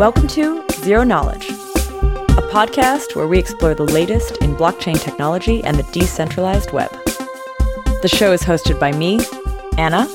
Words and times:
Welcome 0.00 0.28
to 0.28 0.64
Zero 0.76 1.04
Knowledge, 1.04 1.50
a 1.50 2.42
podcast 2.50 3.14
where 3.14 3.26
we 3.26 3.38
explore 3.38 3.74
the 3.74 3.82
latest 3.82 4.38
in 4.38 4.56
blockchain 4.56 4.98
technology 4.98 5.62
and 5.62 5.76
the 5.76 5.82
decentralized 5.92 6.72
web. 6.72 6.90
The 8.00 8.08
show 8.08 8.32
is 8.32 8.40
hosted 8.40 8.80
by 8.80 8.92
me, 8.92 9.20
Anna, 9.76 10.08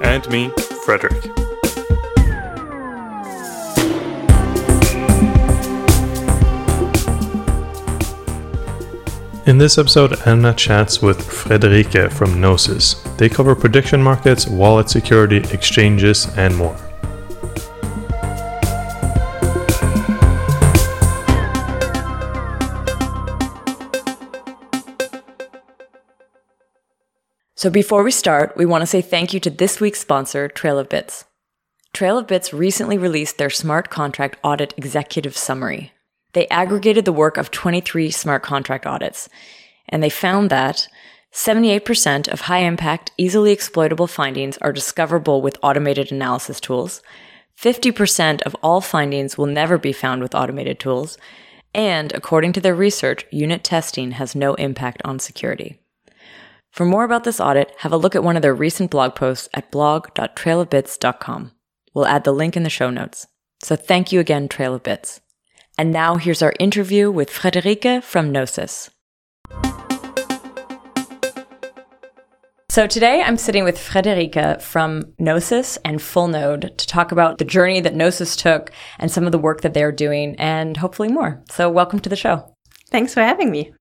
And 0.00 0.30
me, 0.30 0.50
Fredrik. 0.84 1.26
In 9.48 9.58
this 9.58 9.76
episode, 9.76 10.20
Anna 10.24 10.54
chats 10.54 11.02
with 11.02 11.18
Friederike 11.18 12.12
from 12.12 12.40
Gnosis. 12.40 13.02
They 13.16 13.28
cover 13.28 13.56
prediction 13.56 14.00
markets, 14.00 14.46
wallet 14.46 14.88
security, 14.88 15.38
exchanges, 15.52 16.28
and 16.36 16.56
more. 16.56 16.78
So 27.58 27.70
before 27.70 28.02
we 28.02 28.10
start, 28.10 28.54
we 28.58 28.66
want 28.66 28.82
to 28.82 28.86
say 28.86 29.00
thank 29.00 29.32
you 29.32 29.40
to 29.40 29.48
this 29.48 29.80
week's 29.80 30.00
sponsor, 30.00 30.46
Trail 30.46 30.78
of 30.78 30.90
Bits. 30.90 31.24
Trail 31.94 32.18
of 32.18 32.26
Bits 32.26 32.52
recently 32.52 32.98
released 32.98 33.38
their 33.38 33.48
smart 33.48 33.88
contract 33.88 34.36
audit 34.44 34.74
executive 34.76 35.34
summary. 35.34 35.94
They 36.34 36.46
aggregated 36.48 37.06
the 37.06 37.14
work 37.14 37.38
of 37.38 37.50
23 37.50 38.10
smart 38.10 38.42
contract 38.42 38.86
audits, 38.86 39.30
and 39.88 40.02
they 40.02 40.10
found 40.10 40.50
that 40.50 40.86
78% 41.32 42.28
of 42.28 42.42
high 42.42 42.58
impact, 42.58 43.12
easily 43.16 43.52
exploitable 43.52 44.06
findings 44.06 44.58
are 44.58 44.70
discoverable 44.70 45.40
with 45.40 45.58
automated 45.62 46.12
analysis 46.12 46.60
tools. 46.60 47.00
50% 47.58 48.42
of 48.42 48.54
all 48.62 48.82
findings 48.82 49.38
will 49.38 49.46
never 49.46 49.78
be 49.78 49.94
found 49.94 50.20
with 50.20 50.34
automated 50.34 50.78
tools. 50.78 51.16
And 51.72 52.12
according 52.12 52.52
to 52.52 52.60
their 52.60 52.74
research, 52.74 53.24
unit 53.30 53.64
testing 53.64 54.10
has 54.10 54.34
no 54.34 54.52
impact 54.56 55.00
on 55.06 55.18
security. 55.18 55.80
For 56.76 56.84
more 56.84 57.04
about 57.04 57.24
this 57.24 57.40
audit, 57.40 57.72
have 57.78 57.92
a 57.92 57.96
look 57.96 58.14
at 58.14 58.22
one 58.22 58.36
of 58.36 58.42
their 58.42 58.54
recent 58.54 58.90
blog 58.90 59.14
posts 59.14 59.48
at 59.54 59.70
blog.trailofbits.com. 59.70 61.52
We'll 61.94 62.06
add 62.06 62.24
the 62.24 62.32
link 62.32 62.54
in 62.54 62.64
the 62.64 62.70
show 62.70 62.90
notes. 62.90 63.26
So 63.62 63.76
thank 63.76 64.12
you 64.12 64.20
again, 64.20 64.46
Trail 64.46 64.74
of 64.74 64.82
Bits. 64.82 65.22
And 65.78 65.90
now 65.90 66.16
here's 66.16 66.42
our 66.42 66.52
interview 66.60 67.10
with 67.10 67.30
Friederike 67.30 68.02
from 68.02 68.30
Gnosis. 68.30 68.90
So 72.68 72.86
today 72.86 73.22
I'm 73.22 73.38
sitting 73.38 73.64
with 73.64 73.78
Friederike 73.78 74.60
from 74.60 75.14
Gnosis 75.18 75.78
and 75.82 75.98
Fullnode 75.98 76.76
to 76.76 76.86
talk 76.86 77.10
about 77.10 77.38
the 77.38 77.46
journey 77.46 77.80
that 77.80 77.94
Gnosis 77.94 78.36
took 78.36 78.70
and 78.98 79.10
some 79.10 79.24
of 79.24 79.32
the 79.32 79.38
work 79.38 79.62
that 79.62 79.72
they're 79.72 79.92
doing 79.92 80.36
and 80.38 80.76
hopefully 80.76 81.08
more. 81.08 81.42
So 81.50 81.70
welcome 81.70 82.00
to 82.00 82.10
the 82.10 82.16
show. 82.16 82.54
Thanks 82.90 83.14
for 83.14 83.22
having 83.22 83.50
me. 83.50 83.72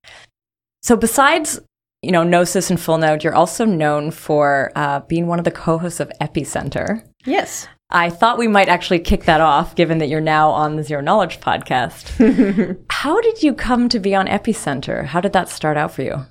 So 0.82 0.96
besides 0.96 1.60
you 2.06 2.12
know, 2.12 2.24
Gnosis 2.24 2.70
and 2.70 2.78
Fullnode, 2.78 3.24
you're 3.24 3.34
also 3.34 3.66
known 3.66 4.12
for 4.12 4.72
uh, 4.76 5.00
being 5.02 5.26
one 5.26 5.40
of 5.40 5.46
the 5.46 5.50
co-hosts 5.52 6.00
of 6.00 6.12
Epicenter. 6.22 7.04
Yes. 7.26 7.68
I 7.90 8.12
thought 8.12 8.38
we 8.38 8.48
might 8.48 8.70
actually 8.70 9.00
kick 9.00 9.24
that 9.24 9.42
off, 9.42 9.74
given 9.74 9.98
that 9.98 10.08
you're 10.08 10.22
now 10.22 10.52
on 10.52 10.76
the 10.76 10.84
Zero 10.84 11.02
Knowledge 11.02 11.40
podcast. 11.40 12.78
How 12.92 13.20
did 13.22 13.42
you 13.42 13.56
come 13.56 13.90
to 13.90 14.00
be 14.00 14.14
on 14.14 14.28
Epicenter? 14.28 15.06
How 15.06 15.20
did 15.20 15.34
that 15.34 15.50
start 15.50 15.78
out 15.78 15.92
for 15.92 16.04
you? 16.04 16.26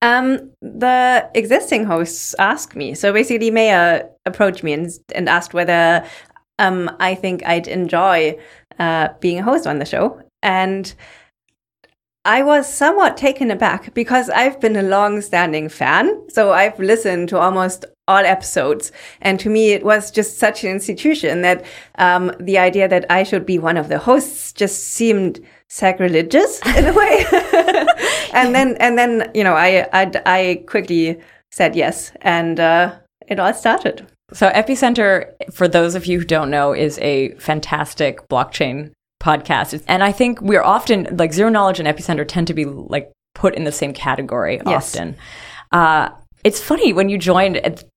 Um, 0.00 0.52
the 0.62 1.28
existing 1.34 1.86
hosts 1.86 2.36
asked 2.38 2.76
me. 2.76 2.94
So 2.94 3.12
basically, 3.12 3.50
Meher 3.50 4.08
approached 4.26 4.62
me 4.62 4.74
and, 4.74 4.88
and 5.12 5.28
asked 5.28 5.54
whether 5.54 6.06
um, 6.60 6.94
I 7.00 7.16
think 7.16 7.44
I'd 7.44 7.66
enjoy 7.66 8.38
uh, 8.78 9.08
being 9.20 9.40
a 9.40 9.42
host 9.42 9.66
on 9.66 9.80
the 9.80 9.84
show. 9.84 10.22
And 10.42 10.94
I 12.26 12.42
was 12.42 12.72
somewhat 12.72 13.16
taken 13.16 13.52
aback 13.52 13.94
because 13.94 14.28
I've 14.30 14.60
been 14.60 14.74
a 14.74 14.82
long 14.82 15.20
standing 15.20 15.68
fan. 15.68 16.28
So 16.28 16.52
I've 16.52 16.78
listened 16.80 17.28
to 17.28 17.38
almost 17.38 17.84
all 18.08 18.18
episodes. 18.18 18.90
And 19.22 19.38
to 19.38 19.48
me, 19.48 19.70
it 19.70 19.84
was 19.84 20.10
just 20.10 20.36
such 20.38 20.64
an 20.64 20.70
institution 20.70 21.42
that 21.42 21.64
um, 21.98 22.32
the 22.40 22.58
idea 22.58 22.88
that 22.88 23.06
I 23.08 23.22
should 23.22 23.46
be 23.46 23.60
one 23.60 23.76
of 23.76 23.88
the 23.88 23.98
hosts 23.98 24.52
just 24.52 24.82
seemed 24.82 25.38
sacrilegious 25.68 26.60
in 26.76 26.86
a 26.86 26.92
way. 26.92 27.24
and 28.32 28.52
then, 28.52 28.76
and 28.80 28.98
then, 28.98 29.30
you 29.32 29.44
know, 29.44 29.54
I, 29.54 29.88
I, 29.92 30.10
I 30.26 30.64
quickly 30.66 31.20
said 31.52 31.76
yes. 31.76 32.10
And 32.22 32.58
uh, 32.58 32.96
it 33.28 33.38
all 33.38 33.54
started. 33.54 34.04
So 34.32 34.50
Epicenter, 34.50 35.30
for 35.52 35.68
those 35.68 35.94
of 35.94 36.06
you 36.06 36.18
who 36.18 36.24
don't 36.24 36.50
know, 36.50 36.72
is 36.72 36.98
a 36.98 37.36
fantastic 37.36 38.28
blockchain 38.28 38.90
podcast. 39.26 39.82
And 39.88 40.00
I 40.02 40.12
think 40.12 40.40
we're 40.50 40.62
often 40.76 40.98
like 41.22 41.32
zero 41.32 41.50
knowledge 41.50 41.80
and 41.80 41.88
epicenter 41.88 42.26
tend 42.26 42.46
to 42.48 42.54
be 42.54 42.64
like 42.64 43.06
put 43.34 43.54
in 43.54 43.64
the 43.64 43.72
same 43.72 43.92
category 43.92 44.60
Yes. 44.66 44.94
often. 44.94 45.16
Uh, 45.72 46.08
it's 46.44 46.60
funny 46.60 46.92
when 46.92 47.08
you 47.08 47.18
joined, 47.18 47.54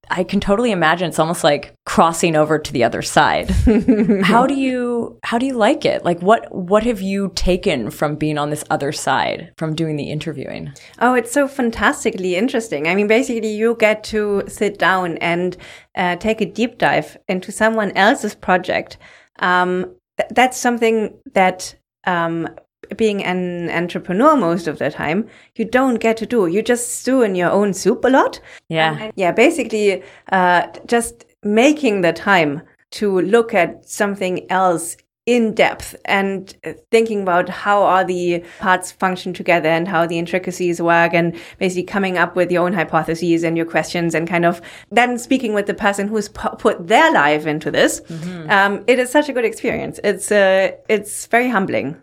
I 0.10 0.24
can 0.24 0.40
totally 0.40 0.72
imagine 0.72 1.08
it's 1.10 1.20
almost 1.20 1.44
like 1.44 1.74
crossing 1.86 2.36
over 2.36 2.58
to 2.58 2.74
the 2.74 2.84
other 2.84 3.04
side. 3.04 3.48
how 4.24 4.48
do 4.48 4.56
you 4.56 5.20
how 5.24 5.38
do 5.38 5.46
you 5.46 5.54
like 5.68 5.86
it? 5.94 6.04
Like 6.04 6.20
what 6.30 6.42
what 6.72 6.82
have 6.84 7.00
you 7.12 7.32
taken 7.36 7.92
from 7.92 8.16
being 8.16 8.40
on 8.40 8.50
this 8.50 8.64
other 8.72 8.92
side, 8.92 9.40
from 9.60 9.76
doing 9.76 9.98
the 9.98 10.10
interviewing? 10.10 10.74
Oh, 11.00 11.14
it's 11.14 11.32
so 11.32 11.48
fantastically 11.48 12.36
interesting. 12.36 12.88
I 12.88 12.96
mean, 12.96 13.08
basically, 13.08 13.54
you 13.62 13.76
get 13.80 14.04
to 14.06 14.44
sit 14.48 14.80
down 14.80 15.18
and 15.20 15.56
uh, 15.96 16.16
take 16.16 16.42
a 16.42 16.46
deep 16.60 16.80
dive 16.80 17.18
into 17.28 17.52
someone 17.52 17.92
else's 17.96 18.34
project. 18.34 18.98
Um, 19.40 19.96
th- 20.20 20.32
that's 20.32 20.58
something 20.58 21.18
that 21.34 21.76
um, 22.06 22.48
being 22.96 23.24
an 23.24 23.70
entrepreneur 23.70 24.36
most 24.36 24.68
of 24.68 24.80
the 24.80 24.92
time 24.92 25.28
you 25.56 25.66
don't 25.66 26.00
get 26.00 26.18
to 26.18 26.26
do. 26.26 26.48
You 26.48 26.62
just 26.62 27.00
stew 27.00 27.22
in 27.22 27.36
your 27.36 27.52
own 27.52 27.74
soup 27.74 28.04
a 28.06 28.10
lot. 28.10 28.40
Yeah. 28.68 29.12
Yeah, 29.16 29.32
basically, 29.32 30.04
uh, 30.32 30.68
just 30.86 31.26
making 31.44 32.02
the 32.02 32.14
time 32.14 32.62
to 32.92 33.22
look 33.22 33.54
at 33.54 33.88
something 33.88 34.50
else 34.52 34.98
in 35.30 35.54
depth 35.54 35.96
and 36.06 36.56
thinking 36.90 37.22
about 37.22 37.50
how 37.50 37.84
all 37.84 38.04
the 38.04 38.44
parts 38.58 38.92
function 38.92 39.32
together 39.32 39.70
and 39.70 39.88
how 39.88 40.08
the 40.08 40.18
intricacies 40.18 40.82
work 40.82 41.14
and 41.14 41.40
basically 41.60 41.84
coming 41.84 42.18
up 42.18 42.36
with 42.36 42.52
your 42.52 42.66
own 42.66 42.74
hypotheses 42.74 43.44
and 43.44 43.56
your 43.56 43.66
questions 43.68 44.16
and 44.16 44.28
kind 44.28 44.44
of 44.44 44.60
then 44.90 45.20
speaking 45.20 45.54
with 45.54 45.68
the 45.68 45.74
person 45.76 46.08
who's 46.08 46.30
put 46.30 46.88
their 46.88 47.12
life 47.14 47.46
into 47.46 47.70
this. 47.70 48.02
Um, 48.50 48.84
it 48.88 48.98
is 48.98 49.12
such 49.12 49.30
a 49.30 49.34
good 49.34 49.46
experience. 49.46 50.00
It's, 50.04 50.32
uh, 50.32 50.72
it's 50.90 51.28
very 51.28 51.48
humbling. 51.48 52.02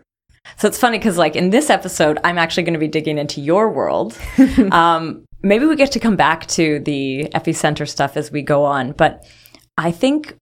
So 0.55 0.69
it's 0.69 0.79
funny 0.79 0.97
because, 0.97 1.17
like, 1.17 1.35
in 1.35 1.49
this 1.49 1.69
episode, 1.69 2.19
I'm 2.23 2.37
actually 2.37 2.63
going 2.63 2.75
to 2.75 2.79
be 2.79 2.87
digging 2.87 3.17
into 3.17 3.41
your 3.41 3.69
world. 3.69 4.17
um, 4.71 5.25
maybe 5.43 5.65
we 5.65 5.75
get 5.75 5.91
to 5.91 5.99
come 5.99 6.15
back 6.15 6.47
to 6.47 6.79
the 6.79 7.27
epicenter 7.35 7.85
stuff 7.89 8.15
as 8.15 8.31
we 8.31 8.41
go 8.41 8.63
on. 8.63 8.93
But 8.93 9.27
I 9.77 9.91
think 9.91 10.37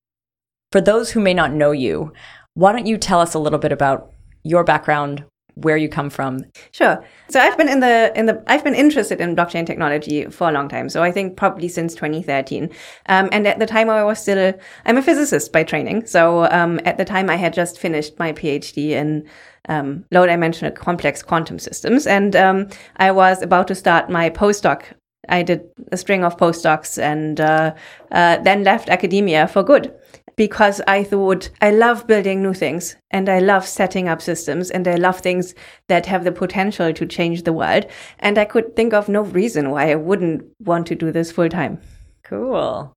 for 0.72 0.82
those 0.82 1.10
who 1.10 1.20
may 1.20 1.34
not 1.34 1.52
know 1.52 1.72
you, 1.72 2.14
why 2.56 2.72
don't 2.72 2.88
you 2.88 2.98
tell 2.98 3.20
us 3.20 3.34
a 3.34 3.40
little 3.40 3.60
bit 3.60 3.72
about 3.72 4.12
your 4.44 4.64
background, 4.64 5.24
where 5.56 5.78
you 5.78 5.88
come 5.88 6.10
from? 6.10 6.44
Sure. 6.72 7.04
So 7.30 7.40
I've 7.40 7.58
been 7.58 7.70
in 7.70 7.80
the 7.82 8.12
in 8.16 8.26
the 8.26 8.42
I've 8.48 8.64
been 8.64 8.76
interested 8.76 9.22
in 9.22 9.36
blockchain 9.36 9.66
technology 9.66 10.26
for 10.26 10.50
a 10.50 10.52
long 10.52 10.68
time. 10.68 10.90
So 10.90 11.04
I 11.04 11.12
think 11.12 11.38
probably 11.38 11.68
since 11.68 11.96
2013. 11.96 12.70
Um, 13.08 13.30
and 13.32 13.48
at 13.48 13.60
the 13.60 13.66
time 13.66 13.90
I 13.90 14.04
was 14.04 14.20
still 14.20 14.54
I'm 14.86 14.98
a 14.98 15.02
physicist 15.02 15.52
by 15.52 15.64
training. 15.64 16.06
So 16.06 16.46
um, 16.52 16.80
at 16.86 16.98
the 16.98 17.06
time 17.06 17.30
I 17.30 17.36
had 17.36 17.54
just 17.54 17.80
finished 17.80 18.18
my 18.20 18.34
PhD 18.34 18.92
in 18.92 19.28
um, 19.68 20.06
low 20.12 20.26
dimensional 20.26 20.72
complex 20.72 21.24
quantum 21.24 21.58
systems, 21.58 22.06
and 22.06 22.36
um, 22.36 22.68
I 22.98 23.12
was 23.12 23.42
about 23.42 23.68
to 23.70 23.76
start 23.76 24.10
my 24.10 24.30
postdoc. 24.30 24.84
I 25.28 25.42
did 25.42 25.64
a 25.92 25.98
string 25.98 26.24
of 26.24 26.38
postdocs 26.38 27.02
and 27.02 27.42
uh, 27.42 27.74
uh, 28.12 28.38
then 28.44 28.64
left 28.64 28.90
academia 28.90 29.48
for 29.48 29.64
good 29.64 29.92
because 30.38 30.82
I 30.88 31.04
thought 31.04 31.50
I 31.62 31.72
love 31.72 32.08
building 32.08 32.42
new 32.42 32.54
things 32.54 32.96
and 33.12 33.30
I 33.30 33.40
love 33.40 33.66
setting 33.66 34.08
up 34.10 34.22
systems 34.22 34.70
and 34.70 34.88
I 34.88 34.96
love 34.96 35.20
things 35.20 35.54
that 35.88 36.06
have 36.08 36.24
the 36.24 36.32
potential 36.32 36.92
to 36.94 37.06
change 37.06 37.44
the 37.44 37.54
world. 37.54 37.86
And 38.20 38.38
I 38.38 38.46
could 38.46 38.76
think 38.76 38.94
of 38.94 39.08
no 39.10 39.22
reason 39.22 39.70
why 39.70 39.92
I 39.92 39.96
wouldn't 39.96 40.46
want 40.60 40.88
to 40.88 40.96
do 40.96 41.12
this 41.12 41.32
full 41.32 41.50
time. 41.50 41.80
Cool. 42.24 42.94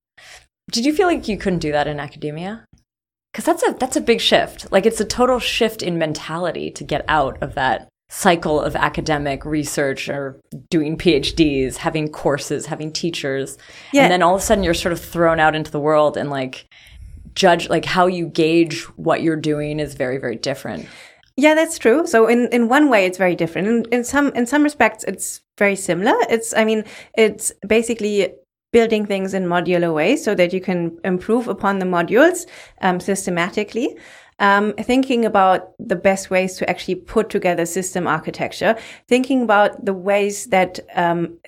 Did 0.71 0.85
you 0.85 0.93
feel 0.93 1.07
like 1.07 1.29
you 1.29 1.39
couldn't 1.39 1.61
do 1.61 1.73
that 1.73 1.87
in 1.87 2.01
academia? 2.01 2.65
Because 3.33 3.45
that's 3.45 3.63
a 3.67 3.73
that's 3.79 3.97
a 3.97 4.01
big 4.01 4.21
shift. 4.21 4.71
Like 4.73 4.87
it's 4.87 5.01
a 5.01 5.05
total 5.05 5.39
shift 5.39 5.83
in 5.83 5.99
mentality 5.99 6.71
to 6.73 6.85
get 6.85 7.05
out 7.09 7.41
of 7.43 7.55
that 7.55 7.89
cycle 8.11 8.59
of 8.59 8.75
academic 8.75 9.45
research 9.45 10.09
or 10.09 10.41
doing 10.71 10.97
PhDs, 10.97 11.77
having 11.77 12.09
courses, 12.09 12.65
having 12.67 12.91
teachers, 12.91 13.59
Yeah. 13.93 14.05
and 14.05 14.13
then 14.13 14.23
all 14.23 14.35
of 14.35 14.41
a 14.41 14.45
sudden 14.45 14.65
you're 14.65 14.73
sort 14.73 14.95
of 14.95 15.01
thrown 15.01 15.39
out 15.39 15.55
into 15.55 15.71
the 15.71 15.79
world 15.81 16.17
and 16.17 16.31
like 16.31 16.67
judge 17.45 17.69
like 17.75 17.87
how 17.97 18.07
you 18.19 18.27
gauge 18.27 18.83
what 18.97 19.23
you're 19.23 19.43
doing 19.53 19.81
is 19.81 19.95
very 19.95 20.19
very 20.19 20.37
different. 20.49 20.87
Yeah, 21.45 21.55
that's 21.55 21.79
true. 21.79 22.05
So 22.05 22.27
in, 22.27 22.49
in 22.57 22.69
one 22.69 22.89
way, 22.93 23.07
it's 23.07 23.19
very 23.19 23.37
different. 23.37 23.69
In, 23.69 23.85
in 23.97 24.05
some 24.05 24.33
in 24.35 24.45
some 24.53 24.65
respects, 24.65 25.05
it's 25.05 25.41
very 25.57 25.77
similar. 25.77 26.17
It's 26.35 26.53
I 26.53 26.65
mean, 26.65 26.83
it's 27.15 27.53
basically 27.77 28.35
building 28.73 29.07
things 29.07 29.35
in 29.35 29.45
modular 29.45 29.95
ways 29.95 30.25
so 30.25 30.35
that 30.35 30.53
you 30.53 30.61
can 30.61 30.99
improve 31.05 31.49
upon 31.49 31.79
the 31.79 31.87
modules 31.87 32.47
um, 32.83 33.01
systematically. 33.01 33.89
um, 34.39 34.73
thinking 34.75 35.25
about 35.25 35.73
the 35.79 35.97
best 35.97 36.31
ways 36.31 36.57
to 36.57 36.71
actually 36.71 36.95
put 36.95 37.31
together 37.31 37.67
system 37.67 38.07
architecture, 38.07 38.77
thinking 39.09 39.43
about 39.43 39.85
the 39.85 39.95
ways 39.95 40.47
that 40.47 40.79
um, 40.95 41.39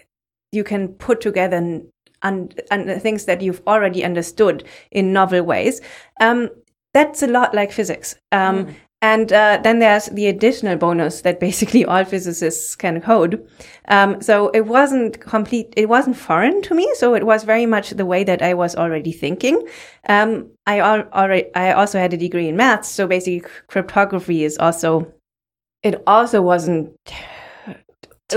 you 0.52 0.64
can 0.64 0.88
put 0.88 1.20
together 1.20 1.82
and, 2.22 2.60
and 2.70 3.00
things 3.02 3.24
that 3.24 3.42
you've 3.42 3.62
already 3.66 4.04
understood 4.04 4.64
in 4.90 5.12
novel 5.12 5.42
ways. 5.42 5.80
Um, 6.20 6.48
that's 6.92 7.22
a 7.22 7.26
lot 7.26 7.54
like 7.54 7.72
physics. 7.72 8.16
Um, 8.32 8.66
mm. 8.66 8.74
And 9.02 9.32
uh, 9.32 9.60
then 9.62 9.78
there's 9.78 10.06
the 10.06 10.26
additional 10.26 10.76
bonus 10.76 11.22
that 11.22 11.40
basically 11.40 11.86
all 11.86 12.04
physicists 12.04 12.76
can 12.76 13.00
code. 13.00 13.48
Um, 13.88 14.20
so 14.20 14.50
it 14.50 14.66
wasn't 14.66 15.20
complete, 15.20 15.72
it 15.76 15.88
wasn't 15.88 16.16
foreign 16.16 16.60
to 16.62 16.74
me. 16.74 16.86
So 16.96 17.14
it 17.14 17.24
was 17.24 17.44
very 17.44 17.64
much 17.64 17.90
the 17.90 18.04
way 18.04 18.24
that 18.24 18.42
I 18.42 18.52
was 18.52 18.76
already 18.76 19.12
thinking. 19.12 19.66
Um, 20.06 20.50
I 20.66 20.80
already, 20.80 21.46
I 21.54 21.72
also 21.72 21.98
had 21.98 22.12
a 22.12 22.18
degree 22.18 22.48
in 22.48 22.56
maths. 22.56 22.88
So 22.88 23.06
basically 23.06 23.48
cryptography 23.68 24.44
is 24.44 24.58
also, 24.58 25.10
it 25.82 26.02
also 26.06 26.42
wasn't 26.42 26.94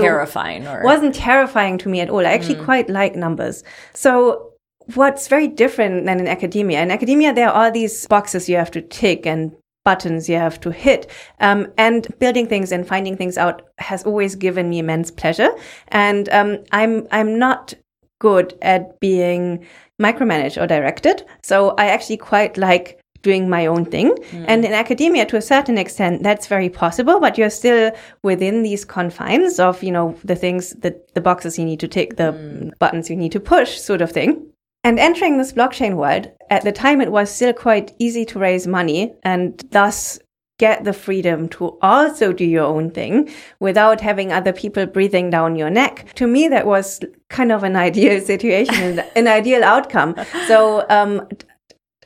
terrifying 0.02 0.66
or 0.66 0.82
wasn't 0.82 1.14
terrifying 1.14 1.78
to 1.78 1.88
me 1.88 2.00
at 2.00 2.10
all. 2.10 2.26
I 2.26 2.32
actually 2.32 2.56
mm. 2.56 2.64
quite 2.64 2.88
like 2.88 3.14
numbers. 3.14 3.64
So 3.92 4.52
what's 4.94 5.28
very 5.28 5.48
different 5.48 6.04
than 6.06 6.20
in 6.20 6.28
academia. 6.28 6.82
In 6.82 6.90
academia, 6.90 7.32
there 7.32 7.48
are 7.48 7.64
all 7.64 7.72
these 7.72 8.06
boxes 8.06 8.48
you 8.48 8.56
have 8.56 8.70
to 8.72 8.82
tick 8.82 9.26
and 9.26 9.52
buttons 9.84 10.28
you 10.28 10.36
have 10.36 10.60
to 10.60 10.70
hit. 10.70 11.10
Um, 11.40 11.72
and 11.76 12.06
building 12.18 12.46
things 12.46 12.72
and 12.72 12.86
finding 12.86 13.16
things 13.16 13.38
out 13.38 13.62
has 13.78 14.02
always 14.04 14.34
given 14.34 14.68
me 14.68 14.78
immense 14.78 15.10
pleasure. 15.10 15.50
And 15.88 16.28
um, 16.30 16.58
I'm 16.72 17.06
I'm 17.10 17.38
not 17.38 17.74
good 18.20 18.56
at 18.62 18.98
being 19.00 19.64
micromanaged 20.00 20.60
or 20.60 20.66
directed. 20.66 21.24
So 21.42 21.70
I 21.76 21.86
actually 21.86 22.16
quite 22.16 22.56
like 22.56 23.00
doing 23.24 23.48
my 23.48 23.66
own 23.66 23.84
thing. 23.84 24.10
Mm. 24.30 24.44
And 24.46 24.64
in 24.64 24.72
academia, 24.72 25.26
to 25.26 25.36
a 25.36 25.42
certain 25.42 25.76
extent, 25.76 26.22
that's 26.22 26.46
very 26.46 26.68
possible, 26.68 27.18
but 27.18 27.36
you're 27.36 27.50
still 27.50 27.90
within 28.22 28.62
these 28.62 28.84
confines 28.84 29.58
of, 29.58 29.82
you 29.82 29.90
know, 29.90 30.16
the 30.22 30.36
things 30.36 30.74
that 30.82 31.12
the 31.14 31.20
boxes 31.20 31.58
you 31.58 31.64
need 31.64 31.80
to 31.80 31.88
tick, 31.88 32.16
the 32.16 32.32
mm. 32.32 32.78
buttons 32.78 33.10
you 33.10 33.16
need 33.16 33.32
to 33.32 33.40
push 33.40 33.80
sort 33.80 34.00
of 34.00 34.12
thing. 34.12 34.46
And 34.84 34.98
entering 34.98 35.38
this 35.38 35.52
blockchain 35.52 35.96
world, 35.96 36.30
at 36.50 36.62
the 36.62 36.70
time 36.70 37.00
it 37.00 37.10
was 37.10 37.34
still 37.34 37.54
quite 37.54 37.94
easy 37.98 38.24
to 38.26 38.38
raise 38.38 38.66
money 38.66 39.14
and 39.24 39.60
thus 39.70 40.20
get 40.58 40.84
the 40.84 40.92
freedom 40.92 41.48
to 41.48 41.76
also 41.82 42.32
do 42.32 42.44
your 42.44 42.64
own 42.64 42.90
thing 42.90 43.28
without 43.58 44.00
having 44.00 44.30
other 44.30 44.52
people 44.52 44.86
breathing 44.86 45.30
down 45.30 45.56
your 45.56 45.70
neck. 45.70 46.06
To 46.14 46.26
me, 46.26 46.48
that 46.48 46.66
was 46.66 47.00
kind 47.28 47.50
of 47.50 47.64
an 47.64 47.76
ideal 47.88 48.20
situation, 48.20 49.00
an 49.16 49.26
ideal 49.26 49.64
outcome. 49.64 50.14
So, 50.46 50.86
um, 50.90 51.26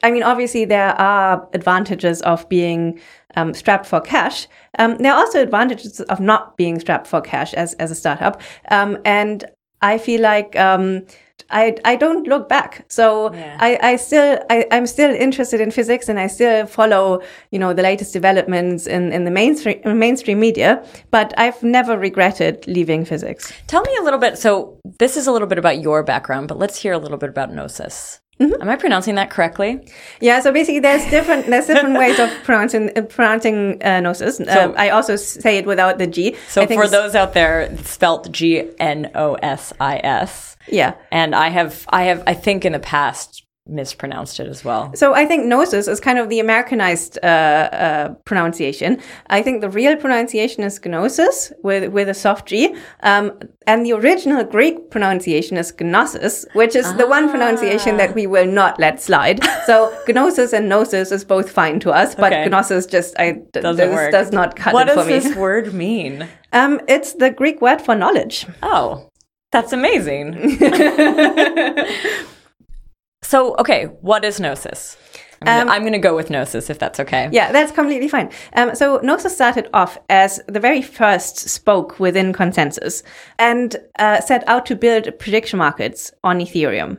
I 0.02 0.10
mean, 0.10 0.22
obviously 0.22 0.64
there 0.64 0.90
are 1.00 1.48
advantages 1.52 2.22
of 2.22 2.48
being 2.48 3.00
um, 3.36 3.54
strapped 3.54 3.86
for 3.86 4.00
cash. 4.00 4.46
Um, 4.78 4.96
there 4.98 5.12
are 5.12 5.18
also 5.18 5.42
advantages 5.42 6.00
of 6.00 6.20
not 6.20 6.56
being 6.56 6.78
strapped 6.80 7.06
for 7.06 7.20
cash 7.20 7.54
as, 7.54 7.74
as 7.74 7.90
a 7.90 7.94
startup. 7.94 8.40
Um, 8.70 8.98
and 9.04 9.44
I 9.80 9.98
feel 9.98 10.20
like, 10.20 10.56
um, 10.56 11.06
I, 11.50 11.76
I 11.84 11.96
don't 11.96 12.26
look 12.26 12.48
back. 12.48 12.84
So 12.88 13.32
yeah. 13.32 13.56
I, 13.60 13.78
I 13.80 13.96
still, 13.96 14.38
I, 14.50 14.66
I'm 14.70 14.86
still 14.86 15.10
interested 15.10 15.60
in 15.60 15.70
physics 15.70 16.08
and 16.08 16.18
I 16.20 16.26
still 16.26 16.66
follow, 16.66 17.22
you 17.50 17.58
know, 17.58 17.72
the 17.72 17.82
latest 17.82 18.12
developments 18.12 18.86
in, 18.86 19.12
in 19.12 19.24
the 19.24 19.30
mainstream, 19.30 19.80
mainstream 19.98 20.40
media, 20.40 20.84
but 21.10 21.32
I've 21.38 21.62
never 21.62 21.96
regretted 21.96 22.66
leaving 22.66 23.04
physics. 23.04 23.52
Tell 23.66 23.82
me 23.82 23.96
a 23.98 24.02
little 24.02 24.18
bit. 24.18 24.36
So 24.36 24.78
this 24.98 25.16
is 25.16 25.26
a 25.26 25.32
little 25.32 25.48
bit 25.48 25.58
about 25.58 25.80
your 25.80 26.02
background, 26.02 26.48
but 26.48 26.58
let's 26.58 26.76
hear 26.76 26.92
a 26.92 26.98
little 26.98 27.18
bit 27.18 27.30
about 27.30 27.52
Gnosis. 27.52 28.20
Mm-hmm. 28.40 28.62
Am 28.62 28.68
I 28.68 28.76
pronouncing 28.76 29.16
that 29.16 29.30
correctly? 29.30 29.80
Yeah. 30.20 30.40
So 30.40 30.52
basically, 30.52 30.80
there's 30.80 31.04
different 31.10 31.46
there's 31.46 31.66
different 31.66 31.98
ways 32.02 32.18
of 32.18 32.30
pronouncing 32.44 32.90
uh, 32.96 33.02
pronouncing 33.02 33.82
uh, 33.82 34.00
gnosis. 34.00 34.36
So, 34.36 34.44
uh, 34.44 34.74
I 34.76 34.90
also 34.90 35.16
say 35.16 35.58
it 35.58 35.66
without 35.66 35.98
the 35.98 36.06
G. 36.06 36.36
So 36.48 36.66
for 36.66 36.86
those 36.86 37.14
out 37.14 37.34
there, 37.34 37.62
it's 37.62 37.90
spelt 37.90 38.30
G 38.30 38.70
N 38.78 39.10
O 39.14 39.34
S 39.34 39.72
I 39.80 40.00
S. 40.04 40.56
Yeah. 40.68 40.94
And 41.10 41.34
I 41.34 41.48
have 41.48 41.84
I 41.88 42.04
have 42.04 42.22
I 42.26 42.34
think 42.34 42.64
in 42.64 42.72
the 42.72 42.78
past 42.78 43.44
mispronounced 43.68 44.40
it 44.40 44.46
as 44.46 44.64
well. 44.64 44.90
So 44.94 45.14
I 45.14 45.26
think 45.26 45.46
gnosis 45.46 45.88
is 45.88 46.00
kind 46.00 46.18
of 46.18 46.28
the 46.28 46.40
Americanized 46.40 47.18
uh, 47.22 47.26
uh, 47.26 48.08
pronunciation. 48.24 49.00
I 49.28 49.42
think 49.42 49.60
the 49.60 49.70
real 49.70 49.96
pronunciation 49.96 50.62
is 50.64 50.80
gnosis 50.84 51.52
with 51.62 51.92
with 51.92 52.08
a 52.08 52.14
soft 52.14 52.48
G, 52.48 52.74
um, 53.02 53.38
and 53.66 53.84
the 53.84 53.92
original 53.92 54.44
Greek 54.44 54.90
pronunciation 54.90 55.56
is 55.56 55.72
gnosis, 55.80 56.46
which 56.54 56.74
is 56.74 56.86
ah. 56.86 56.96
the 56.96 57.06
one 57.06 57.28
pronunciation 57.30 57.96
that 57.98 58.14
we 58.14 58.26
will 58.26 58.46
not 58.46 58.78
let 58.78 59.00
slide. 59.00 59.40
So 59.68 59.92
gnosis 60.08 60.54
and 60.54 60.66
gnosis 60.66 61.12
is 61.12 61.24
both 61.24 61.50
fine 61.50 61.78
to 61.80 61.90
us, 61.90 62.14
but 62.14 62.32
okay. 62.32 62.48
gnosis 62.48 62.86
just 62.86 63.14
I 63.18 63.42
Doesn't 63.52 63.76
this 63.76 63.94
work. 63.94 64.12
does 64.12 64.32
not 64.32 64.56
cut 64.56 64.72
what 64.72 64.88
it 64.88 64.94
for 64.94 65.04
me. 65.04 65.12
What 65.12 65.22
does 65.22 65.24
this 65.24 65.36
word 65.36 65.74
mean? 65.74 66.26
Um, 66.50 66.80
it's 66.88 67.12
the 67.12 67.30
Greek 67.30 67.60
word 67.60 67.82
for 67.82 67.94
knowledge. 67.94 68.46
Oh, 68.62 69.10
that's 69.52 69.74
amazing. 69.74 70.58
So, 73.28 73.54
okay, 73.56 73.84
what 74.00 74.24
is 74.24 74.40
Gnosis? 74.40 74.96
I'm 75.42 75.68
um, 75.68 75.80
going 75.80 75.92
to 75.92 75.98
go 75.98 76.16
with 76.16 76.30
Gnosis 76.30 76.70
if 76.70 76.78
that's 76.78 76.98
okay. 76.98 77.28
Yeah, 77.30 77.52
that's 77.52 77.70
completely 77.70 78.08
fine. 78.08 78.30
Um, 78.54 78.74
so 78.74 79.00
Gnosis 79.02 79.34
started 79.34 79.68
off 79.74 79.98
as 80.08 80.40
the 80.48 80.58
very 80.58 80.80
first 80.80 81.36
spoke 81.36 82.00
within 82.00 82.32
ConsenSys 82.32 83.02
and 83.38 83.76
uh, 83.98 84.22
set 84.22 84.48
out 84.48 84.64
to 84.64 84.74
build 84.74 85.18
prediction 85.18 85.58
markets 85.58 86.10
on 86.24 86.38
Ethereum. 86.38 86.96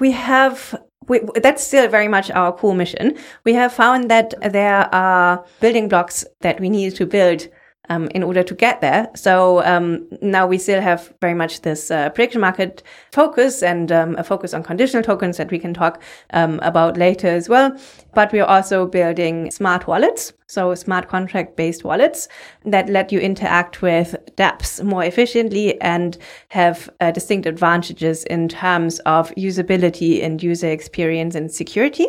We 0.00 0.10
have 0.10 0.74
we, 1.06 1.20
that's 1.40 1.64
still 1.64 1.86
very 1.86 2.08
much 2.08 2.28
our 2.32 2.52
core 2.52 2.74
mission. 2.74 3.16
We 3.44 3.54
have 3.54 3.72
found 3.72 4.10
that 4.10 4.34
there 4.52 4.92
are 4.92 5.44
building 5.60 5.88
blocks 5.88 6.24
that 6.40 6.58
we 6.58 6.70
need 6.70 6.96
to 6.96 7.06
build 7.06 7.46
um, 7.92 8.08
in 8.14 8.22
order 8.22 8.42
to 8.42 8.54
get 8.54 8.80
there. 8.80 9.10
So 9.14 9.62
um, 9.64 10.06
now 10.20 10.46
we 10.46 10.58
still 10.58 10.80
have 10.80 11.12
very 11.20 11.34
much 11.34 11.62
this 11.62 11.90
uh, 11.90 12.10
prediction 12.10 12.40
market 12.40 12.82
focus 13.12 13.62
and 13.62 13.92
um, 13.92 14.16
a 14.18 14.24
focus 14.24 14.54
on 14.54 14.62
conditional 14.62 15.02
tokens 15.02 15.36
that 15.36 15.50
we 15.50 15.58
can 15.58 15.74
talk 15.74 16.02
um, 16.32 16.58
about 16.62 16.96
later 16.96 17.28
as 17.28 17.48
well. 17.48 17.76
But 18.14 18.32
we 18.32 18.40
are 18.40 18.48
also 18.48 18.86
building 18.86 19.50
smart 19.50 19.86
wallets, 19.86 20.32
so 20.46 20.74
smart 20.74 21.08
contract 21.08 21.56
based 21.56 21.84
wallets 21.84 22.28
that 22.64 22.88
let 22.88 23.12
you 23.12 23.18
interact 23.18 23.82
with 23.82 24.16
dApps 24.36 24.82
more 24.84 25.04
efficiently 25.04 25.80
and 25.80 26.18
have 26.48 26.90
uh, 27.00 27.10
distinct 27.10 27.46
advantages 27.46 28.24
in 28.24 28.48
terms 28.48 29.00
of 29.00 29.30
usability 29.36 30.22
and 30.22 30.42
user 30.42 30.70
experience 30.70 31.34
and 31.34 31.50
security. 31.50 32.06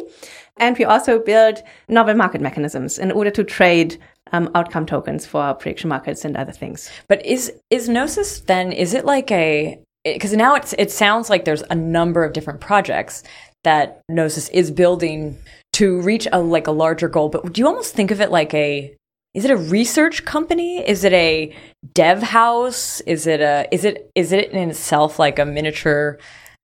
And 0.57 0.77
we 0.77 0.85
also 0.85 1.19
build 1.19 1.63
novel 1.87 2.15
market 2.15 2.41
mechanisms 2.41 2.99
in 2.99 3.11
order 3.11 3.31
to 3.31 3.43
trade 3.43 3.97
um, 4.33 4.49
outcome 4.55 4.85
tokens 4.85 5.25
for 5.25 5.53
prediction 5.53 5.89
markets 5.89 6.25
and 6.25 6.35
other 6.35 6.51
things. 6.51 6.89
But 7.07 7.25
is 7.25 7.53
is 7.69 7.87
Gnosis 7.87 8.41
then? 8.41 8.71
Is 8.71 8.93
it 8.93 9.05
like 9.05 9.31
a 9.31 9.79
because 10.03 10.33
now 10.33 10.55
it's 10.55 10.73
it 10.77 10.91
sounds 10.91 11.29
like 11.29 11.45
there's 11.45 11.63
a 11.69 11.75
number 11.75 12.23
of 12.23 12.33
different 12.33 12.59
projects 12.59 13.23
that 13.63 14.01
Gnosis 14.09 14.49
is 14.49 14.71
building 14.71 15.37
to 15.73 16.01
reach 16.01 16.27
a 16.31 16.39
like 16.39 16.67
a 16.67 16.71
larger 16.71 17.07
goal. 17.07 17.29
But 17.29 17.53
do 17.53 17.61
you 17.61 17.67
almost 17.67 17.95
think 17.95 18.11
of 18.11 18.19
it 18.19 18.31
like 18.31 18.53
a 18.53 18.95
is 19.33 19.45
it 19.45 19.51
a 19.51 19.57
research 19.57 20.25
company? 20.25 20.87
Is 20.87 21.03
it 21.03 21.13
a 21.13 21.55
dev 21.93 22.21
house? 22.21 23.01
Is 23.01 23.25
it 23.25 23.41
a 23.41 23.67
is 23.71 23.85
it 23.85 24.11
is 24.15 24.31
it 24.31 24.51
in 24.51 24.69
itself 24.69 25.19
like 25.19 25.39
a 25.39 25.45
miniature 25.45 26.19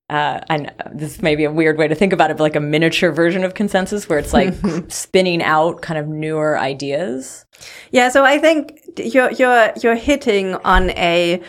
uh, 0.10 0.42
and 0.50 0.72
this 0.92 1.22
may 1.22 1.36
be 1.36 1.44
a 1.44 1.52
weird 1.52 1.78
way 1.78 1.88
to 1.88 1.96
think 1.96 2.14
about 2.14 2.32
it, 2.32 2.38
but 2.38 2.44
like 2.44 2.56
a 2.56 2.60
miniature 2.62 3.12
version 3.12 3.44
of 3.44 3.54
ConsenSys 3.54 4.10
where 4.10 4.20
it's 4.20 4.34
like 4.34 4.54
spinning 4.92 5.44
out 5.44 5.82
kind 5.82 6.00
of 6.00 6.08
newer 6.08 6.58
ideas. 6.58 7.46
Yeah, 7.92 8.10
so 8.10 8.24
I 8.24 8.40
think 8.40 8.80
you're 8.98 9.32
you're 9.32 9.72
you're 9.82 9.96
hitting 9.96 10.56
on 10.56 10.90
a 10.92 11.42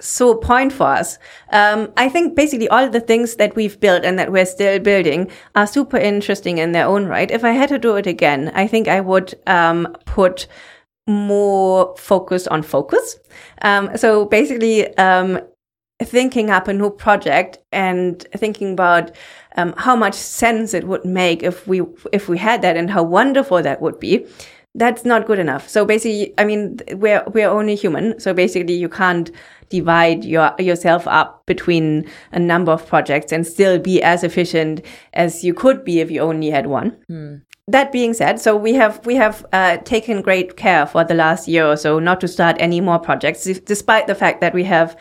sore 0.00 0.38
point 0.38 0.72
for 0.72 0.86
us. 0.86 1.18
Um, 1.52 1.92
I 1.96 2.08
think 2.08 2.34
basically 2.34 2.68
all 2.68 2.88
the 2.90 3.00
things 3.00 3.36
that 3.36 3.54
we've 3.54 3.78
built 3.78 4.04
and 4.04 4.18
that 4.18 4.32
we're 4.32 4.46
still 4.46 4.78
building 4.80 5.30
are 5.54 5.66
super 5.66 5.96
interesting 5.96 6.58
in 6.58 6.72
their 6.72 6.86
own 6.86 7.06
right. 7.06 7.30
If 7.30 7.44
I 7.44 7.50
had 7.50 7.68
to 7.70 7.78
do 7.78 7.96
it 7.96 8.06
again, 8.06 8.50
I 8.54 8.66
think 8.66 8.88
I 8.88 9.00
would 9.00 9.34
um, 9.46 9.96
put 10.04 10.48
more 11.06 11.94
focus 11.96 12.46
on 12.46 12.62
focus. 12.62 13.18
Um, 13.62 13.96
so 13.96 14.26
basically, 14.26 14.96
um, 14.98 15.40
thinking 16.04 16.50
up 16.50 16.68
a 16.68 16.72
new 16.72 16.90
project 16.90 17.58
and 17.72 18.22
thinking 18.36 18.72
about 18.72 19.12
um, 19.56 19.74
how 19.76 19.96
much 19.96 20.14
sense 20.14 20.74
it 20.74 20.86
would 20.86 21.04
make 21.04 21.42
if 21.42 21.66
we 21.66 21.82
if 22.12 22.28
we 22.28 22.38
had 22.38 22.62
that 22.62 22.76
and 22.76 22.90
how 22.90 23.02
wonderful 23.02 23.62
that 23.62 23.80
would 23.80 23.98
be 24.00 24.26
that's 24.74 25.04
not 25.04 25.26
good 25.26 25.38
enough. 25.38 25.68
So 25.68 25.84
basically 25.84 26.32
i 26.38 26.44
mean 26.44 26.78
we're 26.92 27.22
we're 27.34 27.48
only 27.48 27.74
human. 27.74 28.18
So 28.18 28.32
basically 28.32 28.74
you 28.74 28.88
can't 28.88 29.30
divide 29.68 30.24
your 30.24 30.54
yourself 30.58 31.06
up 31.06 31.44
between 31.46 32.06
a 32.32 32.38
number 32.38 32.72
of 32.72 32.86
projects 32.86 33.32
and 33.32 33.46
still 33.46 33.78
be 33.78 34.02
as 34.02 34.24
efficient 34.24 34.80
as 35.12 35.44
you 35.44 35.54
could 35.54 35.84
be 35.84 36.00
if 36.00 36.10
you 36.10 36.20
only 36.20 36.50
had 36.50 36.66
one. 36.66 36.96
Hmm. 37.08 37.34
that 37.68 37.92
being 37.92 38.12
said 38.12 38.40
so 38.40 38.56
we 38.56 38.74
have 38.74 39.06
we 39.06 39.14
have 39.14 39.46
uh, 39.52 39.76
taken 39.84 40.20
great 40.20 40.56
care 40.56 40.84
for 40.84 41.04
the 41.04 41.14
last 41.14 41.46
year 41.46 41.64
or 41.64 41.76
so 41.76 42.00
not 42.00 42.20
to 42.20 42.26
start 42.26 42.56
any 42.58 42.80
more 42.80 42.98
projects 42.98 43.44
despite 43.44 44.08
the 44.08 44.16
fact 44.16 44.40
that 44.40 44.52
we 44.52 44.64
have 44.64 44.96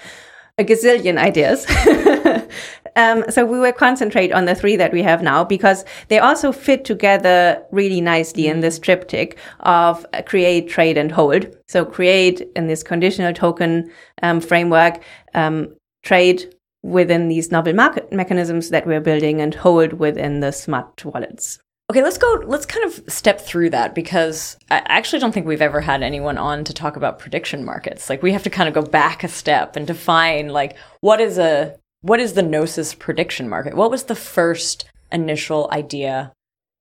a 0.58 0.64
gazillion 0.64 1.18
ideas. 1.18 1.66
Um, 2.96 3.24
so 3.30 3.46
we 3.46 3.60
will 3.60 3.72
concentrate 3.72 4.32
on 4.32 4.46
the 4.46 4.56
three 4.56 4.76
that 4.76 4.92
we 4.92 5.02
have 5.04 5.22
now 5.22 5.44
because 5.44 5.86
they 6.10 6.20
also 6.20 6.52
fit 6.52 6.84
together 6.84 7.64
really 7.72 8.02
nicely 8.02 8.48
in 8.48 8.60
this 8.60 8.80
triptych 8.80 9.38
of 9.62 10.06
uh, 10.14 10.22
create, 10.24 10.70
trade, 10.70 10.98
and 10.98 11.12
hold. 11.12 11.56
So 11.68 11.86
create 11.86 12.42
in 12.56 12.68
this 12.68 12.84
conditional 12.84 13.34
token 13.34 13.92
um, 14.22 14.42
framework, 14.42 15.02
um, 15.34 15.76
trade 16.04 16.54
within 16.84 17.28
these 17.28 17.52
novel 17.52 17.74
market 17.74 18.12
mechanisms 18.12 18.70
that 18.70 18.88
we're 18.88 19.02
building, 19.02 19.40
and 19.40 19.56
hold 19.56 19.94
within 19.94 20.40
the 20.40 20.52
smart 20.52 21.06
wallets. 21.06 21.60
Okay, 21.92 22.04
let's 22.04 22.18
go. 22.18 22.42
Let's 22.46 22.66
kind 22.66 22.86
of 22.86 23.04
step 23.12 23.42
through 23.42 23.72
that 23.72 23.94
because 23.94 24.56
I 24.70 24.82
actually 24.86 25.20
don't 25.20 25.34
think 25.34 25.46
we've 25.46 25.62
ever 25.62 25.82
had 25.82 26.04
anyone 26.04 26.38
on 26.38 26.64
to 26.64 26.74
talk 26.74 26.96
about 26.96 27.20
prediction 27.20 27.66
markets. 27.66 28.10
Like 28.10 28.24
we 28.24 28.32
have 28.32 28.44
to 28.44 28.50
kind 28.50 28.70
of 28.70 28.74
go 28.74 28.90
back 28.90 29.26
a 29.26 29.28
step 29.28 29.76
and 29.76 29.86
define 29.86 30.48
like 30.48 30.78
what 31.02 31.20
is 31.20 31.38
a 31.38 31.78
what 32.00 32.22
is 32.22 32.32
the 32.32 32.44
Gnosis 32.44 32.94
prediction 32.94 33.50
market? 33.50 33.74
What 33.74 33.92
was 33.92 34.06
the 34.06 34.16
first 34.16 34.86
initial 35.12 35.70
idea 35.74 36.32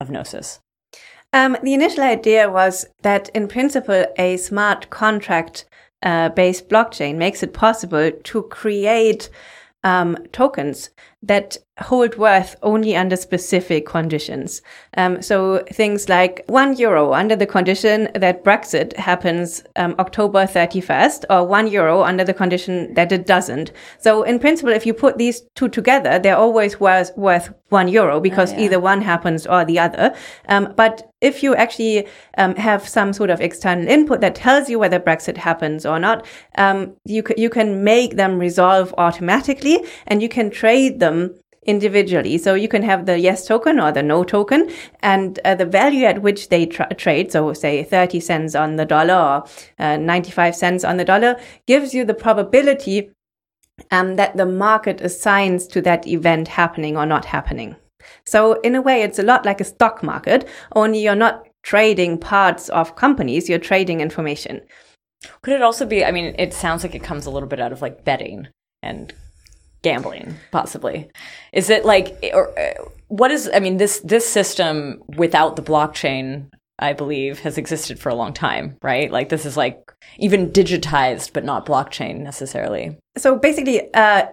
of 0.01 0.11
Gnosis? 0.11 0.61
Um, 1.33 1.57
the 1.61 1.75
initial 1.75 2.05
idea 2.05 2.49
was 2.49 2.87
that 3.03 3.31
in 3.31 3.49
principle, 3.49 4.07
a 4.17 4.37
smart 4.37 4.91
contract 4.91 5.65
uh, 6.05 6.29
based 6.29 6.69
blockchain 6.69 7.17
makes 7.17 7.43
it 7.43 7.53
possible 7.53 8.13
to 8.13 8.43
create 8.45 9.29
um, 9.83 10.17
tokens 10.31 10.91
that 11.21 11.57
hold 11.81 12.17
worth 12.17 12.57
only 12.63 12.95
under 12.95 13.17
specific 13.17 13.87
conditions. 13.87 14.63
Um, 14.97 15.23
so 15.23 15.65
things 15.73 16.09
like 16.09 16.45
one 16.47 16.77
euro 16.77 17.13
under 17.15 17.37
the 17.37 17.47
condition 17.47 18.09
that 18.15 18.45
Brexit 18.45 18.97
happens 18.97 19.63
um, 19.77 19.95
October 19.99 20.45
31st, 20.45 21.25
or 21.31 21.47
one 21.47 21.69
euro 21.69 22.03
under 22.03 22.25
the 22.25 22.35
condition 22.35 22.93
that 22.95 23.13
it 23.13 23.27
doesn't. 23.27 23.73
So 23.99 24.23
in 24.23 24.39
principle, 24.39 24.73
if 24.73 24.85
you 24.85 24.95
put 24.95 25.19
these 25.19 25.43
two 25.55 25.69
together, 25.69 26.19
they're 26.19 26.37
always 26.37 26.79
worth, 26.79 27.17
worth 27.17 27.53
one 27.71 27.89
euro 27.89 28.21
because 28.21 28.53
oh, 28.53 28.57
yeah. 28.57 28.65
either 28.65 28.81
one 28.81 29.01
happens 29.01 29.47
or 29.47 29.65
the 29.65 29.79
other. 29.79 30.15
Um, 30.49 30.75
but 30.77 31.11
if 31.21 31.43
you 31.43 31.55
actually 31.55 32.07
um, 32.39 32.55
have 32.57 32.87
some 32.89 33.13
sort 33.13 33.31
of 33.31 33.41
external 33.41 33.87
input 33.89 34.21
that 34.21 34.35
tells 34.35 34.69
you 34.69 34.79
whether 34.79 34.99
Brexit 34.99 35.37
happens 35.37 35.87
or 35.87 35.99
not, 35.99 36.27
um, 36.57 36.97
you 37.05 37.23
c- 37.27 37.35
you 37.37 37.51
can 37.51 37.85
make 37.85 38.17
them 38.17 38.39
resolve 38.39 38.95
automatically, 38.99 39.85
and 40.07 40.23
you 40.23 40.29
can 40.29 40.51
trade 40.51 40.99
them 40.99 41.35
individually. 41.67 42.39
So 42.39 42.55
you 42.55 42.69
can 42.69 42.83
have 42.83 43.07
the 43.07 43.19
yes 43.19 43.47
token 43.47 43.79
or 43.79 43.93
the 43.93 44.03
no 44.03 44.25
token 44.25 44.71
and 45.01 45.39
uh, 45.45 45.55
the 45.55 45.67
value 45.67 46.05
at 46.05 46.23
which 46.23 46.49
they 46.49 46.67
tra- 46.67 46.95
trade. 46.95 47.31
So 47.33 47.53
say 47.53 47.85
30 47.85 48.21
cents 48.21 48.55
on 48.55 48.77
the 48.77 48.87
dollar 48.87 49.15
or 49.15 49.45
uh, 49.79 49.97
95 49.97 50.57
cents 50.57 50.85
on 50.85 50.97
the 50.97 51.05
dollar 51.05 51.39
gives 51.67 51.93
you 51.93 52.05
the 52.05 52.15
probability 52.15 53.11
um, 53.91 54.17
that 54.17 54.37
the 54.37 54.47
market 54.47 55.01
assigns 55.01 55.67
to 55.69 55.81
that 55.83 56.07
event 56.07 56.49
happening 56.49 56.97
or 56.97 57.07
not 57.07 57.27
happening. 57.27 57.77
So 58.25 58.61
in 58.61 58.75
a 58.75 58.83
way, 58.83 59.03
it's 59.03 59.19
a 59.19 59.23
lot 59.23 59.45
like 59.45 59.61
a 59.61 59.65
stock 59.65 60.03
market, 60.03 60.49
only 60.75 61.03
you're 61.03 61.15
not 61.15 61.47
trading 61.63 62.19
parts 62.19 62.69
of 62.71 62.97
companies, 62.97 63.49
you're 63.49 63.59
trading 63.59 64.01
information. 64.01 64.63
Could 65.43 65.55
it 65.55 65.63
also 65.63 65.85
be, 65.85 66.05
I 66.05 66.11
mean, 66.11 66.35
it 66.39 66.55
sounds 66.55 66.83
like 66.83 66.95
it 66.95 67.03
comes 67.03 67.27
a 67.27 67.31
little 67.31 67.49
bit 67.49 67.61
out 67.61 67.73
of 67.73 67.83
like 67.83 68.05
betting 68.05 68.49
and 68.83 69.13
gambling 69.83 70.35
possibly 70.51 71.09
is 71.53 71.71
it 71.71 71.85
like 71.85 72.17
or 72.35 72.59
uh, 72.59 72.75
what 73.09 73.31
is 73.31 73.51
i 73.55 73.61
mean 73.61 73.79
this 73.79 74.01
this 74.01 74.29
system 74.29 75.03
without 75.17 75.57
the 75.57 75.63
blockchain 75.63 76.51
i 76.79 76.93
believe 76.93 77.41
has 77.41 77.57
existed 77.57 77.99
for 77.99 78.09
a 78.09 78.15
long 78.15 78.33
time 78.33 78.77
right 78.83 79.11
like 79.11 79.29
this 79.29 79.47
is 79.47 79.57
like 79.57 79.93
even 80.19 80.51
digitized 80.51 81.33
but 81.33 81.45
not 81.45 81.67
blockchain 81.67 82.21
necessarily 82.21 82.97
so 83.17 83.37
basically 83.37 83.93
uh 83.95 84.27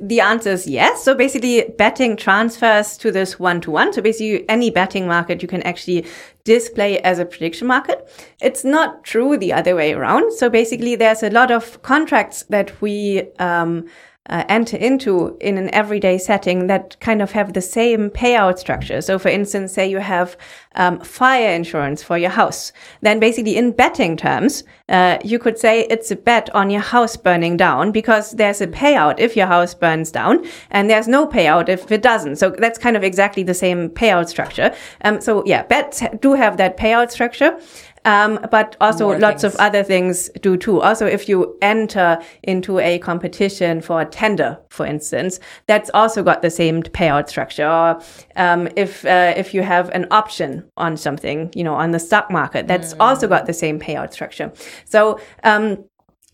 the 0.00 0.20
answer 0.20 0.50
is 0.50 0.66
yes. 0.66 1.02
So 1.02 1.14
basically, 1.14 1.64
betting 1.78 2.16
transfers 2.16 2.96
to 2.98 3.10
this 3.10 3.38
one 3.38 3.60
to 3.62 3.70
one. 3.70 3.92
So 3.92 4.02
basically, 4.02 4.48
any 4.48 4.70
betting 4.70 5.06
market 5.06 5.42
you 5.42 5.48
can 5.48 5.62
actually 5.62 6.06
display 6.44 6.98
as 7.00 7.18
a 7.18 7.24
prediction 7.24 7.66
market. 7.66 8.08
It's 8.40 8.64
not 8.64 9.04
true 9.04 9.36
the 9.36 9.52
other 9.52 9.74
way 9.74 9.92
around. 9.92 10.32
So 10.32 10.48
basically, 10.48 10.96
there's 10.96 11.22
a 11.22 11.30
lot 11.30 11.50
of 11.50 11.82
contracts 11.82 12.44
that 12.50 12.80
we 12.80 13.22
um, 13.38 13.86
uh, 14.30 14.44
enter 14.48 14.76
into 14.76 15.36
in 15.40 15.58
an 15.58 15.68
everyday 15.74 16.16
setting 16.16 16.68
that 16.68 16.98
kind 17.00 17.20
of 17.20 17.32
have 17.32 17.52
the 17.52 17.60
same 17.60 18.08
payout 18.10 18.58
structure. 18.58 19.00
So, 19.02 19.18
for 19.18 19.28
instance, 19.28 19.72
say 19.72 19.90
you 19.90 19.98
have 19.98 20.36
um, 20.76 21.00
fire 21.00 21.50
insurance 21.50 22.02
for 22.02 22.16
your 22.16 22.30
house, 22.30 22.72
then 23.00 23.18
basically 23.18 23.56
in 23.56 23.72
betting 23.72 24.16
terms, 24.16 24.62
uh, 24.88 25.18
you 25.24 25.38
could 25.38 25.58
say 25.58 25.82
it's 25.90 26.10
a 26.12 26.16
bet 26.16 26.48
on 26.54 26.70
your 26.70 26.80
house 26.80 27.16
burning 27.16 27.56
down 27.56 27.90
because 27.90 28.32
there's 28.32 28.60
a 28.60 28.68
payout 28.68 29.18
if 29.18 29.36
your 29.36 29.46
house 29.46 29.74
burns 29.74 30.12
down, 30.12 30.46
and 30.70 30.88
there's 30.88 31.08
no 31.08 31.26
payout 31.26 31.68
if 31.68 31.90
it 31.90 32.02
doesn't. 32.02 32.36
So 32.36 32.50
that's 32.50 32.78
kind 32.78 32.96
of 32.96 33.02
exactly 33.02 33.42
the 33.42 33.54
same 33.54 33.88
payout 33.90 34.28
structure. 34.28 34.72
Um, 35.02 35.20
so 35.20 35.42
yeah, 35.44 35.64
bets 35.64 36.02
do 36.20 36.34
have 36.34 36.56
that 36.58 36.76
payout 36.76 37.10
structure. 37.10 37.58
Um, 38.04 38.38
but 38.50 38.76
also 38.80 39.08
More 39.08 39.18
lots 39.18 39.42
things. 39.42 39.54
of 39.54 39.60
other 39.60 39.82
things 39.82 40.30
do 40.40 40.56
too. 40.56 40.80
Also, 40.80 41.06
if 41.06 41.28
you 41.28 41.58
enter 41.60 42.18
into 42.42 42.78
a 42.78 42.98
competition 42.98 43.82
for 43.82 44.00
a 44.00 44.06
tender, 44.06 44.58
for 44.70 44.86
instance, 44.86 45.38
that's 45.66 45.90
also 45.92 46.22
got 46.22 46.40
the 46.40 46.50
same 46.50 46.82
payout 46.82 47.28
structure. 47.28 47.68
Or 47.68 48.00
um, 48.36 48.68
if 48.74 49.04
uh, 49.04 49.34
if 49.36 49.52
you 49.52 49.62
have 49.62 49.90
an 49.90 50.06
option 50.10 50.64
on 50.78 50.96
something, 50.96 51.50
you 51.54 51.62
know, 51.62 51.74
on 51.74 51.90
the 51.90 51.98
stock 51.98 52.30
market, 52.30 52.66
that's 52.66 52.94
mm. 52.94 52.96
also 53.00 53.28
got 53.28 53.46
the 53.46 53.54
same 53.54 53.78
payout 53.78 54.12
structure. 54.12 54.52
So. 54.84 55.20
Um, 55.44 55.84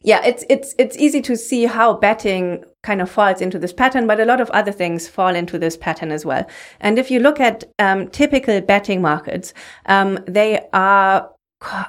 yeah, 0.02 0.24
it's 0.24 0.44
it's 0.48 0.72
it's 0.78 0.96
easy 0.98 1.20
to 1.22 1.36
see 1.36 1.64
how 1.64 1.94
betting 1.94 2.64
kind 2.84 3.02
of 3.02 3.10
falls 3.10 3.40
into 3.40 3.58
this 3.58 3.72
pattern, 3.72 4.06
but 4.06 4.20
a 4.20 4.24
lot 4.24 4.40
of 4.40 4.48
other 4.50 4.70
things 4.70 5.08
fall 5.08 5.34
into 5.34 5.58
this 5.58 5.76
pattern 5.76 6.12
as 6.12 6.24
well. 6.24 6.46
And 6.78 6.96
if 6.96 7.10
you 7.10 7.18
look 7.18 7.40
at 7.40 7.64
um, 7.80 8.08
typical 8.10 8.60
betting 8.60 9.02
markets, 9.02 9.52
um, 9.86 10.20
they 10.28 10.60
are 10.72 11.28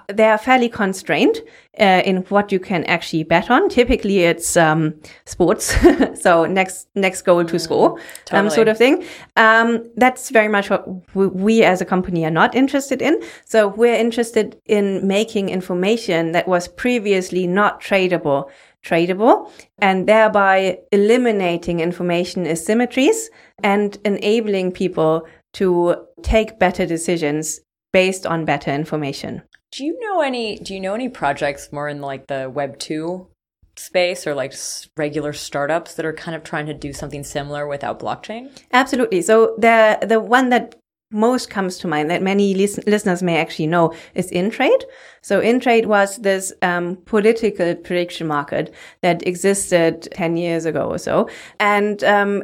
they 0.08 0.26
are 0.26 0.38
fairly 0.38 0.70
constrained 0.70 1.42
uh, 1.80 2.02
in 2.06 2.18
what 2.30 2.52
you 2.52 2.60
can 2.60 2.84
actually 2.86 3.24
bet 3.24 3.52
on. 3.52 3.68
Typically, 3.70 4.20
it's 4.20 4.56
um, 4.56 4.94
sports, 5.26 5.76
so 6.22 6.46
next 6.46 6.88
next 6.96 7.24
goal 7.24 7.44
to 7.44 7.60
score, 7.60 7.92
um, 7.92 8.00
totally. 8.26 8.40
um, 8.40 8.50
sort 8.50 8.68
of 8.70 8.78
thing. 8.78 9.04
Um, 9.36 9.84
that's 9.98 10.30
very 10.30 10.48
much 10.48 10.70
what 10.70 10.88
we 11.16 11.64
as 11.64 11.82
a 11.82 11.86
company 11.86 12.26
are 12.26 12.32
not 12.32 12.56
interested 12.56 13.02
in. 13.02 13.22
So 13.46 13.68
we're 13.68 13.96
interested 13.96 14.60
in 14.66 15.06
making 15.06 15.50
information 15.50 16.32
that 16.32 16.48
was 16.48 16.68
previously 16.68 17.46
not 17.46 17.82
tradable 17.82 18.50
tradable 18.86 19.52
and 19.80 20.08
thereby 20.08 20.78
eliminating 20.94 21.82
information 21.82 22.46
asymmetries 22.46 23.26
and 23.62 23.98
enabling 24.06 24.72
people 24.72 25.28
to 25.52 25.96
take 26.24 26.58
better 26.58 26.86
decisions 26.86 27.60
based 27.92 28.26
on 28.26 28.46
better 28.46 28.72
information. 28.72 29.42
Do 29.72 29.86
you 29.86 30.00
know 30.00 30.22
any? 30.22 30.58
Do 30.58 30.74
you 30.74 30.80
know 30.80 30.94
any 30.94 31.10
projects 31.10 31.72
more 31.72 31.90
in 31.90 32.02
like 32.02 32.28
the 32.28 32.50
Web 32.50 32.80
two 32.80 33.28
space 33.76 34.26
or 34.26 34.34
like 34.34 34.54
regular 34.96 35.34
startups 35.34 35.94
that 35.96 36.06
are 36.06 36.14
kind 36.14 36.36
of 36.36 36.44
trying 36.44 36.66
to 36.66 36.74
do 36.74 36.94
something 36.94 37.24
similar 37.24 37.68
without 37.68 38.00
blockchain? 38.00 38.50
Absolutely. 38.72 39.22
So 39.22 39.56
the 39.58 40.00
the 40.02 40.20
one 40.20 40.50
that 40.50 40.76
most 41.12 41.50
comes 41.50 41.78
to 41.78 41.88
mind 41.88 42.10
that 42.10 42.22
many 42.22 42.54
lis- 42.54 42.80
listeners 42.86 43.24
may 43.24 43.38
actually 43.38 43.68
know 43.68 43.94
is 44.14 44.30
InTrade. 44.32 44.84
So 45.22 45.42
InTrade 45.42 45.86
was 45.86 46.18
this 46.18 46.52
um, 46.62 46.98
political 47.06 47.76
prediction 47.76 48.28
market 48.28 48.74
that 49.02 49.26
existed 49.26 50.10
10 50.12 50.36
years 50.36 50.66
ago 50.66 50.90
or 50.90 50.98
so. 50.98 51.30
And 51.60 52.04
um, 52.04 52.44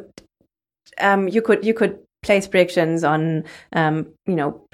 um, 1.00 1.28
you 1.28 1.42
could 1.42 1.66
you 1.66 1.74
could 1.74 2.00
place 2.24 2.48
predictions 2.48 3.04
on, 3.04 3.44
um, 3.74 4.08
you 4.26 4.36
know, 4.36 4.68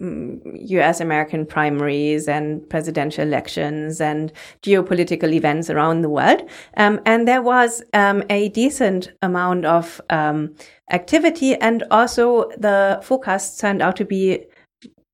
U.S. 0.00 1.00
American 1.00 1.44
primaries 1.44 2.28
and 2.28 2.68
presidential 2.70 3.22
elections 3.24 4.00
and 4.00 4.32
geopolitical 4.62 5.32
events 5.32 5.68
around 5.68 6.00
the 6.00 6.08
world. 6.08 6.48
Um, 6.76 7.00
and 7.04 7.28
there 7.28 7.42
was 7.42 7.82
um, 7.92 8.22
a 8.30 8.48
decent 8.48 9.12
amount 9.20 9.66
of 9.66 10.00
um, 10.10 10.54
activity, 10.90 11.54
and 11.56 11.84
also 11.90 12.48
the 12.56 13.00
forecasts 13.02 13.58
turned 13.58 13.82
out 13.82 13.96
to 13.96 14.04
be 14.04 14.44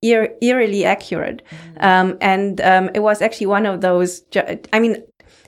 eer- 0.03 0.35
eerily 0.41 0.85
accurate. 0.85 1.43
Mm-hmm. 1.51 2.19
and 2.21 2.61
um, 2.61 2.91
it 2.95 3.01
was 3.01 3.21
actually 3.23 3.47
one 3.49 3.67
of 3.67 3.81
those. 3.81 4.23
I 4.73 4.79
mean, 4.79 5.03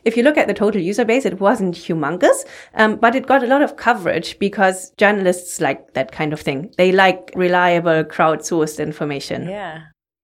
if 0.05 0.17
you 0.17 0.23
look 0.23 0.37
at 0.37 0.47
the 0.47 0.55
total 0.55 0.81
user 0.81 1.05
base, 1.05 1.25
it 1.25 1.41
wasn't 1.41 1.75
humongous, 1.75 2.45
um, 2.75 2.97
but 2.97 3.15
it 3.15 3.27
got 3.27 3.43
a 3.43 3.47
lot 3.47 3.63
of 3.63 3.77
coverage 3.77 4.39
because 4.39 4.91
journalists 4.97 5.61
like 5.61 5.95
that 5.95 6.13
kind 6.13 6.33
of 6.33 6.41
thing. 6.41 6.73
They 6.77 6.93
like 6.93 7.33
reliable 7.35 8.05
crowdsourced 8.05 8.81
information. 8.81 9.49
Yeah. 9.49 9.77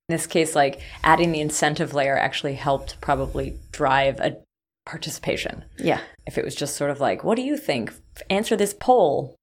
In 0.09 0.15
this 0.15 0.27
case, 0.27 0.55
like 0.55 0.81
adding 1.03 1.33
the 1.33 1.41
incentive 1.41 1.93
layer 1.93 2.17
actually 2.17 2.55
helped 2.55 3.01
probably 3.01 3.59
drive 3.73 4.21
a 4.21 4.37
participation. 4.85 5.65
Yeah. 5.79 6.01
If 6.27 6.39
it 6.39 6.45
was 6.45 6.55
just 6.55 6.77
sort 6.77 6.91
of 6.91 7.01
like, 7.01 7.25
what 7.25 7.35
do 7.35 7.43
you 7.43 7.57
think? 7.57 7.93
Answer 8.31 8.57
this 8.57 8.73
poll. 8.73 9.35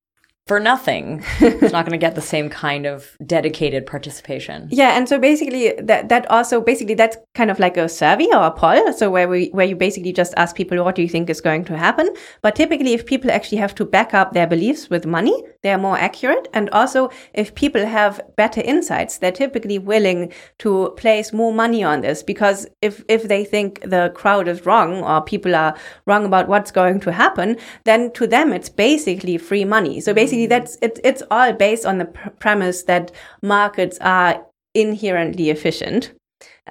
For 0.48 0.60
nothing. 0.60 1.24
it's 1.40 1.72
not 1.72 1.86
going 1.86 1.98
to 1.98 1.98
get 1.98 2.16
the 2.16 2.22
same 2.22 2.50
kind 2.50 2.86
of 2.86 3.18
dedicated 3.26 3.86
participation. 3.86 4.70
Yeah, 4.84 4.98
and 4.98 5.08
so 5.08 5.20
basically 5.20 5.74
that 5.80 6.10
that 6.10 6.30
also 6.32 6.60
basically 6.60 6.96
that's 6.96 7.16
kind 7.36 7.52
of 7.52 7.60
like 7.60 7.78
a 7.78 7.88
survey 7.88 8.28
or 8.34 8.44
a 8.44 8.52
poll. 8.52 8.92
So 8.92 9.10
where 9.10 9.30
we 9.30 9.50
where 9.50 9.66
you 9.66 9.76
basically 9.76 10.12
just 10.12 10.34
ask 10.36 10.56
people 10.56 10.84
what 10.84 10.96
do 10.96 11.02
you 11.02 11.08
think 11.08 11.30
is 11.30 11.42
going 11.42 11.64
to 11.66 11.78
happen. 11.78 12.10
But 12.42 12.56
typically, 12.56 12.94
if 12.94 13.06
people 13.06 13.32
actually 13.32 13.60
have 13.60 13.76
to 13.76 13.86
back 13.86 14.14
up 14.14 14.34
their 14.34 14.48
beliefs 14.48 14.90
with 14.90 15.06
money, 15.06 15.44
they 15.62 15.72
are 15.72 15.78
more 15.78 15.98
accurate. 15.98 16.48
And 16.54 16.70
also, 16.72 17.10
if 17.34 17.56
people 17.56 17.86
have 17.86 18.20
better 18.36 18.62
insights, 18.62 19.20
they're 19.20 19.32
typically 19.32 19.80
willing 19.80 20.34
to 20.60 20.94
place 20.98 21.32
more 21.32 21.54
money 21.54 21.84
on 21.84 22.02
this 22.02 22.24
because 22.24 22.68
if 22.82 23.04
if 23.08 23.28
they 23.28 23.46
think 23.46 23.80
the 23.82 24.12
crowd 24.16 24.48
is 24.48 24.66
wrong 24.66 25.04
or 25.04 25.22
people 25.22 25.56
are 25.56 25.76
wrong 26.08 26.26
about 26.26 26.48
what's 26.48 26.72
going 26.72 27.00
to 27.02 27.12
happen, 27.12 27.58
then 27.86 28.12
to 28.14 28.28
them 28.28 28.52
it's 28.52 28.70
basically 28.70 29.38
free 29.38 29.66
money. 29.66 30.02
So 30.02 30.14
basically 30.14 30.33
basically 30.34 30.48
that's 30.48 30.78
it, 30.82 31.00
it's 31.04 31.24
all 31.30 31.54
based 31.54 31.86
on 31.86 31.98
the 31.98 32.06
pr- 32.06 32.30
premise 32.40 32.84
that 32.84 33.12
markets 33.42 33.98
are 34.02 34.46
inherently 34.74 35.50
efficient. 35.50 36.14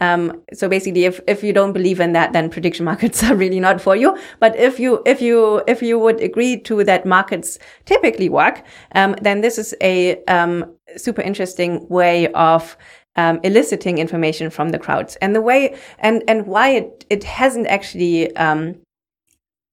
Um, 0.01 0.43
so 0.55 0.69
basically, 0.69 1.05
if, 1.05 1.21
if 1.27 1.43
you 1.45 1.53
don't 1.53 1.73
believe 1.73 2.01
in 2.01 2.13
that, 2.13 2.33
then 2.33 2.51
prediction 2.51 2.85
markets 2.93 3.23
are 3.23 3.37
really 3.37 3.61
not 3.61 3.81
for 3.81 3.95
you. 3.95 4.17
But 4.41 4.57
if 4.57 4.81
you, 4.81 5.03
if 5.07 5.21
you, 5.21 5.63
if 5.67 5.83
you 5.83 5.99
would 5.99 6.21
agree 6.21 6.59
to 6.61 6.85
that 6.85 7.07
markets 7.07 7.59
typically 7.85 8.29
work, 8.29 8.65
um, 8.95 9.17
then 9.23 9.43
this 9.43 9.59
is 9.59 9.75
a, 9.81 10.23
um, 10.25 10.75
super 10.97 11.23
interesting 11.23 11.87
way 11.89 12.29
of, 12.33 12.77
um, 13.17 13.41
eliciting 13.43 13.99
information 13.99 14.49
from 14.51 14.71
the 14.71 14.79
crowds 14.79 15.17
and 15.17 15.35
the 15.35 15.43
way, 15.43 15.77
and, 15.99 16.23
and 16.27 16.47
why 16.47 16.71
it, 16.71 17.05
it 17.11 17.25
hasn't 17.25 17.67
actually, 17.67 18.35
um, 18.37 18.77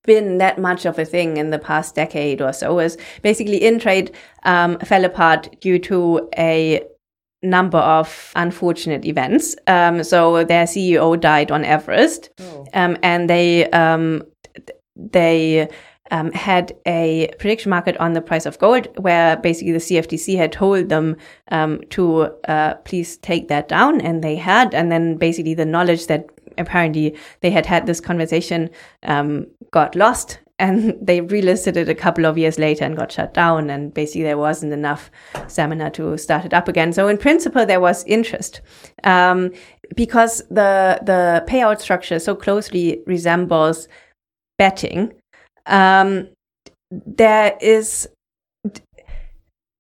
been 0.04 0.38
that 0.38 0.58
much 0.58 0.86
of 0.86 0.98
a 0.98 1.06
thing 1.06 1.38
in 1.38 1.50
the 1.50 1.60
past 1.60 1.96
decade 1.96 2.42
or 2.42 2.54
so 2.54 2.80
is 2.80 2.98
basically 3.22 3.60
Intrade 3.60 4.14
um, 4.44 4.80
fell 4.80 5.06
apart 5.06 5.56
due 5.62 5.80
to 5.80 6.30
a 6.38 6.82
number 7.42 7.78
of 7.78 8.32
unfortunate 8.36 9.06
events. 9.06 9.56
Um, 9.68 10.04
so 10.04 10.44
their 10.44 10.66
CEO 10.66 11.20
died 11.20 11.52
on 11.52 11.64
Everest, 11.64 12.30
oh. 12.40 12.66
um, 12.74 12.98
and 13.04 13.30
they 13.30 13.70
um, 13.72 14.24
they 14.96 15.70
um, 16.12 16.32
had 16.32 16.76
a 16.86 17.32
prediction 17.40 17.70
market 17.70 17.96
on 17.98 18.14
the 18.14 18.22
price 18.22 18.46
of 18.46 18.60
gold, 18.60 18.88
where 18.98 19.38
basically 19.38 19.72
the 19.72 19.80
CFTC 19.80 20.38
had 20.38 20.52
told 20.52 20.90
them 20.90 21.16
um, 21.52 21.82
to 21.92 22.34
uh, 22.48 22.76
please 22.86 23.18
take 23.18 23.48
that 23.48 23.68
down, 23.68 24.02
and 24.02 24.24
they 24.24 24.36
had. 24.36 24.74
And 24.74 24.92
then 24.92 25.16
basically 25.16 25.54
the 25.54 25.66
knowledge 25.66 26.08
that 26.08 26.28
apparently 26.60 27.16
they 27.42 27.52
had 27.52 27.66
had 27.66 27.86
this 27.86 28.00
conversation 28.00 28.70
um, 29.04 29.48
got 29.72 29.96
lost 29.96 30.40
and 30.60 30.96
they 31.02 31.22
relisted 31.22 31.78
it 31.78 31.88
a 31.88 31.96
couple 31.96 32.26
of 32.26 32.38
years 32.38 32.60
later 32.60 32.84
and 32.84 32.98
got 32.98 33.12
shut 33.12 33.34
down 33.34 33.70
and 33.70 33.94
basically 33.94 34.24
there 34.24 34.38
wasn't 34.38 34.74
enough 34.74 35.10
stamina 35.48 35.90
to 35.90 36.18
start 36.18 36.44
it 36.44 36.54
up 36.54 36.68
again. 36.68 36.92
So 36.92 37.08
in 37.08 37.18
principle 37.18 37.66
there 37.66 37.80
was 37.80 38.04
interest 38.04 38.60
um, 39.06 39.52
because 39.96 40.40
the 40.50 41.00
the 41.02 41.46
payout 41.48 41.80
structure 41.80 42.20
so 42.20 42.36
closely 42.36 43.02
resembles 43.08 43.88
betting 44.58 45.14
um, 45.66 46.28
there 46.92 47.58
is 47.62 48.10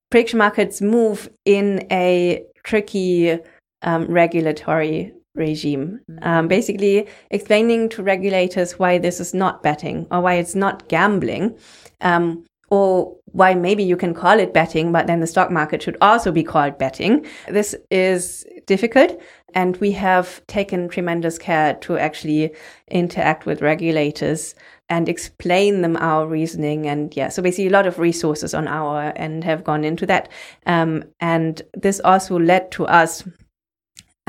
prediction 0.09 0.39
markets 0.39 0.81
move 0.81 1.29
in 1.45 1.85
a 1.91 2.43
tricky 2.63 3.37
um, 3.81 4.05
regulatory 4.05 5.13
regime. 5.35 5.99
Mm-hmm. 6.09 6.23
Um, 6.27 6.47
basically, 6.47 7.07
explaining 7.31 7.89
to 7.89 8.03
regulators 8.03 8.79
why 8.79 8.97
this 8.97 9.19
is 9.19 9.33
not 9.33 9.63
betting 9.63 10.07
or 10.11 10.21
why 10.21 10.35
it's 10.35 10.55
not 10.55 10.87
gambling, 10.89 11.57
um, 12.01 12.45
or 12.71 13.15
why 13.31 13.53
maybe 13.53 13.83
you 13.83 13.97
can 13.97 14.13
call 14.13 14.39
it 14.39 14.53
betting, 14.53 14.91
but 14.91 15.07
then 15.07 15.19
the 15.19 15.27
stock 15.27 15.51
market 15.51 15.81
should 15.81 15.97
also 16.01 16.31
be 16.31 16.43
called 16.43 16.77
betting. 16.77 17.25
This 17.47 17.75
is 17.89 18.45
difficult. 18.67 19.19
And 19.55 19.75
we 19.77 19.91
have 19.93 20.45
taken 20.45 20.89
tremendous 20.89 21.39
care 21.39 21.73
to 21.75 21.97
actually 21.97 22.53
interact 22.89 23.47
with 23.47 23.63
regulators 23.63 24.53
and 24.89 25.09
explain 25.09 25.81
them 25.81 25.97
our 25.97 26.27
reasoning. 26.27 26.87
And 26.87 27.15
yeah, 27.15 27.29
so 27.29 27.41
basically 27.41 27.67
a 27.67 27.71
lot 27.71 27.87
of 27.87 27.97
resources 27.97 28.53
on 28.53 28.67
our 28.67 29.13
end 29.15 29.43
have 29.43 29.63
gone 29.63 29.83
into 29.83 30.05
that. 30.05 30.29
Um, 30.67 31.03
and 31.19 31.61
this 31.73 31.99
also 32.03 32.37
led 32.37 32.71
to 32.73 32.85
us 32.85 33.23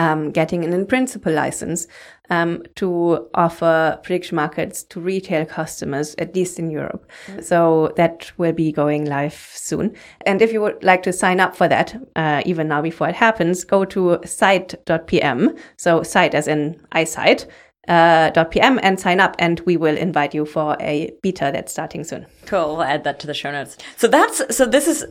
um, 0.00 0.30
getting 0.32 0.64
an 0.64 0.72
in 0.72 0.86
principle 0.86 1.32
license 1.32 1.86
um, 2.30 2.62
to 2.76 3.28
offer 3.34 4.00
prediction 4.02 4.36
markets 4.36 4.82
to 4.84 5.00
retail 5.00 5.44
customers, 5.44 6.14
at 6.16 6.34
least 6.34 6.58
in 6.58 6.70
Europe. 6.70 7.04
Mm. 7.26 7.44
So 7.44 7.92
that 7.96 8.32
will 8.38 8.54
be 8.54 8.72
going 8.72 9.04
live 9.04 9.38
soon. 9.52 9.94
And 10.24 10.40
if 10.40 10.52
you 10.52 10.62
would 10.62 10.82
like 10.82 11.02
to 11.02 11.12
sign 11.12 11.38
up 11.38 11.54
for 11.54 11.68
that, 11.68 11.94
uh, 12.16 12.42
even 12.46 12.68
now 12.68 12.80
before 12.80 13.08
it 13.10 13.14
happens, 13.14 13.64
go 13.64 13.84
to 13.84 14.18
sight.pm. 14.24 15.54
So 15.76 16.02
sight 16.02 16.34
as 16.34 16.48
in 16.48 16.80
eyesight. 16.92 17.46
Uh, 17.88 18.44
.pm 18.44 18.78
and 18.82 19.00
sign 19.00 19.18
up 19.18 19.34
and 19.38 19.58
we 19.60 19.76
will 19.76 19.96
invite 19.96 20.32
you 20.32 20.44
for 20.44 20.76
a 20.80 21.10
beta 21.22 21.50
that's 21.52 21.72
starting 21.72 22.04
soon. 22.04 22.24
Cool. 22.46 22.76
We'll 22.76 22.82
add 22.82 23.02
that 23.04 23.18
to 23.20 23.26
the 23.26 23.34
show 23.34 23.50
notes. 23.50 23.78
So 23.96 24.06
that's, 24.06 24.54
so 24.54 24.64
this 24.66 24.86
is, 24.86 25.04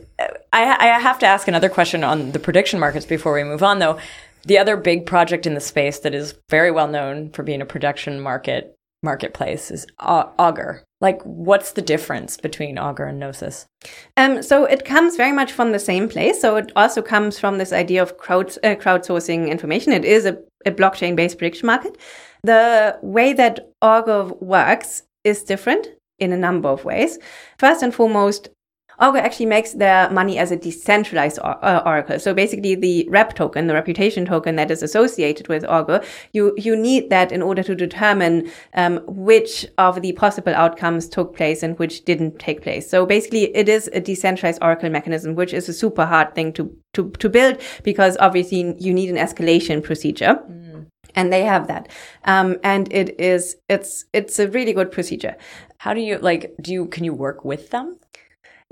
I, 0.52 0.76
I 0.80 1.00
have 1.00 1.18
to 1.18 1.26
ask 1.26 1.46
another 1.46 1.68
question 1.68 2.04
on 2.04 2.32
the 2.32 2.38
prediction 2.38 2.80
markets 2.80 3.04
before 3.04 3.34
we 3.34 3.44
move 3.44 3.62
on 3.62 3.80
though. 3.80 3.98
The 4.44 4.58
other 4.58 4.76
big 4.76 5.06
project 5.06 5.46
in 5.46 5.54
the 5.54 5.60
space 5.60 5.98
that 6.00 6.14
is 6.14 6.34
very 6.48 6.70
well 6.70 6.88
known 6.88 7.30
for 7.30 7.42
being 7.42 7.60
a 7.60 7.66
production 7.66 8.20
market 8.20 8.76
marketplace 9.02 9.70
is 9.70 9.86
Augur. 9.98 10.84
Like, 11.00 11.22
what's 11.22 11.72
the 11.72 11.82
difference 11.82 12.36
between 12.36 12.78
Augur 12.78 13.04
and 13.04 13.18
Gnosis? 13.18 13.66
Um, 14.16 14.42
so 14.42 14.64
it 14.64 14.84
comes 14.84 15.16
very 15.16 15.32
much 15.32 15.52
from 15.52 15.72
the 15.72 15.78
same 15.78 16.08
place. 16.08 16.40
So 16.40 16.56
it 16.56 16.70
also 16.76 17.00
comes 17.00 17.38
from 17.38 17.56
this 17.56 17.72
idea 17.72 18.02
of 18.02 18.18
crowd 18.18 18.50
uh, 18.62 18.74
crowdsourcing 18.76 19.48
information. 19.48 19.92
It 19.92 20.04
is 20.04 20.26
a, 20.26 20.38
a 20.66 20.70
blockchain-based 20.70 21.38
prediction 21.38 21.66
market. 21.66 21.96
The 22.42 22.98
way 23.02 23.32
that 23.32 23.70
Augur 23.80 24.24
works 24.40 25.02
is 25.24 25.42
different 25.42 25.88
in 26.18 26.32
a 26.32 26.36
number 26.36 26.68
of 26.68 26.84
ways. 26.84 27.18
First 27.58 27.82
and 27.82 27.94
foremost, 27.94 28.50
Augur 29.00 29.18
actually 29.18 29.46
makes 29.46 29.72
their 29.72 30.10
money 30.10 30.38
as 30.38 30.50
a 30.50 30.56
decentralized 30.56 31.38
or- 31.38 31.64
uh, 31.64 31.82
oracle. 31.86 32.18
So 32.18 32.34
basically 32.34 32.74
the 32.74 33.06
rep 33.08 33.34
token, 33.34 33.66
the 33.66 33.74
reputation 33.74 34.26
token 34.26 34.56
that 34.56 34.70
is 34.70 34.82
associated 34.82 35.48
with 35.48 35.64
Augur, 35.64 36.02
you, 36.32 36.54
you 36.56 36.76
need 36.76 37.10
that 37.10 37.32
in 37.32 37.42
order 37.42 37.62
to 37.62 37.74
determine 37.74 38.50
um, 38.74 39.00
which 39.06 39.66
of 39.78 40.02
the 40.02 40.12
possible 40.12 40.54
outcomes 40.54 41.08
took 41.08 41.34
place 41.34 41.62
and 41.62 41.78
which 41.78 42.04
didn't 42.04 42.38
take 42.38 42.62
place. 42.62 42.90
So 42.90 43.06
basically 43.06 43.54
it 43.56 43.68
is 43.68 43.88
a 43.92 44.00
decentralized 44.00 44.62
oracle 44.62 44.90
mechanism, 44.90 45.34
which 45.34 45.54
is 45.54 45.68
a 45.68 45.72
super 45.72 46.04
hard 46.04 46.34
thing 46.34 46.52
to, 46.54 46.74
to, 46.92 47.10
to 47.10 47.28
build 47.28 47.60
because 47.82 48.16
obviously 48.20 48.74
you 48.78 48.92
need 48.92 49.10
an 49.10 49.16
escalation 49.16 49.82
procedure. 49.82 50.38
Mm. 50.50 50.86
And 51.16 51.32
they 51.32 51.42
have 51.42 51.66
that. 51.66 51.88
Um, 52.24 52.58
and 52.62 52.92
it 52.92 53.18
is, 53.18 53.56
it's, 53.68 54.04
it's 54.12 54.38
a 54.38 54.48
really 54.48 54.72
good 54.72 54.92
procedure. 54.92 55.36
How 55.78 55.92
do 55.92 56.00
you, 56.00 56.18
like, 56.18 56.54
do 56.60 56.72
you, 56.72 56.86
can 56.86 57.02
you 57.02 57.14
work 57.14 57.44
with 57.44 57.70
them? 57.70 57.98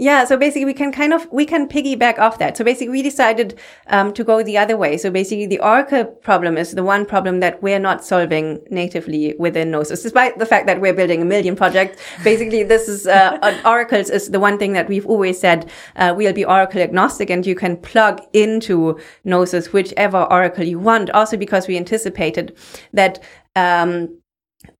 Yeah, 0.00 0.26
so 0.26 0.36
basically 0.36 0.64
we 0.64 0.74
can 0.74 0.92
kind 0.92 1.12
of, 1.12 1.26
we 1.32 1.44
can 1.44 1.66
piggyback 1.66 2.20
off 2.20 2.38
that. 2.38 2.56
So 2.56 2.62
basically 2.62 2.90
we 2.90 3.02
decided 3.02 3.58
um, 3.88 4.12
to 4.12 4.22
go 4.22 4.44
the 4.44 4.56
other 4.56 4.76
way. 4.76 4.96
So 4.96 5.10
basically 5.10 5.46
the 5.46 5.58
Oracle 5.58 6.04
problem 6.04 6.56
is 6.56 6.70
the 6.70 6.84
one 6.84 7.04
problem 7.04 7.40
that 7.40 7.60
we're 7.64 7.80
not 7.80 8.04
solving 8.04 8.60
natively 8.70 9.34
within 9.40 9.72
Gnosis, 9.72 10.04
despite 10.04 10.38
the 10.38 10.46
fact 10.46 10.68
that 10.68 10.80
we're 10.80 10.94
building 10.94 11.20
a 11.20 11.24
million 11.24 11.56
projects. 11.56 12.00
Basically 12.22 12.62
this 12.62 12.88
is, 12.88 13.08
uh, 13.08 13.60
Oracles 13.64 14.08
is 14.08 14.30
the 14.30 14.38
one 14.38 14.56
thing 14.56 14.72
that 14.74 14.88
we've 14.88 15.06
always 15.06 15.40
said, 15.40 15.68
uh, 15.96 16.14
we'll 16.16 16.32
be 16.32 16.44
Oracle 16.44 16.80
agnostic 16.80 17.28
and 17.28 17.44
you 17.44 17.56
can 17.56 17.76
plug 17.76 18.20
into 18.32 19.00
Gnosis 19.24 19.72
whichever 19.72 20.22
Oracle 20.30 20.62
you 20.62 20.78
want. 20.78 21.10
Also 21.10 21.36
because 21.36 21.66
we 21.66 21.76
anticipated 21.76 22.56
that, 22.92 23.18
um, 23.56 24.16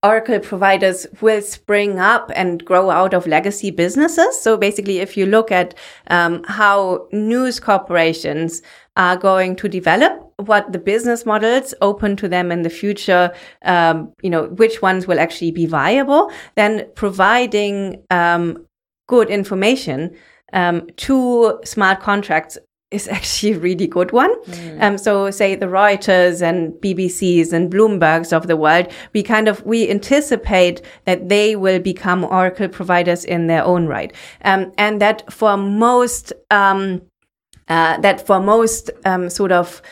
Oracle 0.03 0.41
providers 0.41 1.07
will 1.21 1.41
spring 1.41 1.99
up 1.99 2.31
and 2.35 2.65
grow 2.65 2.91
out 2.91 3.15
of 3.15 3.27
legacy 3.27 3.71
businesses. 3.71 4.41
So 4.41 4.57
basically, 4.57 4.99
if 4.99 5.17
you 5.17 5.27
look 5.27 5.53
at 5.53 5.75
um, 6.09 6.43
how 6.45 7.07
news 7.13 7.61
corporations 7.61 8.63
are 8.97 9.17
going 9.17 9.57
to 9.57 9.69
develop, 9.69 10.33
what 10.37 10.73
the 10.73 10.79
business 10.79 11.25
models 11.25 11.75
open 11.81 12.17
to 12.17 12.29
them 12.29 12.51
in 12.51 12.63
the 12.63 12.71
future, 12.71 13.33
um, 13.63 14.13
you 14.23 14.31
know, 14.31 14.47
which 14.47 14.83
ones 14.83 15.07
will 15.07 15.21
actually 15.21 15.53
be 15.53 15.67
viable, 15.67 16.31
then 16.57 16.87
providing 16.95 18.03
um, 18.11 18.67
good 19.07 19.31
information 19.31 20.17
um, 20.53 20.87
to 20.97 21.61
smart 21.65 22.01
contracts 22.01 22.59
is 22.91 23.09
actually 23.17 23.53
a 23.53 23.59
really 23.59 23.87
good 23.87 24.13
one. 24.13 24.35
Mm. 24.45 24.83
Um, 24.83 24.99
so 24.99 25.31
say 25.31 25.55
the 25.55 25.67
Reuters 25.67 26.43
and 26.43 26.73
BBCs 26.75 27.53
and 27.53 27.73
Bloombergs 27.73 28.33
of 28.33 28.47
the 28.47 28.57
world, 28.57 28.89
we 29.13 29.23
kind 29.23 29.49
of, 29.49 29.65
we 29.65 29.91
anticipate 29.91 30.83
that 31.05 31.29
they 31.29 31.57
will 31.57 31.81
become 31.81 32.25
Oracle 32.25 32.69
providers 32.69 33.25
in 33.25 33.47
their 33.47 33.65
own 33.65 33.87
right. 33.87 34.13
Um, 34.45 34.73
and 34.79 35.01
that 35.01 35.31
for 35.33 35.57
most, 35.57 36.33
um, 36.51 37.03
uh, 37.69 37.99
that 38.01 38.27
for 38.27 38.41
most, 38.41 38.91
um, 39.05 39.29
sort 39.29 39.53
of, 39.53 39.83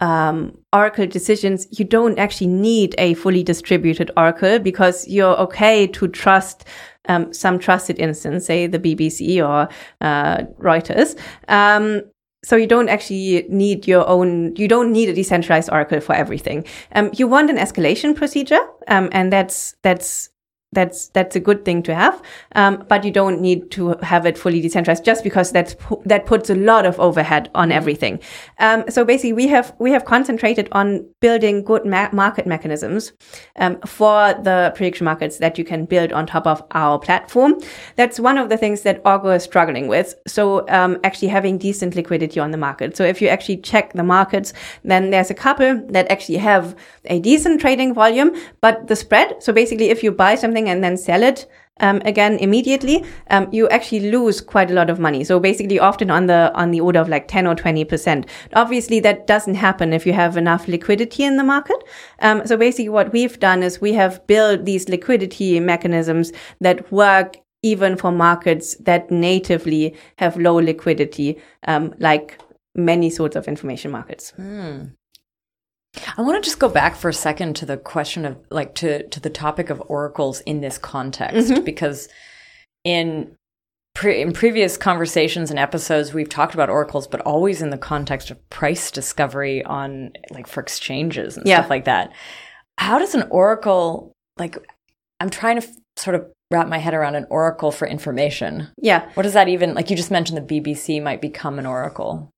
um, 0.00 0.56
Oracle 0.72 1.06
decisions, 1.06 1.66
you 1.76 1.84
don't 1.84 2.20
actually 2.20 2.46
need 2.46 2.94
a 2.98 3.14
fully 3.14 3.42
distributed 3.42 4.12
Oracle 4.16 4.60
because 4.60 5.06
you're 5.08 5.36
okay 5.38 5.88
to 5.88 6.06
trust 6.06 6.64
um, 7.08 7.32
some 7.32 7.58
trusted 7.58 7.98
instance, 7.98 8.46
say 8.46 8.66
the 8.66 8.78
BBC 8.78 9.44
or 9.44 9.68
uh, 10.00 10.44
Reuters. 10.60 11.18
Um, 11.48 12.02
so 12.44 12.56
you 12.56 12.66
don't 12.66 12.88
actually 12.88 13.46
need 13.48 13.86
your 13.86 14.06
own, 14.08 14.54
you 14.56 14.68
don't 14.68 14.92
need 14.92 15.08
a 15.08 15.14
decentralized 15.14 15.70
Oracle 15.70 16.00
for 16.00 16.14
everything. 16.14 16.64
Um, 16.92 17.10
you 17.14 17.26
want 17.26 17.50
an 17.50 17.56
escalation 17.56 18.14
procedure, 18.14 18.60
um, 18.86 19.08
and 19.12 19.32
that's, 19.32 19.74
that's 19.82 20.30
that's 20.72 21.08
that's 21.08 21.34
a 21.34 21.40
good 21.40 21.64
thing 21.64 21.82
to 21.84 21.94
have, 21.94 22.20
um, 22.54 22.84
but 22.88 23.04
you 23.04 23.10
don't 23.10 23.40
need 23.40 23.70
to 23.70 23.96
have 24.02 24.26
it 24.26 24.36
fully 24.36 24.60
decentralized 24.60 25.04
just 25.04 25.24
because 25.24 25.50
that's 25.50 25.74
that 26.04 26.26
puts 26.26 26.50
a 26.50 26.54
lot 26.54 26.84
of 26.84 27.00
overhead 27.00 27.50
on 27.54 27.72
everything. 27.72 28.20
Um, 28.58 28.84
so 28.88 29.04
basically, 29.04 29.32
we 29.32 29.46
have 29.48 29.74
we 29.78 29.92
have 29.92 30.04
concentrated 30.04 30.68
on 30.72 31.08
building 31.20 31.64
good 31.64 31.86
ma- 31.86 32.10
market 32.12 32.46
mechanisms 32.46 33.12
um, 33.56 33.80
for 33.86 34.34
the 34.42 34.72
prediction 34.74 35.06
markets 35.06 35.38
that 35.38 35.56
you 35.56 35.64
can 35.64 35.86
build 35.86 36.12
on 36.12 36.26
top 36.26 36.46
of 36.46 36.62
our 36.72 36.98
platform. 36.98 37.54
That's 37.96 38.20
one 38.20 38.36
of 38.36 38.50
the 38.50 38.58
things 38.58 38.82
that 38.82 39.00
Augur 39.06 39.34
is 39.34 39.44
struggling 39.44 39.88
with. 39.88 40.14
So 40.26 40.68
um, 40.68 40.98
actually 41.02 41.28
having 41.28 41.56
decent 41.56 41.94
liquidity 41.94 42.40
on 42.40 42.50
the 42.50 42.58
market. 42.58 42.96
So 42.96 43.04
if 43.04 43.22
you 43.22 43.28
actually 43.28 43.58
check 43.58 43.94
the 43.94 44.02
markets, 44.02 44.52
then 44.84 45.10
there's 45.10 45.30
a 45.30 45.34
couple 45.34 45.82
that 45.88 46.10
actually 46.10 46.38
have 46.38 46.76
a 47.06 47.20
decent 47.20 47.60
trading 47.60 47.94
volume, 47.94 48.36
but 48.60 48.86
the 48.86 48.96
spread. 48.96 49.42
So 49.42 49.52
basically, 49.52 49.88
if 49.88 50.02
you 50.02 50.12
buy 50.12 50.34
something 50.34 50.57
something 50.58 50.70
and 50.70 50.82
then 50.82 50.96
sell 50.96 51.22
it 51.22 51.46
um, 51.80 52.02
again 52.04 52.38
immediately, 52.40 53.04
um, 53.30 53.48
you 53.52 53.68
actually 53.68 54.10
lose 54.10 54.40
quite 54.40 54.68
a 54.70 54.74
lot 54.74 54.90
of 54.90 54.98
money. 54.98 55.22
So 55.24 55.38
basically, 55.38 55.78
often 55.78 56.10
on 56.10 56.26
the 56.26 56.50
on 56.54 56.72
the 56.72 56.80
order 56.80 57.00
of 57.00 57.08
like 57.08 57.28
ten 57.28 57.46
or 57.46 57.54
twenty 57.54 57.84
percent. 57.84 58.26
Obviously, 58.52 59.00
that 59.00 59.28
doesn't 59.28 59.54
happen 59.54 59.92
if 59.92 60.04
you 60.04 60.12
have 60.12 60.36
enough 60.36 60.66
liquidity 60.66 61.22
in 61.22 61.36
the 61.36 61.44
market. 61.44 61.76
Um, 62.20 62.44
so 62.46 62.56
basically, 62.56 62.88
what 62.88 63.12
we've 63.12 63.38
done 63.38 63.62
is 63.62 63.80
we 63.80 63.94
have 63.94 64.26
built 64.26 64.64
these 64.64 64.88
liquidity 64.88 65.60
mechanisms 65.60 66.32
that 66.60 66.90
work 66.90 67.36
even 67.62 67.96
for 67.96 68.10
markets 68.10 68.76
that 68.80 69.10
natively 69.10 69.94
have 70.16 70.36
low 70.36 70.56
liquidity, 70.56 71.36
um, 71.68 71.94
like 71.98 72.40
many 72.74 73.10
sorts 73.10 73.36
of 73.36 73.46
information 73.46 73.92
markets. 73.92 74.32
Mm. 74.36 74.97
I 76.16 76.22
want 76.22 76.42
to 76.42 76.46
just 76.46 76.58
go 76.58 76.68
back 76.68 76.96
for 76.96 77.08
a 77.08 77.14
second 77.14 77.56
to 77.56 77.66
the 77.66 77.76
question 77.76 78.24
of 78.24 78.36
like 78.50 78.74
to 78.76 79.08
to 79.08 79.20
the 79.20 79.30
topic 79.30 79.70
of 79.70 79.82
oracles 79.88 80.40
in 80.40 80.60
this 80.60 80.78
context 80.78 81.50
mm-hmm. 81.50 81.64
because 81.64 82.08
in 82.84 83.34
pre- 83.94 84.20
in 84.20 84.32
previous 84.32 84.76
conversations 84.76 85.50
and 85.50 85.58
episodes 85.58 86.12
we've 86.12 86.28
talked 86.28 86.54
about 86.54 86.70
oracles 86.70 87.06
but 87.06 87.20
always 87.22 87.62
in 87.62 87.70
the 87.70 87.78
context 87.78 88.30
of 88.30 88.50
price 88.50 88.90
discovery 88.90 89.64
on 89.64 90.12
like 90.30 90.46
for 90.46 90.60
exchanges 90.60 91.36
and 91.36 91.46
yeah. 91.46 91.58
stuff 91.58 91.70
like 91.70 91.84
that. 91.84 92.12
How 92.78 92.98
does 92.98 93.14
an 93.14 93.26
oracle 93.30 94.12
like 94.36 94.56
I'm 95.20 95.30
trying 95.30 95.60
to 95.60 95.66
f- 95.66 95.74
sort 95.96 96.14
of 96.14 96.26
wrap 96.50 96.68
my 96.68 96.78
head 96.78 96.94
around 96.94 97.14
an 97.14 97.26
oracle 97.30 97.70
for 97.70 97.86
information. 97.86 98.68
Yeah. 98.80 99.10
What 99.14 99.24
does 99.24 99.34
that 99.34 99.48
even 99.48 99.74
like 99.74 99.90
you 99.90 99.96
just 99.96 100.10
mentioned 100.10 100.38
the 100.38 100.60
BBC 100.60 101.02
might 101.02 101.20
become 101.20 101.58
an 101.58 101.66
oracle. 101.66 102.30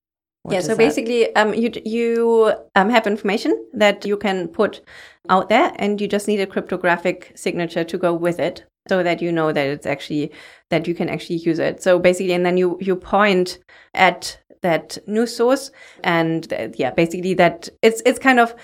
What 0.43 0.55
yeah, 0.55 0.61
so 0.61 0.75
basically, 0.75 1.35
um, 1.37 1.53
you 1.53 1.71
you 1.85 2.55
um, 2.75 2.89
have 2.89 3.07
information 3.07 3.67
that 3.75 4.07
you 4.07 4.17
can 4.17 4.49
put 4.49 4.81
out 5.29 5.51
there, 5.51 5.73
and 5.77 6.01
you 6.01 6.09
just 6.09 6.29
need 6.29 6.41
a 6.41 6.47
cryptographic 6.47 7.33
signature 7.35 7.85
to 7.85 7.99
go 7.99 8.15
with 8.15 8.41
it, 8.41 8.65
so 8.89 9.03
that 9.03 9.21
you 9.21 9.33
know 9.33 9.53
that 9.53 9.67
it's 9.67 9.87
actually 9.87 10.33
that 10.71 10.89
you 10.89 10.95
can 10.95 11.11
actually 11.11 11.37
use 11.37 11.59
it. 11.59 11.83
So 11.83 11.99
basically, 11.99 12.33
and 12.33 12.47
then 12.47 12.57
you 12.57 12.79
you 12.81 12.97
point 12.97 13.59
at 13.93 14.39
that 14.63 14.97
news 15.07 15.37
source, 15.37 15.71
and 16.05 16.51
yeah, 16.77 16.91
basically 16.91 17.35
that 17.35 17.69
it's 17.83 18.01
it's 18.07 18.19
kind 18.19 18.41
of 18.41 18.55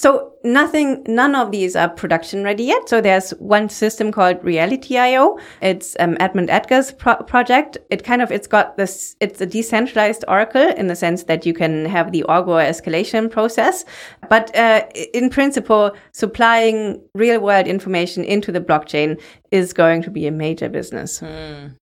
so 0.00 0.32
nothing, 0.44 1.04
none 1.06 1.34
of 1.34 1.50
these 1.50 1.76
are 1.76 1.86
production 1.86 2.42
ready 2.42 2.64
yet. 2.64 2.88
So 2.88 3.02
there's 3.02 3.32
one 3.32 3.68
system 3.68 4.10
called 4.10 4.40
Realitio. 4.40 5.38
It's 5.60 5.94
um, 6.00 6.16
Edmund 6.18 6.48
Edgar's 6.48 6.92
pro- 6.92 7.22
project. 7.24 7.76
It 7.90 8.02
kind 8.02 8.22
of, 8.22 8.32
it's 8.32 8.46
got 8.46 8.78
this, 8.78 9.14
it's 9.20 9.42
a 9.42 9.46
decentralized 9.46 10.24
Oracle 10.26 10.70
in 10.70 10.86
the 10.86 10.96
sense 10.96 11.24
that 11.24 11.44
you 11.44 11.52
can 11.52 11.84
have 11.84 12.12
the 12.12 12.24
Augur 12.24 12.52
escalation 12.52 13.30
process. 13.30 13.84
But 14.30 14.56
uh, 14.56 14.86
in 15.12 15.28
principle, 15.28 15.94
supplying 16.12 17.02
real 17.14 17.38
world 17.38 17.66
information 17.66 18.24
into 18.24 18.50
the 18.52 18.60
blockchain 18.62 19.20
is 19.50 19.74
going 19.74 20.00
to 20.04 20.10
be 20.10 20.26
a 20.26 20.30
major 20.30 20.70
business. 20.70 21.18
Hmm. 21.18 21.74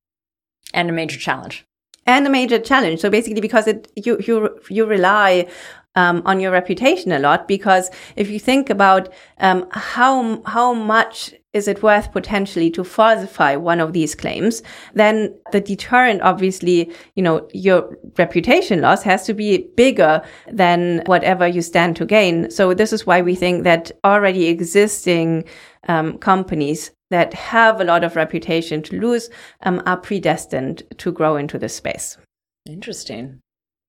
And 0.75 0.91
a 0.91 0.93
major 0.93 1.19
challenge 1.21 1.65
and 2.05 2.27
a 2.27 2.31
major 2.31 2.59
challenge. 2.59 3.01
So 3.01 3.11
basically, 3.11 3.41
because 3.41 3.69
it 3.69 3.91
you 3.95 4.19
you 4.27 4.59
you 4.69 4.87
rely 4.87 5.47
um, 5.95 6.23
on 6.25 6.41
your 6.41 6.53
reputation 6.53 7.13
a 7.13 7.19
lot 7.19 7.49
because 7.49 7.91
if 8.17 8.31
you 8.31 8.39
think 8.39 8.71
about 8.71 9.09
um, 9.39 9.67
how 9.73 10.43
how 10.45 10.73
much 10.73 11.35
is 11.55 11.67
it 11.67 11.83
worth 11.83 12.13
potentially 12.13 12.71
to 12.71 12.85
falsify 12.85 13.57
one 13.57 13.81
of 13.81 13.93
these 13.93 14.15
claims, 14.15 14.63
then 14.95 15.35
the 15.51 15.61
deterrent, 15.61 16.21
obviously, 16.23 16.93
you 17.15 17.23
know, 17.23 17.49
your 17.53 17.97
reputation 18.19 18.83
loss 18.83 19.03
has 19.03 19.25
to 19.25 19.35
be 19.35 19.67
bigger 19.77 20.23
than 20.51 21.03
whatever 21.07 21.47
you 21.47 21.63
stand 21.63 21.97
to 21.97 22.05
gain. 22.05 22.51
So 22.51 22.75
this 22.75 22.93
is 22.93 23.07
why 23.07 23.23
we 23.23 23.35
think 23.35 23.65
that 23.65 23.91
already 24.05 24.47
existing 24.47 25.45
um, 25.89 26.19
companies 26.19 26.91
that 27.11 27.33
have 27.33 27.81
a 27.81 27.85
lot 27.85 28.05
of 28.05 28.15
reputation 28.15 28.83
to 28.83 29.01
lose 29.01 29.31
um, 29.63 29.83
are 29.87 29.97
predestined 29.97 30.83
to 30.99 31.11
grow 31.11 31.37
into 31.37 31.59
this 31.59 31.75
space. 31.75 32.19
Interesting. 32.67 33.41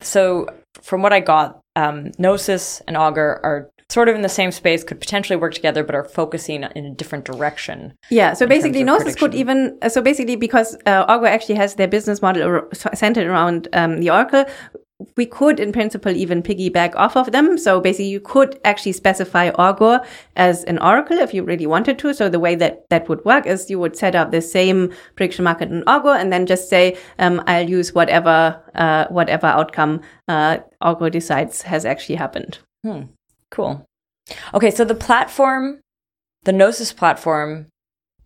So, 0.02 0.48
from 0.82 1.02
what 1.02 1.14
I 1.14 1.20
got, 1.20 1.62
um, 1.76 2.12
Gnosis 2.18 2.82
and 2.88 2.98
Augur 2.98 3.40
are 3.44 3.70
sort 3.90 4.08
of 4.08 4.16
in 4.16 4.22
the 4.22 4.30
same 4.30 4.52
space, 4.52 4.84
could 4.84 5.00
potentially 5.00 5.36
work 5.36 5.54
together, 5.54 5.84
but 5.84 5.96
are 5.96 6.04
focusing 6.04 6.64
in 6.76 6.86
a 6.86 6.94
different 6.94 7.26
direction. 7.26 7.94
Yeah. 8.12 8.34
So 8.34 8.46
basically, 8.46 8.84
Gnosis 8.84 9.04
prediction. 9.04 9.32
could 9.32 9.36
even 9.36 9.78
uh, 9.82 9.90
so 9.90 10.02
basically 10.02 10.36
because 10.36 10.78
uh, 10.86 11.06
Augur 11.08 11.28
actually 11.28 11.56
has 11.56 11.76
their 11.76 11.88
business 11.88 12.22
model 12.22 12.68
centered 12.74 13.28
around 13.28 13.68
um, 13.74 14.00
the 14.00 14.12
Oracle, 14.12 14.46
we 15.16 15.26
could 15.26 15.60
in 15.60 15.72
principle 15.72 16.16
even 16.16 16.44
piggyback 16.44 16.94
off 16.96 17.16
of 17.16 17.32
them. 17.32 17.58
So 17.58 17.80
basically 17.80 18.10
you 18.10 18.20
could 18.20 18.60
actually 18.66 18.92
specify 18.92 19.50
Augur 19.52 20.02
as 20.36 20.64
an 20.66 20.78
oracle 20.80 21.18
if 21.18 21.34
you 21.34 21.44
really 21.44 21.66
wanted 21.66 21.98
to. 22.00 22.14
So 22.14 22.28
the 22.28 22.40
way 22.40 22.56
that 22.56 22.90
that 22.90 23.08
would 23.08 23.24
work 23.24 23.46
is 23.46 23.70
you 23.70 23.80
would 23.80 23.96
set 23.96 24.16
up 24.16 24.32
the 24.32 24.42
same 24.42 24.94
prediction 25.16 25.44
market 25.44 25.70
in 25.70 25.84
Augur 25.84 26.16
and 26.16 26.34
then 26.34 26.46
just 26.46 26.70
say, 26.70 26.98
um, 27.18 27.42
I'll 27.48 27.70
use 27.70 27.94
whatever, 27.94 28.62
uh, 28.76 29.08
whatever 29.08 29.48
outcome, 29.48 30.02
uh, 30.28 30.58
Augur 30.82 31.10
decides 31.10 31.62
has 31.62 31.86
actually 31.86 32.16
happened. 32.16 32.60
Hmm. 32.84 33.04
Cool. 33.52 33.86
Okay. 34.54 34.72
So 34.72 34.84
the 34.84 34.96
platform, 34.96 35.80
the 36.44 36.52
Gnosis 36.52 36.94
platform 36.94 37.68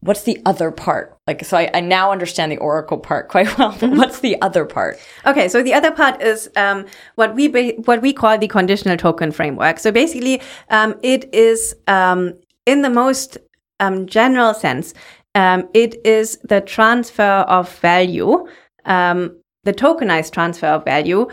what's 0.03 0.23
the 0.23 0.41
other 0.45 0.71
part? 0.71 1.17
Like, 1.27 1.45
so 1.45 1.57
I, 1.57 1.69
I 1.73 1.79
now 1.79 2.11
understand 2.11 2.51
the 2.51 2.57
Oracle 2.57 2.97
part 2.97 3.29
quite 3.33 3.57
well, 3.57 3.71
but 3.71 3.79
mm-hmm. 3.79 3.97
what's 3.97 4.19
the 4.19 4.41
other 4.41 4.65
part? 4.65 4.99
Okay, 5.25 5.47
so 5.47 5.63
the 5.63 5.73
other 5.73 5.91
part 5.91 6.21
is 6.21 6.49
um, 6.55 6.85
what 7.15 7.35
we 7.35 7.47
what 7.85 8.01
we 8.01 8.13
call 8.13 8.37
the 8.37 8.47
conditional 8.47 8.97
token 8.97 9.31
framework. 9.31 9.79
So 9.79 9.91
basically, 9.91 10.41
um, 10.69 10.95
it 11.03 11.33
is 11.33 11.75
um, 11.87 12.33
in 12.65 12.81
the 12.81 12.89
most 12.89 13.37
um, 13.79 14.05
general 14.07 14.53
sense, 14.53 14.93
um, 15.35 15.69
it 15.73 15.95
is 16.05 16.37
the 16.43 16.61
transfer 16.61 17.45
of 17.47 17.73
value, 17.79 18.47
um, 18.85 19.37
the 19.63 19.73
tokenized 19.73 20.31
transfer 20.31 20.67
of 20.67 20.85
value 20.85 21.27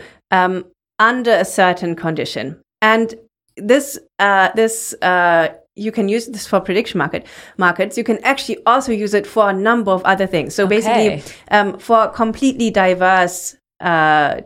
under 0.99 1.31
a 1.31 1.45
certain 1.45 1.95
condition, 1.95 2.61
and 2.81 3.15
this 3.57 3.99
uh, 4.19 4.49
this 4.55 4.93
uh, 5.01 5.49
you 5.75 5.91
can 5.91 6.09
use 6.09 6.27
this 6.27 6.47
for 6.47 6.59
prediction 6.59 6.97
market 6.97 7.25
markets. 7.57 7.97
You 7.97 8.03
can 8.03 8.23
actually 8.23 8.59
also 8.65 8.91
use 8.91 9.13
it 9.13 9.25
for 9.25 9.49
a 9.49 9.53
number 9.53 9.91
of 9.91 10.03
other 10.03 10.27
things. 10.27 10.53
So 10.53 10.65
okay. 10.65 10.75
basically, 10.77 11.33
um, 11.49 11.79
for 11.79 12.09
completely 12.09 12.69
diverse 12.69 13.55
uh, 13.79 14.41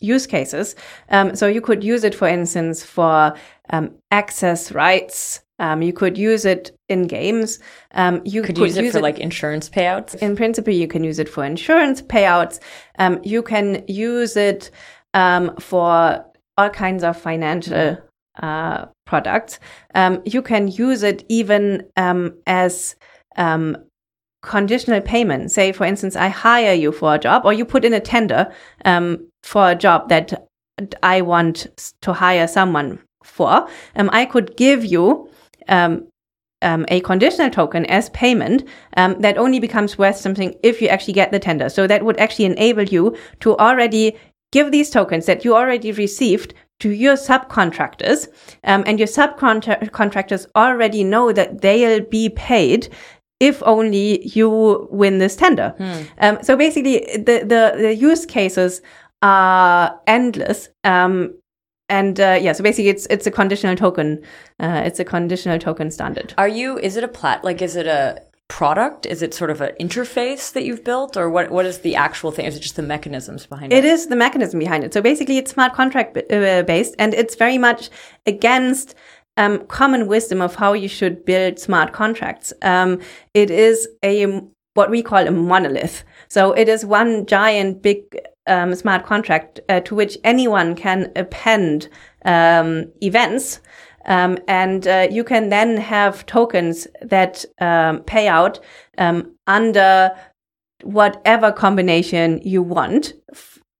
use 0.00 0.26
cases. 0.26 0.74
Um, 1.10 1.36
so 1.36 1.46
you 1.46 1.60
could 1.60 1.84
use 1.84 2.04
it, 2.04 2.14
for 2.14 2.28
instance, 2.28 2.84
for 2.84 3.34
um, 3.70 3.94
access 4.10 4.72
rights. 4.72 5.40
Um, 5.58 5.82
you 5.82 5.92
could 5.92 6.18
use 6.18 6.44
it 6.44 6.76
in 6.88 7.06
games. 7.06 7.60
Um, 7.92 8.20
you 8.24 8.42
could, 8.42 8.56
could 8.56 8.64
use, 8.64 8.76
use 8.76 8.88
it 8.88 8.92
for 8.92 8.98
it, 8.98 9.02
like 9.02 9.20
insurance 9.20 9.70
payouts. 9.70 10.16
In 10.16 10.34
principle, 10.34 10.74
you 10.74 10.88
can 10.88 11.04
use 11.04 11.18
it 11.18 11.28
for 11.28 11.44
insurance 11.44 12.02
payouts. 12.02 12.58
Um, 12.98 13.20
you 13.22 13.42
can 13.42 13.84
use 13.86 14.36
it 14.36 14.70
for 15.12 16.24
all 16.56 16.70
kinds 16.70 17.04
of 17.04 17.20
financial 17.20 17.98
uh, 18.42 18.86
products. 19.06 19.60
Um, 19.94 20.22
you 20.24 20.42
can 20.42 20.68
use 20.68 21.02
it 21.02 21.24
even 21.28 21.86
um, 21.96 22.34
as 22.46 22.96
um, 23.36 23.76
conditional 24.42 25.00
payment. 25.00 25.50
Say, 25.50 25.72
for 25.72 25.84
instance, 25.84 26.16
I 26.16 26.28
hire 26.28 26.74
you 26.74 26.92
for 26.92 27.14
a 27.14 27.18
job, 27.18 27.44
or 27.44 27.52
you 27.52 27.64
put 27.64 27.84
in 27.84 27.92
a 27.92 28.00
tender 28.00 28.52
um, 28.84 29.28
for 29.42 29.70
a 29.70 29.74
job 29.74 30.08
that 30.08 30.48
I 31.02 31.20
want 31.20 31.92
to 32.02 32.12
hire 32.12 32.48
someone 32.48 32.98
for. 33.22 33.68
Um, 33.96 34.10
I 34.12 34.24
could 34.24 34.56
give 34.56 34.84
you 34.84 35.28
um, 35.68 36.08
um, 36.62 36.84
a 36.88 37.00
conditional 37.00 37.50
token 37.50 37.86
as 37.86 38.10
payment 38.10 38.64
um, 38.96 39.20
that 39.20 39.38
only 39.38 39.60
becomes 39.60 39.98
worth 39.98 40.16
something 40.16 40.54
if 40.62 40.80
you 40.82 40.88
actually 40.88 41.14
get 41.14 41.30
the 41.30 41.38
tender. 41.38 41.68
So 41.68 41.86
that 41.86 42.04
would 42.04 42.18
actually 42.18 42.46
enable 42.46 42.84
you 42.84 43.16
to 43.40 43.56
already 43.58 44.16
give 44.54 44.70
these 44.70 44.90
tokens 44.90 45.26
that 45.26 45.44
you 45.44 45.54
already 45.54 45.92
received 45.92 46.54
to 46.80 46.88
your 46.90 47.16
subcontractors, 47.16 48.28
um, 48.70 48.82
and 48.86 48.98
your 48.98 49.08
subcontractors 49.08 50.46
already 50.54 51.02
know 51.04 51.32
that 51.32 51.60
they'll 51.60 52.04
be 52.20 52.28
paid 52.30 52.88
if 53.40 53.62
only 53.64 54.26
you 54.26 54.88
win 54.90 55.18
this 55.18 55.36
tender. 55.36 55.74
Hmm. 55.78 56.02
Um, 56.24 56.38
so 56.42 56.56
basically, 56.56 56.98
the, 57.28 57.36
the, 57.52 57.62
the 57.82 57.94
use 57.94 58.26
cases 58.26 58.80
are 59.22 60.00
endless. 60.06 60.68
Um, 60.84 61.34
and 61.88 62.18
uh, 62.18 62.38
yeah, 62.40 62.52
so 62.52 62.62
basically, 62.62 62.90
it's 62.90 63.06
it's 63.10 63.26
a 63.26 63.30
conditional 63.30 63.76
token. 63.76 64.22
Uh, 64.58 64.82
it's 64.84 65.00
a 65.00 65.04
conditional 65.04 65.58
token 65.58 65.90
standard. 65.90 66.34
Are 66.38 66.48
you? 66.48 66.78
Is 66.78 66.96
it 66.96 67.04
a 67.04 67.08
plat? 67.08 67.44
Like, 67.44 67.60
is 67.60 67.76
it 67.76 67.86
a 67.86 68.22
product? 68.54 69.04
Is 69.04 69.20
it 69.20 69.34
sort 69.34 69.50
of 69.50 69.60
an 69.60 69.72
interface 69.80 70.52
that 70.52 70.64
you've 70.64 70.84
built, 70.84 71.16
or 71.16 71.28
what? 71.28 71.50
What 71.50 71.66
is 71.66 71.78
the 71.78 71.96
actual 71.96 72.30
thing? 72.30 72.46
Is 72.46 72.56
it 72.56 72.60
just 72.60 72.76
the 72.76 72.88
mechanisms 72.94 73.46
behind 73.46 73.72
it? 73.72 73.78
It 73.78 73.84
is 73.84 74.06
the 74.06 74.14
mechanism 74.14 74.60
behind 74.60 74.84
it. 74.84 74.94
So 74.94 75.02
basically, 75.02 75.38
it's 75.38 75.50
smart 75.50 75.72
contract 75.74 76.16
uh, 76.16 76.62
based, 76.62 76.94
and 77.00 77.14
it's 77.14 77.34
very 77.34 77.58
much 77.58 77.90
against 78.26 78.94
um, 79.36 79.66
common 79.66 80.06
wisdom 80.06 80.40
of 80.40 80.54
how 80.54 80.72
you 80.72 80.86
should 80.86 81.24
build 81.24 81.58
smart 81.58 81.92
contracts. 81.92 82.52
Um, 82.62 83.00
it 83.42 83.50
is 83.50 83.88
a 84.04 84.16
what 84.74 84.88
we 84.88 85.02
call 85.02 85.26
a 85.26 85.32
monolith. 85.32 86.04
So 86.28 86.52
it 86.52 86.68
is 86.68 86.86
one 86.86 87.26
giant 87.26 87.82
big 87.82 88.02
um, 88.46 88.72
smart 88.76 89.04
contract 89.04 89.58
uh, 89.68 89.80
to 89.80 89.96
which 89.96 90.16
anyone 90.22 90.76
can 90.76 91.10
append 91.16 91.88
um, 92.24 92.92
events. 93.00 93.60
Um, 94.06 94.38
and 94.48 94.86
uh, 94.86 95.08
you 95.10 95.24
can 95.24 95.48
then 95.48 95.76
have 95.76 96.26
tokens 96.26 96.86
that 97.02 97.44
um, 97.60 98.00
pay 98.00 98.28
out 98.28 98.60
um, 98.98 99.34
under 99.46 100.14
whatever 100.82 101.50
combination 101.50 102.40
you 102.44 102.62
want 102.62 103.14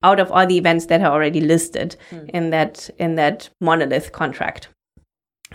out 0.02 0.20
of 0.20 0.30
all 0.30 0.46
the 0.46 0.58
events 0.58 0.86
that 0.86 1.00
are 1.00 1.12
already 1.12 1.40
listed 1.40 1.96
mm. 2.10 2.28
in 2.30 2.50
that 2.50 2.90
in 2.98 3.16
that 3.16 3.50
monolith 3.60 4.12
contract. 4.12 4.68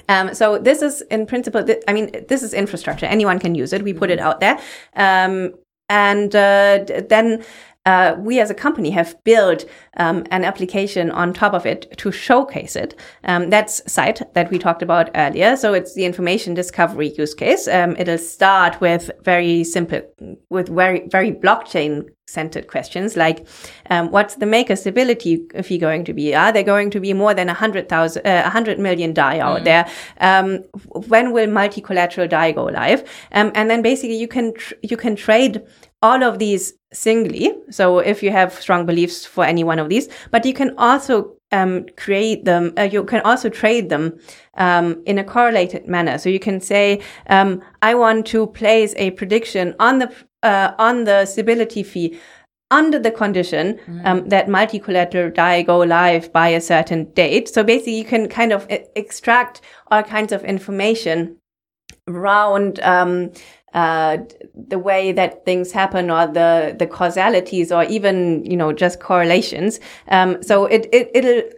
Um, 0.08 0.34
so 0.34 0.58
this 0.58 0.82
is 0.82 1.02
in 1.12 1.26
principle, 1.26 1.64
th- 1.64 1.84
I 1.88 1.94
mean, 1.94 2.12
this 2.30 2.42
is 2.42 2.54
infrastructure. 2.54 3.06
Anyone 3.06 3.40
can 3.40 3.54
use 3.54 3.74
it. 3.74 3.84
We 3.84 3.94
put 3.94 4.10
it 4.10 4.20
out 4.20 4.40
there. 4.40 4.58
Um, 4.96 5.54
and 5.90 6.34
uh, 6.36 6.86
then 7.10 7.44
uh, 7.90 8.16
we 8.20 8.40
as 8.40 8.50
a 8.52 8.54
company 8.54 8.92
have 8.92 9.12
built 9.24 9.66
um, 9.98 10.24
an 10.30 10.44
application 10.44 11.10
on 11.12 11.34
top 11.34 11.54
of 11.54 11.66
it 11.66 11.82
to 11.98 12.12
showcase 12.12 12.76
it. 12.76 12.92
Um, 13.24 13.50
that's 13.50 13.82
Sight 13.92 14.22
that 14.36 14.52
we 14.52 14.60
talked 14.60 14.84
about 14.84 15.10
earlier. 15.16 15.56
So 15.56 15.74
it's 15.74 15.94
the 15.96 16.06
information 16.06 16.54
discovery 16.54 17.10
use 17.18 17.34
case. 17.34 17.68
Um, 17.68 17.96
it'll 17.98 18.18
start 18.20 18.80
with 18.80 19.10
very 19.24 19.64
simple, 19.64 20.02
with 20.50 20.70
very, 20.70 21.08
very 21.08 21.32
blockchain 21.32 22.10
centered 22.30 22.68
questions 22.68 23.18
like 23.18 23.48
um, 23.90 24.12
what's 24.12 24.36
the 24.36 24.46
maker 24.46 24.76
stability 24.76 25.48
fee 25.64 25.80
going 25.80 26.06
to 26.06 26.14
be 26.14 26.36
are 26.36 26.52
there 26.52 26.62
going 26.62 26.92
to 26.92 27.00
be 27.00 27.12
more 27.12 27.34
than 27.34 27.48
100,000 27.48 28.26
uh, 28.26 28.42
100 28.44 28.78
million 28.78 29.14
DAI 29.14 29.40
out 29.40 29.62
mm. 29.62 29.64
there 29.64 29.90
um, 30.22 30.58
when 31.08 31.32
will 31.32 31.50
multi-collateral 31.50 32.28
DAI 32.28 32.52
go 32.52 32.66
live 32.66 33.02
um, 33.32 33.52
and 33.56 33.68
then 33.68 33.82
basically 33.82 34.16
you 34.16 34.28
can 34.28 34.54
you 34.84 34.96
can 34.96 35.16
trade 35.16 35.64
all 36.02 36.24
of 36.24 36.40
these 36.40 36.74
singly. 36.94 37.54
So 37.70 38.00
if 38.00 38.24
you 38.24 38.32
have 38.32 38.54
strong 38.54 38.86
beliefs 38.86 39.26
for 39.26 39.44
any 39.44 39.64
one 39.64 39.80
of 39.80 39.90
these, 39.90 40.08
but 40.32 40.46
you 40.46 40.54
can 40.54 40.74
also 40.78 41.36
um, 41.52 41.86
create 41.98 42.46
them. 42.46 42.74
Uh, 42.78 42.84
you 42.84 43.04
can 43.04 43.22
also 43.22 43.50
trade 43.50 43.90
them 43.90 44.20
um, 44.56 45.02
in 45.06 45.18
a 45.18 45.24
correlated 45.24 45.88
manner. 45.88 46.18
So 46.18 46.30
you 46.30 46.40
can 46.40 46.62
say, 46.62 47.02
um, 47.28 47.62
I 47.82 47.96
want 47.96 48.28
to 48.28 48.48
place 48.48 48.94
a 48.98 49.12
prediction 49.12 49.76
on 49.80 50.00
the 50.00 50.14
uh, 50.42 50.74
on 50.78 51.04
the 51.04 51.26
stability 51.26 51.84
fee 51.84 52.18
under 52.72 53.00
the 53.00 53.12
condition 53.12 53.80
mm. 53.88 54.06
um, 54.06 54.30
that 54.30 54.48
multi-collateral 54.48 55.32
DAI 55.32 55.64
go 55.64 55.80
live 55.80 56.32
by 56.32 56.50
a 56.50 56.62
certain 56.62 57.12
date. 57.14 57.50
So 57.50 57.64
basically, 57.64 57.98
you 57.98 58.06
can 58.06 58.30
kind 58.30 58.54
of 58.54 58.68
extract 58.96 59.62
all 59.92 60.04
kinds 60.04 60.32
of 60.32 60.44
information 60.46 61.38
around 62.08 62.80
um, 62.82 63.32
uh, 63.74 64.18
the 64.56 64.80
way 64.80 65.12
that 65.12 65.46
things 65.46 65.72
happen 65.72 66.10
or 66.10 66.28
the 66.28 66.76
the 66.78 66.88
causalities 66.88 67.72
or 67.72 67.84
even 67.86 68.44
you 68.46 68.58
know 68.58 68.74
just 68.74 69.00
correlations. 69.00 69.80
Um, 70.10 70.42
so 70.44 70.66
it 70.66 70.88
it 70.92 71.12
it'll 71.14 71.50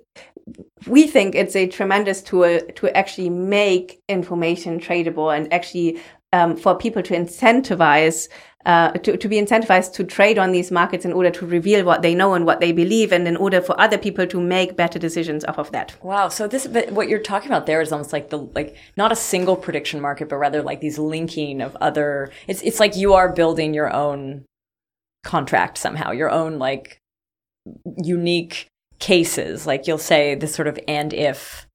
we 0.88 1.08
think 1.08 1.36
it's 1.36 1.56
a 1.56 1.68
tremendous 1.68 2.22
tool 2.22 2.60
to 2.76 2.98
actually 2.98 3.30
make 3.30 4.02
information 4.08 4.80
tradable 4.80 5.36
and 5.36 5.52
actually 5.54 6.00
um, 6.34 6.56
for 6.56 6.78
people 6.78 7.04
to 7.04 7.14
incentivize 7.14 8.30
uh, 8.66 8.92
to, 8.92 9.18
to 9.18 9.28
be 9.28 9.38
incentivized 9.38 9.94
to 9.94 10.04
trade 10.04 10.38
on 10.38 10.52
these 10.52 10.72
markets 10.72 11.06
in 11.06 11.14
order 11.14 11.32
to 11.32 11.46
reveal 11.46 11.84
what 11.86 12.02
they 12.02 12.14
know 12.14 12.34
and 12.34 12.46
what 12.46 12.60
they 12.60 12.72
believe 12.72 13.12
and 13.12 13.28
in 13.28 13.36
order 13.38 13.62
for 13.62 13.80
other 13.80 13.98
people 13.98 14.28
to 14.28 14.40
make 14.40 14.76
better 14.76 15.00
decisions 15.00 15.44
off 15.46 15.58
of 15.58 15.72
that. 15.72 15.96
Wow. 16.04 16.30
So 16.30 16.48
this 16.48 16.68
what 16.90 17.10
you're 17.10 17.20
talking 17.20 17.50
about 17.50 17.66
there 17.66 17.82
is 17.82 17.92
almost 17.92 18.14
like 18.14 18.30
the 18.30 18.40
like 18.40 18.76
not 18.98 19.12
a 19.12 19.16
single 19.16 19.56
prediction 19.56 20.02
market 20.02 20.30
but 20.30 20.38
rather 20.38 20.62
like 20.62 20.82
these 20.82 20.98
linking 20.98 21.62
of 21.62 21.76
other 21.82 22.32
it's 22.48 22.62
it's 22.62 22.80
like 22.80 22.96
you 22.96 23.14
are 23.14 23.32
building 23.32 23.74
your 23.74 23.94
own 23.94 24.46
contract 25.24 25.78
somehow 25.78 26.12
your 26.12 26.30
own 26.30 26.60
like 26.60 27.00
unique 27.98 28.68
cases. 29.00 29.68
Like 29.68 29.88
you'll 29.88 29.98
say 29.98 30.36
this 30.36 30.56
sort 30.56 30.68
of 30.68 30.80
and 30.88 31.14
if 31.14 31.68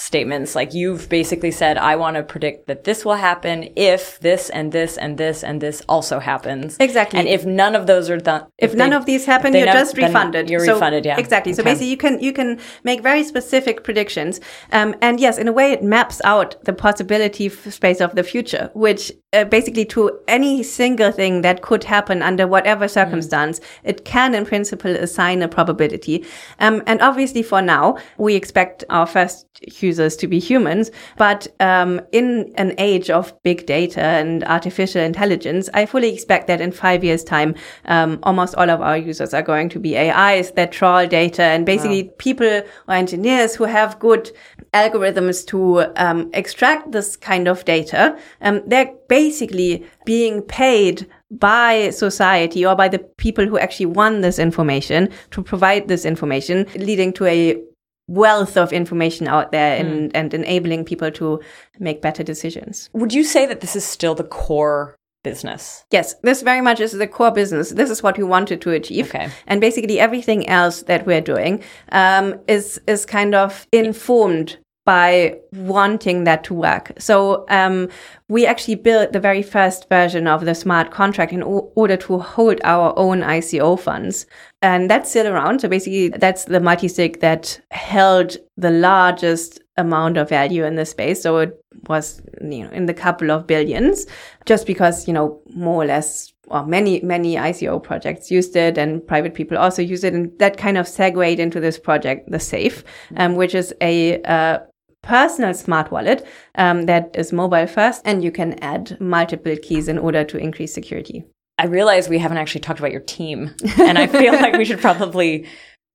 statements. 0.00 0.54
Like 0.54 0.74
you've 0.74 1.08
basically 1.08 1.50
said, 1.50 1.76
I 1.76 1.96
want 1.96 2.16
to 2.16 2.22
predict 2.22 2.66
that 2.66 2.84
this 2.84 3.04
will 3.04 3.14
happen 3.14 3.68
if 3.76 4.18
this 4.20 4.50
and 4.50 4.72
this 4.72 4.96
and 4.96 5.18
this 5.18 5.44
and 5.44 5.60
this 5.60 5.82
also 5.88 6.18
happens. 6.18 6.76
Exactly. 6.80 7.18
And 7.18 7.28
if 7.28 7.44
none 7.44 7.74
of 7.74 7.86
those 7.86 8.08
are 8.10 8.18
done, 8.18 8.46
if, 8.58 8.70
if 8.70 8.76
none 8.76 8.90
they, 8.90 8.96
of 8.96 9.06
these 9.06 9.26
happen, 9.26 9.54
you're 9.54 9.66
just 9.66 9.96
refunded. 9.96 10.48
You're 10.48 10.64
so, 10.64 10.74
refunded. 10.74 11.04
Yeah. 11.04 11.18
Exactly. 11.18 11.52
So 11.52 11.62
basically, 11.62 11.90
you 11.90 11.96
can 11.96 12.20
you 12.20 12.32
can 12.32 12.58
make 12.84 13.02
very 13.02 13.22
specific 13.22 13.84
predictions. 13.84 14.40
Um, 14.72 14.94
and 15.02 15.20
yes, 15.20 15.38
in 15.38 15.48
a 15.48 15.52
way, 15.52 15.72
it 15.72 15.82
maps 15.82 16.20
out 16.24 16.62
the 16.64 16.72
possibility 16.72 17.48
space 17.48 18.00
of 18.00 18.14
the 18.14 18.22
future, 18.22 18.70
which 18.74 19.12
uh, 19.32 19.44
basically 19.44 19.84
to 19.84 20.18
any 20.26 20.62
single 20.62 21.12
thing 21.12 21.42
that 21.42 21.62
could 21.62 21.84
happen 21.84 22.22
under 22.22 22.46
whatever 22.46 22.86
mm. 22.86 22.90
circumstance, 22.90 23.60
mm. 23.60 23.64
it 23.84 24.04
can 24.04 24.34
in 24.34 24.44
principle 24.44 24.90
assign 24.90 25.42
a 25.42 25.48
probability. 25.48 26.24
Um, 26.58 26.82
and 26.86 27.00
obviously, 27.00 27.42
for 27.42 27.62
now, 27.62 27.98
we 28.18 28.34
expect 28.34 28.84
our 28.90 29.06
first 29.06 29.46
users 29.82 30.16
to 30.16 30.26
be 30.26 30.38
humans. 30.38 30.90
But 31.16 31.46
um, 31.60 32.00
in 32.12 32.52
an 32.56 32.74
age 32.78 33.10
of 33.10 33.32
big 33.42 33.66
data 33.66 34.00
and 34.00 34.42
artificial 34.44 35.02
intelligence, 35.02 35.68
I 35.74 35.86
fully 35.86 36.12
expect 36.12 36.46
that 36.48 36.60
in 36.60 36.72
five 36.72 37.04
years' 37.04 37.24
time, 37.24 37.54
um, 37.84 38.18
almost 38.22 38.54
all 38.56 38.70
of 38.70 38.80
our 38.80 38.96
users 38.96 39.34
are 39.34 39.42
going 39.42 39.68
to 39.70 39.78
be 39.78 39.96
AIs 39.96 40.52
that 40.52 40.72
trawl 40.72 41.06
data 41.06 41.42
and 41.42 41.64
basically 41.64 42.04
wow. 42.04 42.10
people 42.18 42.62
or 42.88 42.94
engineers 42.94 43.54
who 43.54 43.64
have 43.64 43.98
good 43.98 44.30
algorithms 44.72 45.46
to 45.46 45.80
um, 45.96 46.30
extract 46.32 46.92
this 46.92 47.16
kind 47.16 47.48
of 47.48 47.64
data. 47.64 48.16
Um, 48.40 48.62
they're 48.66 48.92
basically 49.08 49.84
being 50.04 50.42
paid 50.42 51.08
by 51.30 51.90
society 51.90 52.64
or 52.64 52.74
by 52.74 52.88
the 52.88 52.98
people 52.98 53.46
who 53.46 53.58
actually 53.58 53.86
want 53.86 54.22
this 54.22 54.38
information 54.38 55.08
to 55.30 55.42
provide 55.42 55.88
this 55.88 56.04
information, 56.04 56.66
leading 56.76 57.12
to 57.14 57.26
a 57.26 57.62
wealth 58.08 58.56
of 58.56 58.72
information 58.72 59.28
out 59.28 59.52
there 59.52 59.76
and, 59.76 60.10
mm. 60.10 60.16
and 60.16 60.34
enabling 60.34 60.84
people 60.84 61.12
to 61.12 61.40
make 61.78 62.02
better 62.02 62.24
decisions. 62.24 62.90
Would 62.92 63.12
you 63.12 63.22
say 63.22 63.46
that 63.46 63.60
this 63.60 63.76
is 63.76 63.84
still 63.84 64.16
the 64.16 64.24
core 64.24 64.96
business? 65.22 65.84
Yes, 65.90 66.14
this 66.22 66.42
very 66.42 66.60
much 66.60 66.80
is 66.80 66.92
the 66.92 67.06
core 67.06 67.30
business. 67.30 67.70
This 67.70 67.90
is 67.90 68.02
what 68.02 68.18
we 68.18 68.24
wanted 68.24 68.60
to 68.62 68.70
achieve. 68.70 69.08
Okay. 69.08 69.28
And 69.46 69.60
basically 69.60 70.00
everything 70.00 70.48
else 70.48 70.82
that 70.82 71.06
we're 71.06 71.20
doing 71.20 71.62
um, 71.92 72.40
is 72.48 72.80
is 72.86 73.06
kind 73.06 73.34
of 73.34 73.66
informed 73.72 74.58
by 74.86 75.38
wanting 75.52 76.24
that 76.24 76.42
to 76.42 76.54
work. 76.54 76.92
So 76.98 77.44
um, 77.48 77.88
we 78.28 78.46
actually 78.46 78.76
built 78.76 79.12
the 79.12 79.20
very 79.20 79.42
first 79.42 79.88
version 79.88 80.26
of 80.26 80.44
the 80.44 80.54
smart 80.54 80.90
contract 80.90 81.32
in 81.32 81.42
o- 81.42 81.70
order 81.76 81.96
to 81.98 82.18
hold 82.18 82.60
our 82.64 82.98
own 82.98 83.20
ICO 83.20 83.78
funds. 83.78 84.26
And 84.62 84.90
that's 84.90 85.10
still 85.10 85.28
around. 85.28 85.60
So 85.60 85.68
basically, 85.68 86.08
that's 86.08 86.46
the 86.46 86.60
multi-sig 86.60 87.20
that 87.20 87.60
held 87.70 88.36
the 88.56 88.70
largest 88.70 89.60
amount 89.80 90.16
of 90.16 90.28
value 90.28 90.64
in 90.64 90.76
the 90.76 90.86
space. 90.86 91.22
So 91.22 91.38
it 91.38 91.64
was, 91.88 92.22
you 92.40 92.64
know, 92.64 92.70
in 92.70 92.86
the 92.86 92.94
couple 92.94 93.30
of 93.30 93.46
billions, 93.46 94.06
just 94.46 94.66
because, 94.66 95.06
you 95.06 95.14
know, 95.14 95.40
more 95.54 95.82
or 95.82 95.86
less 95.86 96.32
well, 96.46 96.66
many, 96.66 97.00
many 97.00 97.36
ICO 97.36 97.80
projects 97.82 98.30
used 98.30 98.56
it 98.56 98.76
and 98.76 99.06
private 99.06 99.34
people 99.34 99.56
also 99.56 99.82
use 99.82 100.02
it. 100.02 100.14
And 100.14 100.36
that 100.40 100.56
kind 100.56 100.76
of 100.76 100.88
segued 100.88 101.38
into 101.38 101.60
this 101.60 101.78
project, 101.78 102.30
the 102.30 102.40
Safe, 102.40 102.82
um, 103.16 103.36
which 103.36 103.54
is 103.54 103.72
a, 103.80 104.20
uh, 104.22 104.58
personal 105.02 105.54
smart 105.54 105.90
wallet 105.90 106.26
um, 106.56 106.86
that 106.86 107.10
is 107.14 107.32
mobile 107.32 107.66
first, 107.66 108.02
and 108.04 108.22
you 108.22 108.30
can 108.30 108.52
add 108.62 109.00
multiple 109.00 109.56
keys 109.62 109.88
in 109.88 109.98
order 109.98 110.24
to 110.24 110.36
increase 110.36 110.74
security. 110.74 111.24
I 111.58 111.66
realize 111.66 112.08
we 112.08 112.18
haven't 112.18 112.38
actually 112.38 112.60
talked 112.60 112.78
about 112.78 112.92
your 112.92 113.00
team, 113.00 113.54
and 113.78 113.98
I 113.98 114.06
feel 114.06 114.32
like 114.32 114.56
we 114.56 114.64
should 114.64 114.80
probably 114.88 115.46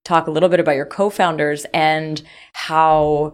talk 0.04 0.28
a 0.28 0.32
little 0.32 0.50
bit 0.50 0.60
about 0.60 0.76
your 0.76 0.86
co-founders 0.86 1.66
and 1.74 2.22
how 2.54 3.34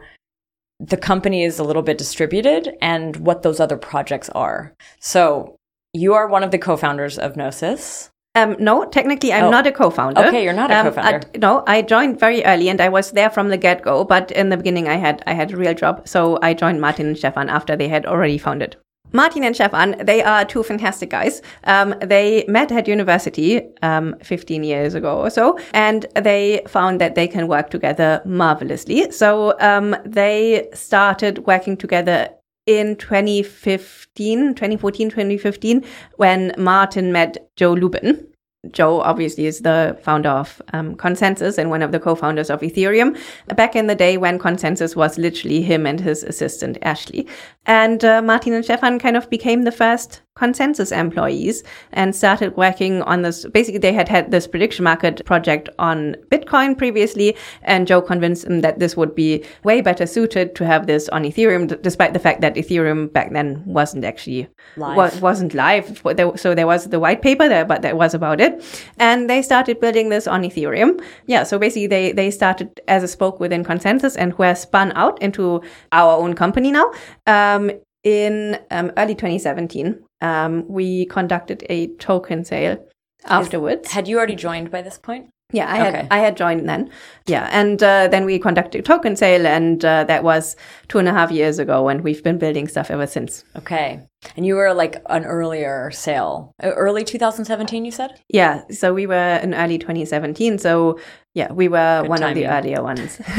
the 0.84 0.98
company 0.98 1.44
is 1.44 1.60
a 1.60 1.64
little 1.64 1.82
bit 1.84 1.98
distributed 1.98 2.76
and 2.82 3.16
what 3.18 3.44
those 3.44 3.60
other 3.60 3.78
projects 3.78 4.30
are. 4.30 4.74
So 5.00 5.56
you 5.94 6.14
are 6.14 6.28
one 6.28 6.44
of 6.44 6.52
the 6.52 6.58
co-founders 6.58 7.20
of 7.20 7.36
Gnosis. 7.36 8.10
Um, 8.34 8.56
no, 8.60 8.86
technically, 8.86 9.34
I'm 9.34 9.46
Oh. 9.46 9.50
not 9.52 9.68
a 9.68 9.72
co-founder. 9.74 10.22
Okay, 10.28 10.44
you're 10.44 10.54
not 10.54 10.72
a 10.72 10.78
Um, 10.80 10.86
co-founder. 10.88 11.22
I- 11.36 11.38
no, 11.38 11.64
I 11.68 11.82
joined 11.82 12.18
very 12.20 12.44
early, 12.46 12.70
and 12.70 12.80
I 12.80 12.88
was 12.88 13.12
there 13.12 13.30
from 13.30 13.50
the 13.50 13.58
get-go. 13.58 14.06
But 14.06 14.32
in 14.32 14.50
the 14.50 14.56
beginning, 14.58 14.88
I 14.88 14.96
had 14.96 15.22
I 15.28 15.34
had 15.34 15.52
a 15.52 15.58
real 15.58 15.74
job, 15.74 16.08
so 16.08 16.40
I 16.42 16.54
joined 16.54 16.80
Martin 16.80 17.08
and 17.08 17.18
Stefan 17.18 17.50
after 17.50 17.76
they 17.76 17.90
had 17.90 18.06
already 18.06 18.38
founded. 18.38 18.78
Martin 19.14 19.44
and 19.44 19.56
Stefan, 19.56 19.96
they 20.04 20.24
are 20.24 20.46
two 20.46 20.64
fantastic 20.64 21.10
guys. 21.10 21.42
Um, 21.66 21.96
they 22.02 22.46
met 22.48 22.72
at 22.72 22.88
university 22.88 23.62
um, 23.82 24.16
15 24.24 24.64
years 24.64 24.94
ago 24.94 25.20
or 25.20 25.30
so, 25.30 25.60
and 25.74 26.06
they 26.16 26.62
found 26.68 27.02
that 27.02 27.16
they 27.16 27.28
can 27.28 27.48
work 27.48 27.70
together 27.70 28.22
marvelously. 28.26 29.12
So 29.12 29.56
um, 29.60 29.96
they 30.06 30.70
started 30.74 31.46
working 31.46 31.78
together 31.78 32.30
in 32.66 32.96
2015, 32.96 34.56
2014, 34.56 35.10
2015, 35.10 35.86
when 36.16 36.54
Martin 36.58 37.12
met 37.12 37.50
Joe 37.56 37.74
Lubin. 37.74 38.31
Joe 38.70 39.02
obviously 39.02 39.48
is 39.48 39.62
the 39.62 39.98
founder 40.04 40.30
of 40.30 40.62
um, 40.72 40.96
ConsenSys 40.96 41.58
and 41.58 41.72
one 41.72 41.82
of 41.82 41.92
the 41.92 42.00
co-founders 42.00 42.52
of 42.52 42.62
Ethereum. 42.62 43.18
Back 43.56 43.76
in 43.76 43.88
the 43.88 43.96
day 43.96 44.18
when 44.18 44.38
ConsenSys 44.38 44.96
was 44.96 45.18
literally 45.18 45.64
him 45.64 45.88
and 45.88 46.00
his 46.00 46.22
assistant 46.24 46.78
Ashley, 46.84 47.28
and 47.66 48.06
uh, 48.06 48.22
Martin 48.22 48.54
and 48.54 48.64
Stefan 48.64 49.00
kind 49.00 49.18
of 49.18 49.28
became 49.32 49.64
the 49.64 49.72
first 49.72 50.22
ConsenSys 50.38 50.96
employees 50.98 51.64
and 51.92 52.16
started 52.16 52.56
working 52.56 53.02
on 53.04 53.24
this. 53.24 53.46
Basically, 53.48 53.80
they 53.80 53.94
had 53.94 54.08
had 54.08 54.32
this 54.32 54.48
prediction 54.48 54.84
market 54.84 55.24
project 55.26 55.68
on 55.78 56.16
Bitcoin 56.32 56.78
previously, 56.78 57.36
and 57.64 57.86
Joe 57.88 58.02
convinced 58.02 58.46
them 58.46 58.62
that 58.62 58.80
this 58.80 58.96
would 58.96 59.14
be 59.14 59.44
way 59.64 59.82
better 59.82 60.06
suited 60.06 60.56
to 60.56 60.66
have 60.66 60.88
this 60.88 61.10
on 61.10 61.24
Ethereum, 61.24 61.68
d- 61.68 61.76
despite 61.82 62.14
the 62.14 62.20
fact 62.20 62.42
that 62.42 62.56
Ethereum 62.56 63.12
back 63.12 63.34
then 63.34 63.64
wasn't 63.66 64.06
actually 64.06 64.48
Live. 64.78 64.98
wa- 64.98 65.20
wasn't 65.20 65.54
live. 65.54 66.02
So 66.36 66.56
there 66.56 66.68
was 66.68 66.90
the 66.90 67.00
white 67.00 67.22
paper 67.22 67.50
there, 67.50 67.66
but 67.66 67.82
that 67.82 67.98
was 67.98 68.14
about 68.14 68.40
it. 68.40 68.51
And 68.98 69.30
they 69.30 69.42
started 69.42 69.80
building 69.80 70.10
this 70.10 70.28
on 70.28 70.44
Ethereum. 70.44 71.02
Yeah. 71.28 71.44
So 71.44 71.60
basically 71.60 71.88
they, 71.88 72.12
they 72.12 72.32
started 72.32 72.80
as 72.88 73.04
a 73.04 73.08
spoke 73.08 73.40
within 73.40 73.64
ConsenSys 73.64 74.16
and 74.18 74.38
were 74.38 74.56
spun 74.56 74.92
out 74.96 75.22
into 75.22 75.62
our 75.92 76.18
own 76.18 76.34
company 76.34 76.72
now. 76.72 76.92
Um, 77.28 77.72
in 78.04 78.58
um, 78.72 78.92
early 78.98 79.14
2017, 79.14 80.00
um, 80.22 80.68
we 80.68 81.06
conducted 81.06 81.64
a 81.70 81.88
token 81.98 82.44
sale 82.44 82.84
afterwards. 83.26 83.92
Had 83.92 84.08
you 84.08 84.18
already 84.18 84.36
joined 84.36 84.72
by 84.72 84.82
this 84.82 84.98
point? 84.98 85.30
Yeah, 85.52 85.72
I 85.72 85.78
had 85.78 85.96
Okay. 85.96 86.08
I 86.12 86.20
had 86.20 86.38
joined 86.38 86.68
then. 86.68 86.90
Yeah, 87.28 87.50
and 87.52 87.82
uh, 87.84 88.08
then 88.08 88.26
we 88.26 88.40
conducted 88.40 88.80
a 88.80 88.82
token 88.82 89.16
sale, 89.16 89.46
and 89.46 89.84
uh, 89.84 90.04
that 90.06 90.24
was 90.24 90.56
two 90.88 91.00
and 91.00 91.08
a 91.08 91.14
half 91.14 91.32
years 91.32 91.60
ago, 91.60 91.90
and 91.90 92.02
we've 92.02 92.24
been 92.24 92.38
building 92.38 92.68
stuff 92.68 92.90
ever 92.90 93.08
since. 93.08 93.44
Okay. 93.58 94.00
And 94.38 94.46
you 94.46 94.56
were 94.56 94.74
like 94.74 95.02
an 95.08 95.26
earlier 95.26 95.90
sale. 95.92 96.54
Early 96.62 97.04
2017, 97.04 97.86
you 97.86 97.92
said? 97.92 98.22
Yeah, 98.30 98.62
so 98.70 98.94
we 98.94 99.08
were 99.08 99.40
in 99.42 99.54
early 99.54 99.78
2017. 99.78 100.60
So 100.60 101.00
yeah, 101.34 101.52
we 101.52 101.68
were 101.68 102.02
Good 102.02 102.10
one 102.10 102.24
of 102.24 102.36
the 102.36 102.48
earlier 102.48 102.84
ones. 102.84 103.20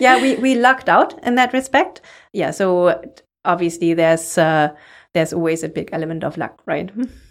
yeah, 0.00 0.20
we 0.20 0.36
we 0.36 0.54
lucked 0.54 0.88
out 0.88 1.22
in 1.24 1.36
that 1.36 1.52
respect. 1.52 2.00
Yeah, 2.32 2.50
so 2.50 3.00
obviously 3.44 3.94
there's 3.94 4.38
uh, 4.38 4.68
there's 5.14 5.32
always 5.32 5.62
a 5.62 5.68
big 5.68 5.90
element 5.92 6.24
of 6.24 6.36
luck, 6.36 6.62
right? 6.66 6.90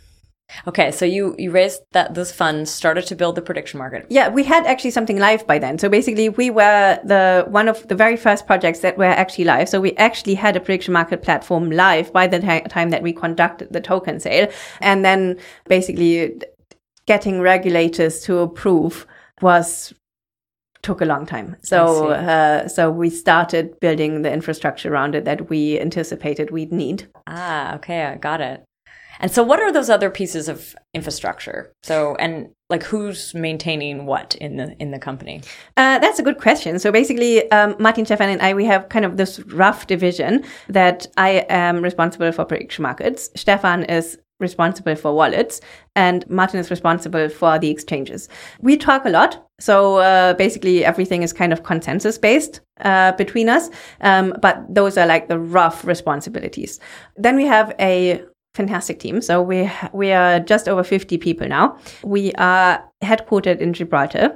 Okay, 0.65 0.91
so 0.91 1.05
you 1.05 1.35
you 1.37 1.51
raised 1.51 1.81
that 1.91 2.13
those 2.13 2.31
funds, 2.31 2.71
started 2.71 3.05
to 3.07 3.15
build 3.15 3.35
the 3.35 3.41
prediction 3.41 3.77
market. 3.77 4.05
Yeah, 4.09 4.29
we 4.29 4.43
had 4.43 4.65
actually 4.65 4.91
something 4.91 5.17
live 5.17 5.45
by 5.45 5.59
then. 5.59 5.77
So 5.77 5.89
basically, 5.89 6.29
we 6.29 6.49
were 6.49 6.99
the 7.03 7.45
one 7.49 7.67
of 7.67 7.87
the 7.87 7.95
very 7.95 8.17
first 8.17 8.47
projects 8.47 8.79
that 8.79 8.97
were 8.97 9.05
actually 9.05 9.45
live. 9.45 9.69
So 9.69 9.81
we 9.81 9.95
actually 9.97 10.35
had 10.35 10.55
a 10.55 10.59
prediction 10.59 10.93
market 10.93 11.21
platform 11.21 11.71
live 11.71 12.13
by 12.13 12.27
the 12.27 12.39
ti- 12.39 12.67
time 12.69 12.89
that 12.91 13.03
we 13.03 13.13
conducted 13.13 13.73
the 13.73 13.81
token 13.81 14.19
sale, 14.19 14.49
and 14.79 15.03
then 15.03 15.37
basically 15.67 16.41
getting 17.05 17.41
regulators 17.41 18.21
to 18.23 18.39
approve 18.39 19.05
was 19.41 19.93
took 20.81 21.01
a 21.01 21.05
long 21.05 21.25
time. 21.25 21.57
So 21.61 22.09
uh, 22.09 22.67
so 22.67 22.89
we 22.89 23.09
started 23.09 23.79
building 23.81 24.21
the 24.21 24.31
infrastructure 24.31 24.91
around 24.91 25.15
it 25.15 25.25
that 25.25 25.49
we 25.49 25.79
anticipated 25.79 26.51
we'd 26.51 26.71
need. 26.71 27.07
Ah, 27.27 27.75
okay, 27.75 28.05
I 28.05 28.15
got 28.15 28.39
it. 28.41 28.63
And 29.19 29.31
so 29.31 29.43
what 29.43 29.59
are 29.59 29.71
those 29.71 29.89
other 29.89 30.09
pieces 30.09 30.47
of 30.47 30.75
infrastructure? 30.93 31.73
So 31.83 32.15
and 32.15 32.49
like 32.69 32.83
who's 32.83 33.33
maintaining 33.33 34.05
what 34.05 34.35
in 34.35 34.57
the 34.57 34.75
in 34.79 34.91
the 34.91 34.99
company? 34.99 35.41
Uh, 35.77 35.99
that's 35.99 36.19
a 36.19 36.23
good 36.23 36.37
question. 36.37 36.79
So 36.79 36.91
basically, 36.91 37.49
um, 37.51 37.75
Martin, 37.79 38.05
Stefan, 38.05 38.29
and 38.29 38.41
I, 38.41 38.53
we 38.53 38.65
have 38.65 38.89
kind 38.89 39.05
of 39.05 39.17
this 39.17 39.39
rough 39.39 39.87
division 39.87 40.43
that 40.69 41.07
I 41.17 41.45
am 41.49 41.81
responsible 41.81 42.31
for 42.31 42.45
prediction 42.45 42.83
markets. 42.83 43.29
Stefan 43.35 43.85
is 43.85 44.17
responsible 44.39 44.95
for 44.95 45.13
wallets 45.13 45.61
and 45.95 46.27
Martin 46.29 46.59
is 46.59 46.69
responsible 46.69 47.29
for 47.29 47.57
the 47.57 47.69
exchanges. 47.69 48.29
We 48.61 48.77
talk 48.77 49.05
a 49.05 49.09
lot. 49.09 49.43
So 49.59 49.97
uh, 49.97 50.35
basically 50.35 50.85
everything 50.85 51.23
is 51.23 51.33
kind 51.33 51.51
of 51.51 51.63
consensus 51.63 52.17
based 52.19 52.61
uh, 52.81 53.13
between 53.13 53.49
us. 53.49 53.69
Um, 54.01 54.35
but 54.41 54.63
those 54.69 54.97
are 54.97 55.07
like 55.07 55.27
the 55.27 55.39
rough 55.39 55.83
responsibilities. 55.85 56.79
Then 57.15 57.35
we 57.35 57.45
have 57.45 57.73
a 57.79 58.23
fantastic 58.57 58.99
team. 58.99 59.21
So 59.21 59.41
we 59.41 59.69
we 59.93 60.11
are 60.11 60.39
just 60.39 60.67
over 60.67 60.83
50 60.83 61.17
people 61.17 61.47
now. 61.47 61.77
We 62.03 62.33
are 62.33 62.83
headquartered 63.03 63.59
in 63.59 63.73
Gibraltar. 63.73 64.35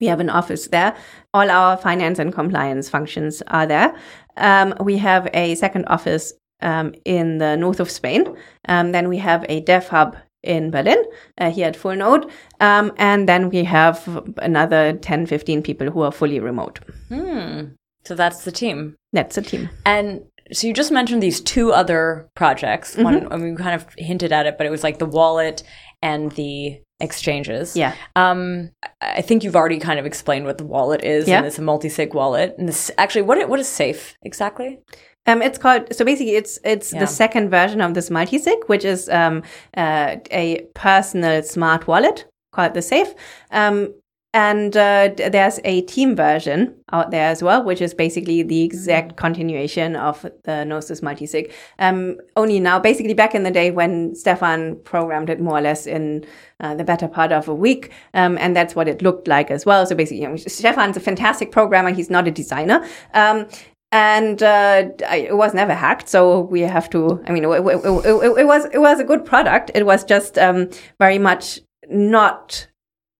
We 0.00 0.06
have 0.08 0.20
an 0.20 0.30
office 0.30 0.68
there. 0.68 0.94
All 1.34 1.50
our 1.50 1.76
finance 1.76 2.18
and 2.18 2.32
compliance 2.32 2.88
functions 2.88 3.42
are 3.48 3.66
there. 3.66 3.96
Um, 4.36 4.74
we 4.80 4.98
have 4.98 5.28
a 5.34 5.54
second 5.54 5.86
office 5.86 6.34
um, 6.60 6.94
in 7.04 7.38
the 7.38 7.56
north 7.56 7.80
of 7.80 7.90
Spain. 7.90 8.36
Um, 8.68 8.92
then 8.92 9.08
we 9.08 9.18
have 9.18 9.44
a 9.48 9.60
dev 9.60 9.88
hub 9.88 10.16
in 10.42 10.70
Berlin, 10.70 11.02
uh, 11.38 11.50
here 11.50 11.66
at 11.66 11.76
Full 11.76 11.96
Node. 11.96 12.30
Um, 12.60 12.92
and 12.96 13.28
then 13.28 13.50
we 13.50 13.64
have 13.64 14.24
another 14.38 14.92
10, 14.92 15.26
15 15.26 15.62
people 15.62 15.90
who 15.90 16.02
are 16.02 16.12
fully 16.12 16.38
remote. 16.38 16.78
Hmm. 17.08 17.74
So 18.04 18.14
that's 18.14 18.44
the 18.44 18.52
team. 18.52 18.96
That's 19.12 19.34
the 19.34 19.42
team. 19.42 19.68
And 19.84 20.22
so 20.52 20.66
you 20.66 20.72
just 20.72 20.90
mentioned 20.90 21.22
these 21.22 21.40
two 21.40 21.72
other 21.72 22.28
projects. 22.34 22.94
Mm-hmm. 22.94 23.04
One, 23.04 23.32
I 23.32 23.36
mean, 23.36 23.54
we 23.54 23.56
kind 23.56 23.74
of 23.74 23.86
hinted 23.96 24.32
at 24.32 24.46
it, 24.46 24.56
but 24.58 24.66
it 24.66 24.70
was 24.70 24.82
like 24.82 24.98
the 24.98 25.06
wallet 25.06 25.62
and 26.02 26.32
the 26.32 26.80
exchanges. 27.00 27.76
Yeah. 27.76 27.94
Um, 28.16 28.70
I 29.00 29.22
think 29.22 29.44
you've 29.44 29.56
already 29.56 29.78
kind 29.78 29.98
of 29.98 30.06
explained 30.06 30.44
what 30.46 30.58
the 30.58 30.64
wallet 30.66 31.04
is, 31.04 31.28
Yeah. 31.28 31.38
and 31.38 31.46
it's 31.46 31.58
a 31.58 31.62
multi-sig 31.62 32.14
wallet. 32.14 32.54
And 32.58 32.68
this 32.68 32.90
actually, 32.98 33.22
what 33.22 33.48
what 33.48 33.60
is 33.60 33.68
Safe 33.68 34.16
exactly? 34.22 34.78
Um, 35.26 35.42
it's 35.42 35.58
called 35.58 35.94
so 35.94 36.04
basically 36.04 36.36
it's 36.36 36.58
it's 36.64 36.92
Yeah. 36.92 37.00
the 37.00 37.06
second 37.06 37.50
version 37.50 37.80
of 37.80 37.94
this 37.94 38.08
multisig, 38.10 38.66
which 38.68 38.84
is 38.84 39.08
um, 39.10 39.42
uh, 39.76 40.16
a 40.30 40.66
personal 40.74 41.42
smart 41.42 41.86
wallet 41.86 42.26
called 42.52 42.74
the 42.74 42.82
Safe. 42.82 43.14
Um, 43.50 43.94
and 44.38 44.76
uh, 44.76 45.10
there's 45.16 45.58
a 45.64 45.80
team 45.82 46.14
version 46.14 46.72
out 46.92 47.10
there 47.10 47.28
as 47.28 47.42
well, 47.42 47.64
which 47.64 47.80
is 47.80 47.92
basically 47.92 48.44
the 48.44 48.62
exact 48.62 49.16
continuation 49.16 49.96
of 49.96 50.24
the 50.44 50.64
Gnosis 50.64 51.00
multisig. 51.00 51.52
Um, 51.80 52.18
only 52.36 52.60
now, 52.60 52.78
basically 52.78 53.14
back 53.14 53.34
in 53.34 53.42
the 53.42 53.50
day 53.50 53.72
when 53.72 54.14
Stefan 54.14 54.76
programmed 54.84 55.28
it 55.28 55.40
more 55.40 55.58
or 55.58 55.60
less 55.60 55.88
in 55.88 56.24
uh, 56.60 56.76
the 56.76 56.84
better 56.84 57.08
part 57.08 57.32
of 57.32 57.48
a 57.48 57.54
week, 57.54 57.90
um, 58.14 58.38
and 58.38 58.54
that's 58.54 58.76
what 58.76 58.86
it 58.86 59.02
looked 59.02 59.26
like 59.26 59.50
as 59.50 59.66
well. 59.66 59.84
So 59.86 59.96
basically, 59.96 60.22
you 60.22 60.28
know, 60.28 60.36
Stefan's 60.36 60.96
a 60.96 61.00
fantastic 61.00 61.50
programmer; 61.50 61.90
he's 61.90 62.08
not 62.08 62.28
a 62.28 62.30
designer. 62.30 62.86
Um, 63.14 63.48
and 63.90 64.40
uh, 64.40 64.90
it 65.10 65.36
was 65.36 65.52
never 65.52 65.74
hacked, 65.74 66.08
so 66.08 66.42
we 66.42 66.60
have 66.60 66.88
to. 66.90 67.24
I 67.26 67.32
mean, 67.32 67.44
it, 67.44 67.48
it, 67.48 67.84
it, 67.84 68.38
it 68.42 68.46
was 68.46 68.66
it 68.66 68.78
was 68.78 69.00
a 69.00 69.04
good 69.04 69.24
product. 69.24 69.72
It 69.74 69.84
was 69.84 70.04
just 70.04 70.38
um, 70.38 70.70
very 71.00 71.18
much 71.18 71.60
not 71.88 72.68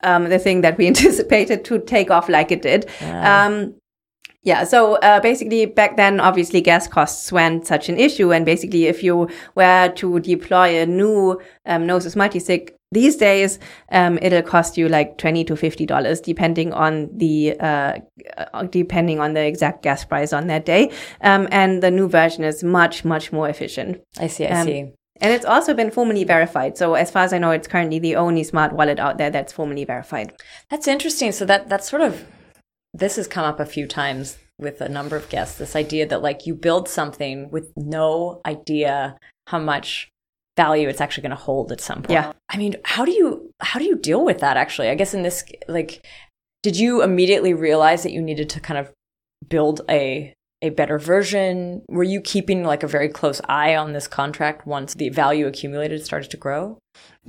um, 0.03 0.29
the 0.29 0.39
thing 0.39 0.61
that 0.63 0.79
we 0.79 0.87
anticipated 0.93 1.65
to 1.67 1.79
take 1.81 2.11
off 2.11 2.29
like 2.29 2.51
it 2.53 2.63
did. 2.63 2.87
Um, 3.03 3.75
yeah, 4.43 4.65
so 4.65 4.95
uh, 4.97 5.21
basically 5.21 5.67
back 5.67 5.97
then, 5.97 6.21
obviously 6.21 6.61
gas 6.61 6.87
costs 6.89 7.31
weren't 7.33 7.67
such 7.67 7.89
an 7.89 7.99
issue, 7.99 8.33
and 8.33 8.47
basically 8.47 8.87
if 8.87 9.03
you 9.03 9.29
were 9.55 9.89
to 9.97 10.21
deploy 10.21 10.81
a 10.81 10.87
new 10.87 11.41
um, 11.67 11.87
Gnosis 11.87 12.15
multisig 12.15 12.71
these 12.91 13.17
days, 13.17 13.59
um, 13.93 14.19
it'll 14.23 14.41
cost 14.41 14.79
you 14.79 14.89
like 14.89 15.19
twenty 15.19 15.45
to 15.45 15.57
fifty 15.57 15.85
dollars, 15.85 16.21
depending 16.23 16.73
on 16.73 17.11
the 17.13 17.57
uh, 17.61 17.99
uh, 18.39 18.63
depending 18.63 19.21
on 19.21 19.35
the 19.35 19.45
exact 19.45 19.83
gas 19.83 20.05
price 20.07 20.33
on 20.33 20.47
that 20.47 20.65
day. 20.65 20.91
Um, 21.21 21.49
and 21.51 21.83
the 21.83 21.91
new 21.91 22.09
version 22.09 22.45
is 22.45 22.65
much 22.65 23.05
much 23.05 23.33
more 23.33 23.49
efficient. 23.49 24.01
I 24.19 24.29
see. 24.29 24.47
I 24.47 24.61
Um, 24.61 24.67
see. 24.67 24.93
And 25.21 25.33
it's 25.33 25.45
also 25.45 25.75
been 25.75 25.91
formally 25.91 26.25
verified. 26.25 26.77
So 26.77 26.95
as 26.95 27.11
far 27.11 27.25
as 27.25 27.33
I 27.33 27.39
know, 27.39 27.51
it's 27.51 27.69
currently 27.69 27.99
the 27.99 28.17
only 28.17 28.45
smart 28.45 28.73
wallet 28.73 28.99
out 28.99 29.19
there 29.19 29.31
that's 29.31 29.53
formally 29.53 29.85
verified. 29.85 30.33
That's 30.71 30.89
interesting. 30.89 31.33
So 31.33 31.45
that 31.47 31.69
that's 31.69 31.89
sort 31.89 32.03
of 32.03 32.25
this 32.95 33.17
has 33.17 33.27
come 33.27 33.45
up 33.45 33.61
a 33.61 33.67
few 33.67 33.87
times 33.87 34.39
with 34.59 34.81
a 34.81 34.89
number 34.89 35.17
of 35.17 35.29
guests. 35.29 35.59
This 35.59 35.77
idea 35.77 36.07
that 36.07 36.23
like 36.23 36.47
you 36.47 36.55
build 36.55 36.89
something 36.89 37.51
with 37.51 37.73
no 37.77 38.41
idea 38.47 39.17
how 39.49 39.59
much 39.59 40.11
value 40.57 40.89
it's 40.89 41.01
actually 41.01 41.23
going 41.23 41.31
to 41.31 41.37
hold 41.37 41.71
at 41.71 41.81
some 41.81 42.03
point. 42.03 42.11
Yeah. 42.11 42.33
I 42.49 42.57
mean, 42.57 42.77
how 42.85 43.05
do 43.05 43.13
you 43.13 43.51
how 43.61 43.79
do 43.79 43.87
you 43.87 43.97
deal 43.97 44.25
with 44.25 44.39
that? 44.41 44.57
Actually, 44.57 44.89
I 44.89 44.95
guess 44.95 45.15
in 45.15 45.23
this 45.23 45.45
like, 45.69 46.05
did 46.63 46.77
you 46.77 47.03
immediately 47.03 47.55
realize 47.55 48.03
that 48.03 48.13
you 48.13 48.21
needed 48.21 48.51
to 48.51 48.61
kind 48.61 48.79
of 48.79 48.93
build 49.49 49.83
a 49.89 50.35
a 50.63 50.71
better 50.71 50.99
version? 50.99 51.83
Were 51.89 52.05
you 52.05 52.21
keeping 52.21 52.65
like 52.65 52.83
a 52.83 52.89
very 52.89 53.09
close 53.09 53.41
eye 53.49 53.77
on 53.77 53.93
this 53.93 54.09
contract 54.09 54.67
once 54.67 54.95
the 54.95 55.09
value 55.09 55.47
accumulated 55.47 56.05
started 56.05 56.31
to 56.31 56.37
grow? 56.37 56.79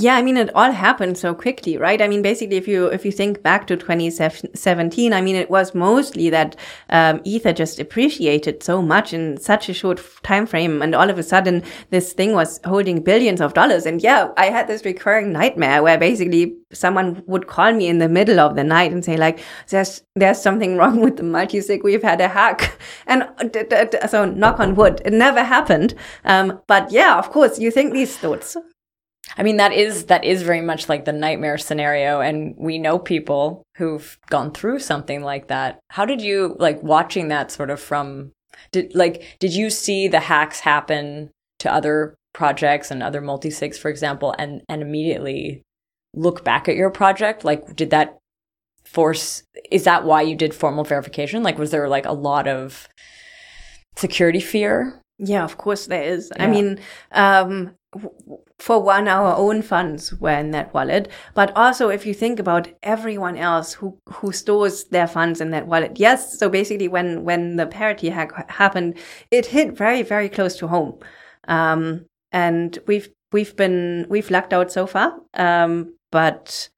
Yeah, 0.01 0.15
I 0.15 0.21
mean, 0.21 0.37
it 0.37 0.49
all 0.55 0.71
happened 0.71 1.17
so 1.17 1.33
quickly, 1.33 1.75
right? 1.75 2.01
I 2.01 2.07
mean, 2.07 2.21
basically, 2.21 2.55
if 2.55 2.69
you 2.69 2.85
if 2.87 3.03
you 3.03 3.11
think 3.11 3.43
back 3.43 3.67
to 3.67 3.75
2017, 3.75 5.11
I 5.11 5.19
mean, 5.19 5.35
it 5.35 5.49
was 5.49 5.75
mostly 5.75 6.29
that 6.29 6.55
um, 6.89 7.19
Ether 7.25 7.51
just 7.51 7.81
appreciated 7.81 8.63
so 8.63 8.81
much 8.81 9.11
in 9.11 9.35
such 9.35 9.67
a 9.67 9.73
short 9.73 9.99
time 10.23 10.45
frame, 10.45 10.81
and 10.81 10.95
all 10.95 11.09
of 11.09 11.19
a 11.19 11.23
sudden, 11.23 11.63
this 11.89 12.13
thing 12.13 12.31
was 12.31 12.61
holding 12.63 13.03
billions 13.03 13.41
of 13.41 13.53
dollars. 13.53 13.85
And 13.85 14.01
yeah, 14.01 14.29
I 14.37 14.45
had 14.45 14.67
this 14.67 14.85
recurring 14.85 15.33
nightmare 15.33 15.83
where 15.83 15.97
basically 15.97 16.55
someone 16.71 17.21
would 17.27 17.47
call 17.47 17.73
me 17.73 17.89
in 17.89 17.97
the 17.97 18.07
middle 18.07 18.39
of 18.39 18.55
the 18.55 18.63
night 18.63 18.93
and 18.93 19.03
say 19.03 19.17
like, 19.17 19.39
"There's 19.67 20.01
there's 20.15 20.41
something 20.41 20.77
wrong 20.77 21.01
with 21.01 21.17
the 21.17 21.23
multisig. 21.23 21.83
We've 21.83 22.03
had 22.03 22.21
a 22.21 22.29
hack," 22.29 22.79
and 23.05 23.27
so 24.09 24.23
knock 24.23 24.61
on 24.61 24.75
wood, 24.75 25.01
it 25.03 25.11
never 25.11 25.43
happened. 25.43 25.93
Um, 26.23 26.61
but 26.67 26.89
yeah, 26.89 27.19
of 27.19 27.31
course, 27.31 27.59
you 27.59 27.69
think 27.69 27.91
these 27.91 28.15
thoughts. 28.17 28.55
I 29.37 29.43
mean, 29.43 29.57
that 29.57 29.73
is 29.73 30.05
that 30.05 30.23
is 30.23 30.41
very 30.41 30.61
much 30.61 30.89
like 30.89 31.05
the 31.05 31.13
nightmare 31.13 31.57
scenario, 31.57 32.19
and 32.19 32.55
we 32.57 32.77
know 32.77 32.97
people 32.99 33.63
who've 33.77 34.17
gone 34.29 34.51
through 34.51 34.79
something 34.79 35.21
like 35.21 35.47
that. 35.47 35.79
How 35.89 36.05
did 36.05 36.21
you 36.21 36.55
like 36.59 36.81
watching 36.83 37.27
that 37.27 37.51
sort 37.51 37.69
of 37.69 37.79
from? 37.79 38.31
Did 38.71 38.93
like 38.95 39.37
did 39.39 39.53
you 39.53 39.69
see 39.69 40.07
the 40.07 40.19
hacks 40.19 40.61
happen 40.61 41.29
to 41.59 41.71
other 41.71 42.15
projects 42.33 42.91
and 42.91 43.03
other 43.03 43.21
multisigs, 43.21 43.77
for 43.77 43.89
example, 43.89 44.35
and 44.37 44.61
and 44.67 44.81
immediately 44.81 45.61
look 46.15 46.43
back 46.43 46.67
at 46.67 46.75
your 46.75 46.89
project? 46.89 47.45
Like, 47.45 47.75
did 47.75 47.91
that 47.91 48.17
force? 48.83 49.43
Is 49.71 49.83
that 49.83 50.03
why 50.05 50.23
you 50.23 50.35
did 50.35 50.53
formal 50.53 50.83
verification? 50.83 51.43
Like, 51.43 51.57
was 51.57 51.71
there 51.71 51.87
like 51.87 52.05
a 52.05 52.13
lot 52.13 52.47
of 52.47 52.87
security 53.95 54.39
fear? 54.39 55.01
Yeah, 55.19 55.43
of 55.43 55.57
course 55.57 55.87
there 55.87 56.03
is. 56.03 56.31
Yeah. 56.35 56.43
I 56.43 56.47
mean, 56.47 56.79
um, 57.11 57.75
for 58.59 58.81
one, 58.81 59.07
our 59.07 59.35
own 59.35 59.61
funds 59.61 60.13
were 60.19 60.37
in 60.37 60.51
that 60.51 60.73
wallet, 60.73 61.09
but 61.33 61.51
also 61.55 61.89
if 61.89 62.05
you 62.05 62.13
think 62.13 62.39
about 62.39 62.67
everyone 62.83 63.37
else 63.37 63.73
who 63.73 63.97
who 64.07 64.31
stores 64.31 64.83
their 64.85 65.07
funds 65.07 65.41
in 65.41 65.51
that 65.51 65.67
wallet. 65.67 65.99
Yes, 65.99 66.37
so 66.37 66.49
basically, 66.49 66.87
when 66.87 67.23
when 67.23 67.55
the 67.55 67.65
parity 67.65 68.09
hack 68.09 68.49
happened, 68.51 68.95
it 69.31 69.47
hit 69.47 69.77
very 69.77 70.03
very 70.03 70.29
close 70.29 70.55
to 70.57 70.67
home, 70.67 70.99
um, 71.47 72.05
and 72.31 72.77
we've 72.85 73.09
we've 73.31 73.55
been 73.55 74.05
we've 74.09 74.29
lucked 74.29 74.53
out 74.53 74.71
so 74.71 74.85
far, 74.85 75.19
um, 75.33 75.95
but 76.11 76.69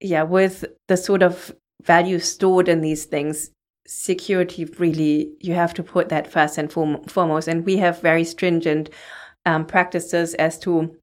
yeah, 0.00 0.22
with 0.22 0.64
the 0.88 0.96
sort 0.96 1.22
of 1.22 1.54
value 1.82 2.18
stored 2.18 2.68
in 2.68 2.80
these 2.80 3.04
things, 3.04 3.50
security 3.86 4.64
really 4.78 5.32
you 5.40 5.54
have 5.54 5.74
to 5.74 5.82
put 5.82 6.08
that 6.08 6.30
first 6.30 6.58
and 6.58 6.72
foremost, 6.72 7.48
and 7.48 7.66
we 7.66 7.76
have 7.76 8.00
very 8.00 8.24
stringent 8.24 8.88
um, 9.46 9.64
practices 9.64 10.34
as 10.34 10.58
to 10.58 10.94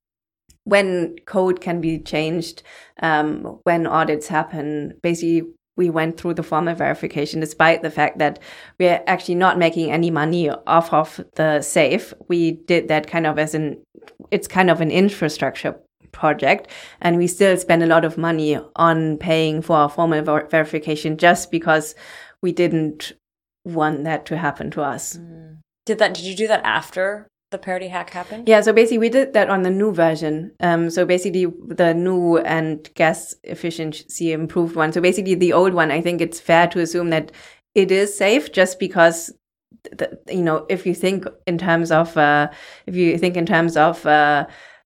when 0.65 1.15
code 1.25 1.59
can 1.61 1.81
be 1.81 1.99
changed, 1.99 2.63
um, 3.01 3.59
when 3.63 3.87
audits 3.87 4.27
happen. 4.27 4.93
Basically, 5.01 5.43
we 5.75 5.89
went 5.89 6.17
through 6.17 6.35
the 6.35 6.43
formal 6.43 6.75
verification 6.75 7.39
despite 7.39 7.81
the 7.81 7.89
fact 7.89 8.19
that 8.19 8.39
we're 8.79 9.03
actually 9.07 9.35
not 9.35 9.57
making 9.57 9.91
any 9.91 10.11
money 10.11 10.49
off 10.67 10.93
of 10.93 11.23
the 11.35 11.61
safe. 11.61 12.13
We 12.27 12.51
did 12.51 12.89
that 12.89 13.07
kind 13.07 13.25
of 13.25 13.39
as 13.39 13.55
an, 13.55 13.81
it's 14.29 14.47
kind 14.47 14.69
of 14.69 14.81
an 14.81 14.91
infrastructure 14.91 15.75
project 16.11 16.67
and 17.01 17.17
we 17.17 17.25
still 17.25 17.57
spend 17.57 17.81
a 17.81 17.87
lot 17.87 18.05
of 18.05 18.19
money 18.19 18.59
on 18.75 19.17
paying 19.17 19.63
for 19.63 19.75
our 19.75 19.89
formal 19.89 20.21
ver- 20.21 20.47
verification 20.47 21.17
just 21.17 21.49
because 21.49 21.95
we 22.41 22.51
didn't 22.51 23.13
want 23.65 24.03
that 24.03 24.27
to 24.27 24.37
happen 24.37 24.69
to 24.69 24.83
us. 24.83 25.17
Mm. 25.17 25.57
Did 25.87 25.97
that, 25.97 26.13
did 26.13 26.23
you 26.23 26.35
do 26.35 26.47
that 26.47 26.61
after 26.63 27.27
the 27.53 27.57
parity 27.57 27.87
hack 27.87 28.09
happened? 28.09 28.49
Yeah, 28.49 28.59
so 28.59 28.73
basically 28.73 28.97
we 28.97 29.09
did 29.09 29.31
that 29.31 29.49
on 29.49 29.61
the 29.61 29.69
new 29.69 29.93
version. 29.93 30.51
Um, 30.59 30.89
so 30.89 31.05
basically 31.05 31.45
the 31.45 31.93
new 31.93 32.39
and 32.39 32.93
gas 32.95 33.33
efficiency 33.43 34.33
improved 34.33 34.75
one. 34.75 34.91
So 34.91 34.99
basically 34.99 35.35
the 35.35 35.53
old 35.53 35.73
one, 35.73 35.89
I 35.89 36.01
think 36.01 36.19
it's 36.19 36.41
fair 36.41 36.67
to 36.67 36.81
assume 36.81 37.11
that 37.11 37.31
it 37.75 37.91
is 37.91 38.15
safe 38.15 38.51
just 38.51 38.77
because 38.77 39.31
the, 39.91 40.19
you 40.29 40.41
know 40.41 40.65
if 40.69 40.85
you 40.85 40.93
think 40.93 41.25
in 41.47 41.57
terms 41.57 41.91
of 41.91 42.15
uh, 42.17 42.49
if 42.85 42.95
you 42.95 43.17
think 43.17 43.35
in 43.37 43.45
terms 43.45 43.75
of 43.77 44.05
uh, 44.05 44.45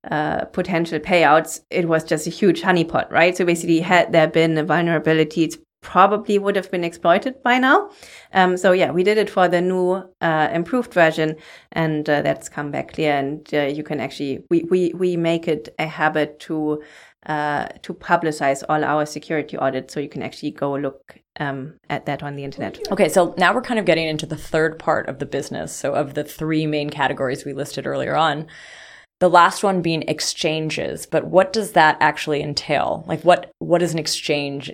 uh, 0.10 0.46
potential 0.46 1.00
payouts, 1.00 1.62
it 1.70 1.88
was 1.88 2.04
just 2.04 2.28
a 2.28 2.30
huge 2.30 2.62
honeypot, 2.62 3.12
right? 3.12 3.36
So 3.36 3.46
basically, 3.46 3.80
had 3.80 4.12
there 4.12 4.28
been 4.28 4.58
a 4.58 4.64
vulnerability, 4.64 5.44
it's 5.44 5.58
probably 5.88 6.38
would 6.38 6.58
have 6.58 6.70
been 6.70 6.84
exploited 6.84 7.42
by 7.44 7.58
now. 7.58 7.90
Um, 8.34 8.58
so 8.58 8.74
yeah, 8.74 8.92
we 8.92 9.04
did 9.04 9.18
it 9.18 9.30
for 9.30 9.48
the 9.48 9.62
new 9.62 10.04
uh, 10.20 10.50
improved 10.52 10.94
version, 10.94 11.38
and 11.72 12.08
uh, 12.10 12.22
that's 12.22 12.50
come 12.50 12.72
back 12.72 12.94
clear. 12.94 13.16
And 13.16 13.50
uh, 13.54 13.62
you 13.62 13.84
can 13.84 14.02
actually 14.02 14.44
we 14.50 14.64
we 14.64 14.92
we 14.94 15.16
make 15.16 15.48
it 15.48 15.70
a 15.80 15.88
habit 15.88 16.42
to 16.42 16.84
uh, 17.26 17.68
to 17.84 17.94
publicize 17.94 18.64
all 18.68 18.84
our 18.84 19.06
security 19.06 19.56
audits, 19.56 19.94
so 19.94 20.02
you 20.02 20.10
can 20.10 20.24
actually 20.24 20.52
go 20.52 20.76
look 20.76 21.20
um, 21.40 21.76
at 21.90 22.06
that 22.06 22.22
on 22.22 22.36
the 22.36 22.44
internet. 22.44 22.80
Okay, 22.92 23.08
so 23.08 23.34
now 23.38 23.54
we're 23.54 23.62
kind 23.62 23.80
of 23.80 23.86
getting 23.86 24.10
into 24.10 24.26
the 24.26 24.36
third 24.52 24.78
part 24.78 25.08
of 25.08 25.20
the 25.20 25.26
business. 25.26 25.72
So 25.72 25.94
of 25.94 26.16
the 26.16 26.26
three 26.26 26.68
main 26.68 26.90
categories 26.90 27.46
we 27.46 27.54
listed 27.54 27.88
earlier 27.88 28.18
on. 28.18 28.48
The 29.20 29.30
last 29.30 29.64
one 29.64 29.82
being 29.82 30.04
exchanges, 30.04 31.08
but 31.08 31.26
what 31.26 31.52
does 31.54 31.72
that 31.72 31.98
actually 32.02 32.44
entail? 32.44 33.06
Like 33.08 33.22
what 33.24 33.52
what 33.60 33.82
is 33.82 33.94
an 33.94 34.00
exchange 34.00 34.70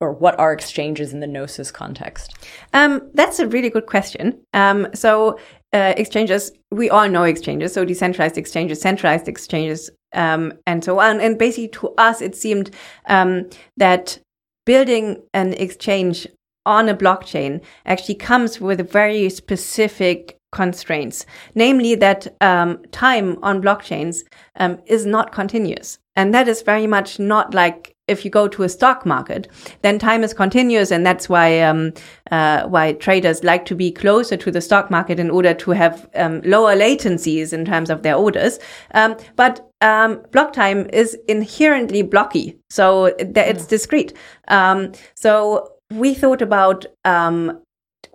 or 0.00 0.12
what 0.12 0.38
are 0.38 0.52
exchanges 0.52 1.12
in 1.12 1.20
the 1.20 1.26
Gnosis 1.26 1.70
context? 1.70 2.34
Um, 2.72 3.10
that's 3.14 3.38
a 3.38 3.46
really 3.46 3.70
good 3.70 3.86
question. 3.86 4.40
Um, 4.54 4.88
so 4.94 5.38
uh, 5.72 5.94
exchanges, 5.96 6.52
we 6.70 6.90
all 6.90 7.08
know 7.08 7.24
exchanges, 7.24 7.74
so 7.74 7.84
decentralized 7.84 8.38
exchanges, 8.38 8.80
centralized 8.80 9.28
exchanges, 9.28 9.90
um, 10.14 10.52
and 10.66 10.82
so 10.82 10.98
on. 10.98 11.20
And 11.20 11.38
basically, 11.38 11.68
to 11.68 11.90
us, 11.98 12.20
it 12.20 12.34
seemed 12.34 12.74
um, 13.06 13.48
that 13.76 14.18
building 14.66 15.22
an 15.34 15.52
exchange 15.54 16.26
on 16.66 16.88
a 16.88 16.96
blockchain 16.96 17.62
actually 17.86 18.14
comes 18.14 18.60
with 18.60 18.90
very 18.90 19.30
specific 19.30 20.36
constraints, 20.52 21.24
namely 21.54 21.94
that 21.94 22.26
um, 22.40 22.82
time 22.90 23.38
on 23.42 23.62
blockchains 23.62 24.22
um, 24.56 24.78
is 24.86 25.06
not 25.06 25.32
continuous. 25.32 25.98
And 26.16 26.34
that 26.34 26.48
is 26.48 26.62
very 26.62 26.86
much 26.86 27.18
not 27.18 27.54
like 27.54 27.94
if 28.10 28.24
you 28.24 28.30
go 28.30 28.48
to 28.48 28.62
a 28.62 28.68
stock 28.68 29.06
market, 29.06 29.48
then 29.82 29.98
time 29.98 30.24
is 30.24 30.34
continuous, 30.34 30.90
and 30.90 31.06
that's 31.06 31.28
why 31.28 31.60
um, 31.60 31.92
uh, 32.30 32.66
why 32.68 32.92
traders 32.92 33.44
like 33.44 33.64
to 33.66 33.74
be 33.74 33.90
closer 33.90 34.36
to 34.36 34.50
the 34.50 34.60
stock 34.60 34.90
market 34.90 35.18
in 35.18 35.30
order 35.30 35.54
to 35.54 35.70
have 35.70 36.08
um, 36.14 36.40
lower 36.42 36.74
latencies 36.74 37.52
in 37.52 37.64
terms 37.64 37.90
of 37.90 38.02
their 38.02 38.16
orders. 38.16 38.58
Um, 38.94 39.16
but 39.36 39.70
um, 39.80 40.22
block 40.32 40.52
time 40.52 40.88
is 40.92 41.16
inherently 41.28 42.02
blocky, 42.02 42.58
so 42.68 43.06
it's 43.18 43.66
discrete. 43.66 44.12
Um, 44.48 44.92
so 45.14 45.72
we 45.90 46.14
thought 46.14 46.42
about 46.42 46.86
um, 47.04 47.60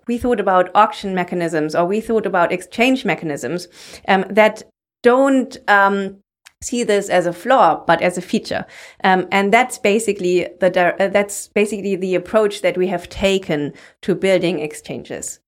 we 0.07 0.17
thought 0.17 0.39
about 0.39 0.69
auction 0.75 1.15
mechanisms, 1.15 1.75
or 1.75 1.85
we 1.85 2.01
thought 2.01 2.25
about 2.25 2.51
exchange 2.51 3.05
mechanisms 3.05 3.67
um, 4.07 4.25
that 4.29 4.63
don't 5.01 5.57
um, 5.67 6.17
see 6.61 6.83
this 6.83 7.09
as 7.09 7.25
a 7.25 7.33
flaw, 7.33 7.83
but 7.85 8.01
as 8.01 8.17
a 8.17 8.21
feature. 8.21 8.65
Um, 9.03 9.27
and 9.31 9.53
that's 9.53 9.77
basically 9.77 10.47
the 10.59 10.95
uh, 10.99 11.07
that's 11.09 11.47
basically 11.49 11.95
the 11.95 12.15
approach 12.15 12.61
that 12.61 12.77
we 12.77 12.87
have 12.87 13.09
taken 13.09 13.73
to 14.01 14.15
building 14.15 14.59
exchanges. 14.59 15.39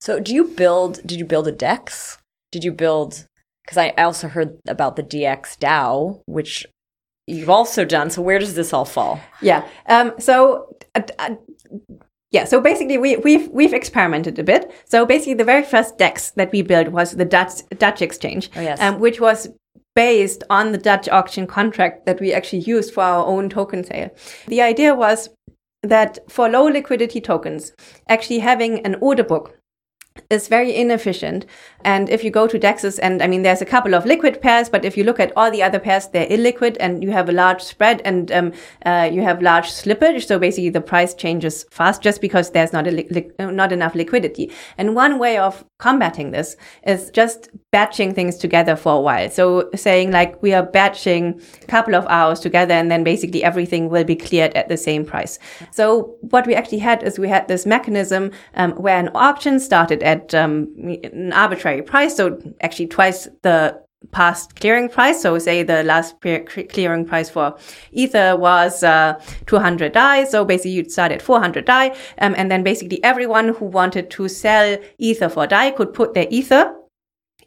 So, 0.00 0.18
do 0.20 0.34
you 0.34 0.44
build? 0.44 1.00
Did 1.06 1.18
you 1.18 1.24
build 1.24 1.48
a 1.48 1.52
DEX? 1.52 2.18
Did 2.52 2.64
you 2.64 2.72
build? 2.72 3.26
Because 3.64 3.78
I 3.78 3.90
also 3.90 4.28
heard 4.28 4.58
about 4.66 4.96
the 4.96 5.02
DX 5.02 5.58
DAO, 5.58 6.22
which 6.26 6.66
you've 7.26 7.50
also 7.50 7.84
done. 7.84 8.10
So, 8.10 8.22
where 8.22 8.38
does 8.38 8.54
this 8.54 8.72
all 8.72 8.84
fall? 8.84 9.20
Yeah. 9.40 9.66
Um, 9.86 10.14
so. 10.18 10.76
Uh, 10.94 11.02
uh, 11.18 11.34
yeah, 12.32 12.44
so 12.44 12.60
basically 12.60 12.96
we, 12.96 13.16
we've 13.16 13.48
we've 13.48 13.74
experimented 13.74 14.38
a 14.38 14.44
bit. 14.44 14.72
So 14.84 15.04
basically, 15.04 15.34
the 15.34 15.44
very 15.44 15.64
first 15.64 15.98
DEX 15.98 16.30
that 16.32 16.52
we 16.52 16.62
built 16.62 16.90
was 16.90 17.16
the 17.16 17.24
Dutch 17.24 17.62
Dutch 17.76 18.02
exchange, 18.02 18.50
oh, 18.54 18.60
yes. 18.60 18.80
um, 18.80 19.00
which 19.00 19.20
was 19.20 19.48
based 20.00 20.42
on 20.48 20.72
the 20.72 20.78
Dutch 20.78 21.10
auction 21.10 21.46
contract 21.46 22.06
that 22.06 22.20
we 22.20 22.32
actually 22.32 22.60
used 22.60 22.94
for 22.94 23.02
our 23.02 23.26
own 23.26 23.50
token 23.50 23.84
sale. 23.84 24.08
The 24.48 24.62
idea 24.62 24.94
was 24.94 25.28
that 25.82 26.18
for 26.30 26.48
low 26.48 26.64
liquidity 26.64 27.20
tokens, 27.20 27.74
actually 28.08 28.38
having 28.38 28.80
an 28.86 28.96
order 29.02 29.22
book 29.22 29.59
is 30.28 30.48
very 30.48 30.74
inefficient. 30.74 31.46
And 31.84 32.08
if 32.08 32.22
you 32.22 32.30
go 32.30 32.46
to 32.46 32.58
DEXs, 32.58 32.98
and 33.02 33.22
I 33.22 33.26
mean, 33.26 33.42
there's 33.42 33.62
a 33.62 33.66
couple 33.66 33.94
of 33.94 34.04
liquid 34.04 34.40
pairs, 34.42 34.68
but 34.68 34.84
if 34.84 34.96
you 34.96 35.04
look 35.04 35.18
at 35.18 35.32
all 35.36 35.50
the 35.50 35.62
other 35.62 35.78
pairs, 35.78 36.08
they're 36.08 36.26
illiquid 36.26 36.76
and 36.78 37.02
you 37.02 37.10
have 37.10 37.28
a 37.28 37.32
large 37.32 37.62
spread 37.62 38.02
and 38.04 38.30
um, 38.32 38.52
uh, 38.84 39.08
you 39.10 39.22
have 39.22 39.40
large 39.40 39.70
slippage. 39.70 40.26
So 40.26 40.38
basically 40.38 40.70
the 40.70 40.80
price 40.80 41.14
changes 41.14 41.64
fast 41.70 42.02
just 42.02 42.20
because 42.20 42.50
there's 42.50 42.72
not, 42.72 42.84
li- 42.84 43.30
not 43.38 43.72
enough 43.72 43.94
liquidity. 43.94 44.52
And 44.76 44.94
one 44.94 45.18
way 45.18 45.38
of 45.38 45.64
combating 45.78 46.32
this 46.32 46.56
is 46.86 47.10
just 47.10 47.48
batching 47.70 48.14
things 48.14 48.36
together 48.36 48.76
for 48.76 48.96
a 48.96 49.00
while. 49.00 49.30
So 49.30 49.70
saying 49.74 50.10
like 50.10 50.40
we 50.42 50.52
are 50.52 50.62
batching 50.62 51.40
a 51.62 51.66
couple 51.66 51.94
of 51.94 52.06
hours 52.08 52.40
together 52.40 52.74
and 52.74 52.90
then 52.90 53.04
basically 53.04 53.42
everything 53.42 53.88
will 53.88 54.04
be 54.04 54.16
cleared 54.16 54.54
at 54.54 54.68
the 54.68 54.76
same 54.76 55.04
price. 55.06 55.38
So 55.72 56.16
what 56.20 56.46
we 56.46 56.54
actually 56.54 56.80
had 56.80 57.02
is 57.02 57.18
we 57.18 57.28
had 57.28 57.48
this 57.48 57.64
mechanism 57.64 58.32
um, 58.54 58.72
where 58.72 58.98
an 58.98 59.10
auction 59.14 59.58
started 59.58 59.99
at 60.02 60.34
um, 60.34 60.68
an 61.04 61.32
arbitrary 61.32 61.82
price. 61.82 62.16
So 62.16 62.38
actually 62.60 62.88
twice 62.88 63.28
the 63.42 63.80
past 64.12 64.56
clearing 64.56 64.88
price. 64.88 65.20
So 65.22 65.38
say 65.38 65.62
the 65.62 65.82
last 65.82 66.20
clearing 66.20 67.04
price 67.04 67.30
for 67.30 67.56
Ether 67.92 68.36
was 68.36 68.82
uh, 68.82 69.20
200 69.46 69.92
DAI. 69.92 70.24
So 70.24 70.44
basically 70.44 70.72
you'd 70.72 70.90
start 70.90 71.12
at 71.12 71.22
400 71.22 71.64
DAI. 71.64 71.94
Um, 72.18 72.34
and 72.36 72.50
then 72.50 72.62
basically 72.62 73.02
everyone 73.04 73.48
who 73.48 73.66
wanted 73.66 74.10
to 74.10 74.28
sell 74.28 74.78
Ether 74.98 75.28
for 75.28 75.46
DAI 75.46 75.72
could 75.72 75.92
put 75.92 76.14
their 76.14 76.26
Ether 76.30 76.74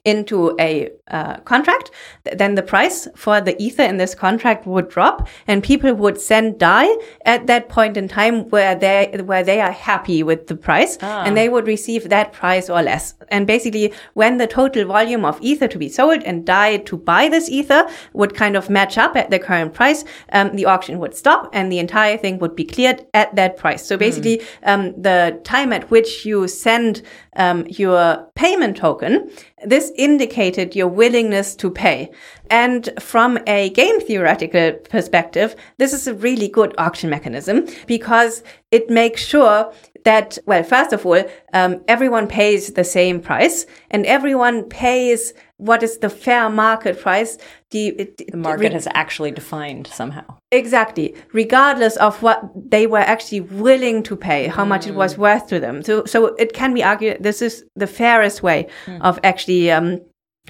into 0.06 0.56
a 0.60 0.92
uh, 1.10 1.38
contract, 1.42 1.92
then 2.24 2.56
the 2.56 2.62
price 2.62 3.08
for 3.16 3.40
the 3.40 3.62
ether 3.62 3.84
in 3.84 3.98
this 3.98 4.16
contract 4.16 4.66
would 4.66 4.90
drop, 4.90 5.28
and 5.48 5.64
people 5.64 5.94
would 5.94 6.20
send 6.20 6.60
DAI 6.60 6.98
at 7.26 7.48
that 7.48 7.70
point 7.70 7.96
in 7.96 8.08
time 8.08 8.50
where 8.50 8.76
they 8.76 9.22
where 9.26 9.44
they 9.44 9.62
are 9.62 9.72
happy 9.72 10.24
with 10.24 10.48
the 10.48 10.56
price, 10.56 10.98
ah. 11.02 11.24
and 11.24 11.38
they 11.38 11.50
would 11.50 11.68
receive 11.68 12.10
that 12.10 12.34
price 12.34 12.70
or 12.70 12.82
less. 12.82 13.14
And 13.30 13.48
basically, 13.48 13.94
when 14.14 14.38
the 14.38 14.48
total 14.48 14.86
volume 14.86 15.24
of 15.24 15.42
ether 15.42 15.68
to 15.68 15.78
be 15.78 15.90
sold 15.90 16.24
and 16.24 16.46
DAI 16.46 16.78
to 16.78 16.98
buy 16.98 17.30
this 17.30 17.50
ether 17.50 17.88
would 18.14 18.36
kind 18.36 18.56
of 18.56 18.70
match 18.70 18.98
up 18.98 19.16
at 19.16 19.30
the 19.30 19.40
current 19.40 19.74
price, 19.74 20.04
um, 20.32 20.56
the 20.56 20.66
auction 20.66 21.00
would 21.00 21.16
stop, 21.16 21.50
and 21.54 21.72
the 21.72 21.80
entire 21.80 22.18
thing 22.18 22.40
would 22.40 22.56
be 22.56 22.66
cleared 22.66 23.06
at 23.14 23.36
that 23.36 23.56
price. 23.58 23.86
So 23.86 23.98
basically, 23.98 24.38
mm. 24.38 24.46
um, 24.64 25.02
the 25.02 25.40
time 25.44 25.72
at 25.72 25.90
which 25.90 26.26
you 26.26 26.48
send 26.48 27.02
um, 27.36 27.66
your 27.68 28.28
payment 28.36 28.78
token 28.78 29.30
this 29.66 29.92
indicated 29.96 30.76
your 30.76 30.88
willingness 30.88 31.56
to 31.56 31.70
pay. 31.70 32.12
And 32.50 32.90
from 33.00 33.40
a 33.48 33.70
game 33.72 34.00
theoretical 34.02 34.74
perspective, 34.90 35.56
this 35.78 35.94
is 35.94 36.08
a 36.08 36.14
really 36.14 36.48
good 36.48 36.74
auction 36.78 37.10
mechanism 37.10 37.68
because 37.88 38.44
it 38.72 38.90
makes 38.90 39.24
sure 39.24 39.74
that, 40.04 40.38
well, 40.46 40.64
first 40.64 40.94
of 40.94 41.06
all, 41.06 41.24
um, 41.54 41.82
everyone 41.88 42.28
pays 42.28 42.74
the 42.74 42.84
same 42.84 43.22
price 43.22 43.66
and 43.90 44.06
everyone 44.06 44.64
pays 44.64 45.34
what 45.64 45.82
is 45.82 45.98
the 46.00 46.10
fair 46.10 46.50
market 46.50 47.00
price. 47.00 47.38
The, 47.72 48.12
the 48.32 48.38
market 48.38 48.74
has 48.74 48.88
actually 48.94 49.32
defined 49.32 49.88
somehow. 49.88 50.26
Exactly. 50.52 51.16
Regardless 51.32 51.96
of 51.98 52.22
what 52.22 52.52
they 52.56 52.86
were 52.86 53.00
actually 53.00 53.42
willing 53.42 54.04
to 54.04 54.16
pay, 54.16 54.48
how 54.48 54.66
mm. 54.66 54.68
much 54.70 54.88
it 54.88 54.94
was 54.94 55.16
mm. 55.16 55.20
worth 55.20 55.48
to 55.48 55.60
them. 55.60 55.82
So, 55.82 56.04
so 56.06 56.36
it 56.36 56.54
can 56.54 56.74
be 56.74 56.84
argued 56.84 57.24
this 57.24 57.42
is 57.42 57.66
the 57.76 57.88
fairest 57.88 58.44
way 58.44 58.68
mm. 58.86 59.02
of 59.02 59.20
actually, 59.24 59.72
um, 59.72 60.02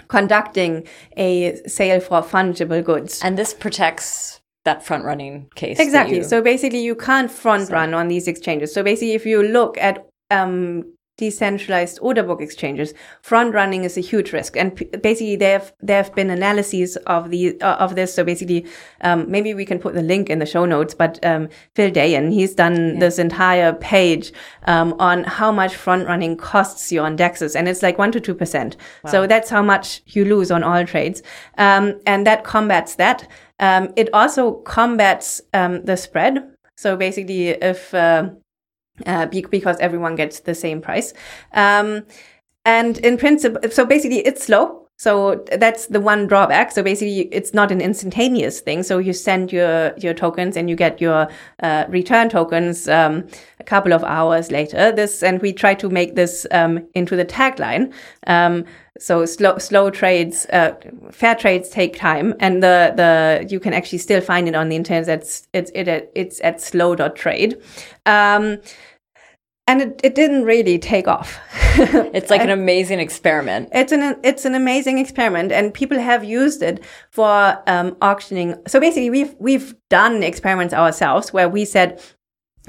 conducting 0.07 0.87
a 1.15 1.61
sale 1.67 1.99
for 1.99 2.21
fungible 2.23 2.83
goods. 2.83 3.21
And 3.23 3.37
this 3.37 3.53
protects 3.53 4.41
that 4.65 4.83
front 4.83 5.05
running 5.05 5.47
case. 5.53 5.79
Exactly. 5.79 6.23
So 6.23 6.41
basically, 6.41 6.81
you 6.81 6.95
can't 6.95 7.29
front 7.29 7.69
run 7.69 7.93
on 7.93 8.07
these 8.07 8.27
exchanges. 8.27 8.73
So 8.73 8.81
basically, 8.81 9.13
if 9.13 9.25
you 9.25 9.43
look 9.43 9.77
at 9.77 10.07
um, 10.31 10.92
decentralized 11.17 11.99
order 12.01 12.23
book 12.23 12.41
exchanges, 12.41 12.93
front 13.21 13.53
running 13.53 13.83
is 13.83 13.97
a 13.97 14.01
huge 14.01 14.33
risk. 14.33 14.57
And 14.57 14.75
p- 14.75 14.85
basically, 14.85 15.35
there 15.35 15.59
have 15.59 15.73
there 15.81 16.03
have 16.03 16.15
been 16.15 16.29
analyses 16.29 16.95
of 17.07 17.29
the 17.29 17.59
uh, 17.61 17.75
of 17.75 17.95
this. 17.95 18.13
So 18.13 18.23
basically, 18.23 18.65
um, 19.01 19.29
maybe 19.29 19.53
we 19.53 19.65
can 19.65 19.79
put 19.79 19.93
the 19.93 20.01
link 20.01 20.29
in 20.29 20.39
the 20.39 20.45
show 20.45 20.65
notes. 20.65 20.93
But 20.93 21.23
um, 21.25 21.49
Phil 21.75 21.91
Daian, 21.91 22.31
he's 22.31 22.55
done 22.55 22.93
yeah. 22.93 22.99
this 22.99 23.19
entire 23.19 23.73
page 23.73 24.33
um, 24.65 24.95
on 24.99 25.23
how 25.23 25.51
much 25.51 25.75
front 25.75 26.07
running 26.07 26.37
costs 26.37 26.91
you 26.91 27.01
on 27.01 27.17
dexes, 27.17 27.55
and 27.55 27.67
it's 27.67 27.83
like 27.83 27.97
one 27.97 28.11
to 28.11 28.19
two 28.19 28.35
percent. 28.35 28.77
Wow. 29.03 29.11
So 29.11 29.27
that's 29.27 29.49
how 29.49 29.61
much 29.61 30.01
you 30.07 30.25
lose 30.25 30.51
on 30.51 30.63
all 30.63 30.85
trades, 30.85 31.21
um, 31.57 31.99
and 32.05 32.25
that 32.25 32.43
combats 32.43 32.95
that. 32.95 33.27
Um, 33.59 33.93
it 33.95 34.09
also 34.13 34.53
combats 34.63 35.41
um, 35.53 35.85
the 35.85 35.95
spread. 35.95 36.49
So 36.75 36.97
basically, 36.97 37.49
if 37.49 37.93
uh, 37.93 38.31
uh, 39.05 39.25
because 39.27 39.77
everyone 39.79 40.15
gets 40.15 40.41
the 40.41 40.55
same 40.55 40.81
price. 40.81 41.13
Um, 41.53 42.03
and 42.65 42.97
in 42.99 43.17
principle, 43.17 43.69
so 43.69 43.85
basically 43.85 44.19
it's 44.19 44.45
slow. 44.45 44.83
So 44.97 45.43
that's 45.57 45.87
the 45.87 45.99
one 45.99 46.27
drawback. 46.27 46.71
So 46.71 46.83
basically, 46.83 47.21
it's 47.31 47.53
not 47.53 47.71
an 47.71 47.81
instantaneous 47.81 48.61
thing. 48.61 48.83
So 48.83 48.99
you 48.99 49.11
send 49.11 49.51
your 49.51 49.91
your 49.97 50.13
tokens 50.13 50.55
and 50.55 50.69
you 50.69 50.75
get 50.75 51.01
your 51.01 51.27
uh, 51.61 51.85
return 51.89 52.29
tokens 52.29 52.87
um, 52.87 53.27
a 53.59 53.63
couple 53.63 53.91
of 53.91 54.03
hours 54.03 54.51
later. 54.51 54.91
This 54.91 55.23
and 55.23 55.41
we 55.41 55.51
try 55.51 55.73
to 55.73 55.89
make 55.89 56.15
this 56.15 56.45
um, 56.51 56.87
into 56.93 57.15
the 57.15 57.25
tagline. 57.25 57.91
Um, 58.27 58.65
so 58.99 59.25
slow 59.25 59.57
slow 59.57 59.89
trades, 59.89 60.45
uh, 60.51 60.75
fair 61.11 61.35
trades 61.35 61.69
take 61.69 61.97
time, 61.97 62.35
and 62.39 62.61
the 62.61 62.93
the 62.95 63.47
you 63.49 63.59
can 63.59 63.73
actually 63.73 63.97
still 63.97 64.21
find 64.21 64.47
it 64.47 64.55
on 64.55 64.69
the 64.69 64.75
internet. 64.75 65.07
It's 65.07 65.47
it's 65.53 65.71
it, 65.73 66.11
it's 66.13 66.39
at 66.43 66.61
slow.trade. 66.61 67.61
Um, 68.05 68.59
and 69.65 69.81
it, 69.81 70.01
it 70.03 70.15
didn't 70.15 70.43
really 70.43 70.77
take 70.77 71.07
off. 71.07 71.39
it's 72.13 72.29
like 72.29 72.41
an 72.41 72.49
amazing 72.49 72.99
experiment. 72.99 73.69
It's 73.71 73.91
an 73.91 74.17
it's 74.23 74.45
an 74.45 74.55
amazing 74.55 74.99
experiment, 74.99 75.51
and 75.51 75.73
people 75.73 75.97
have 75.99 76.23
used 76.23 76.61
it 76.61 76.83
for 77.11 77.63
um, 77.65 77.95
auctioning. 78.01 78.55
So 78.67 78.79
basically, 78.79 79.09
we've 79.09 79.35
we've 79.39 79.73
done 79.89 80.21
experiments 80.21 80.73
ourselves 80.73 81.31
where 81.31 81.47
we 81.47 81.65
said, 81.65 82.01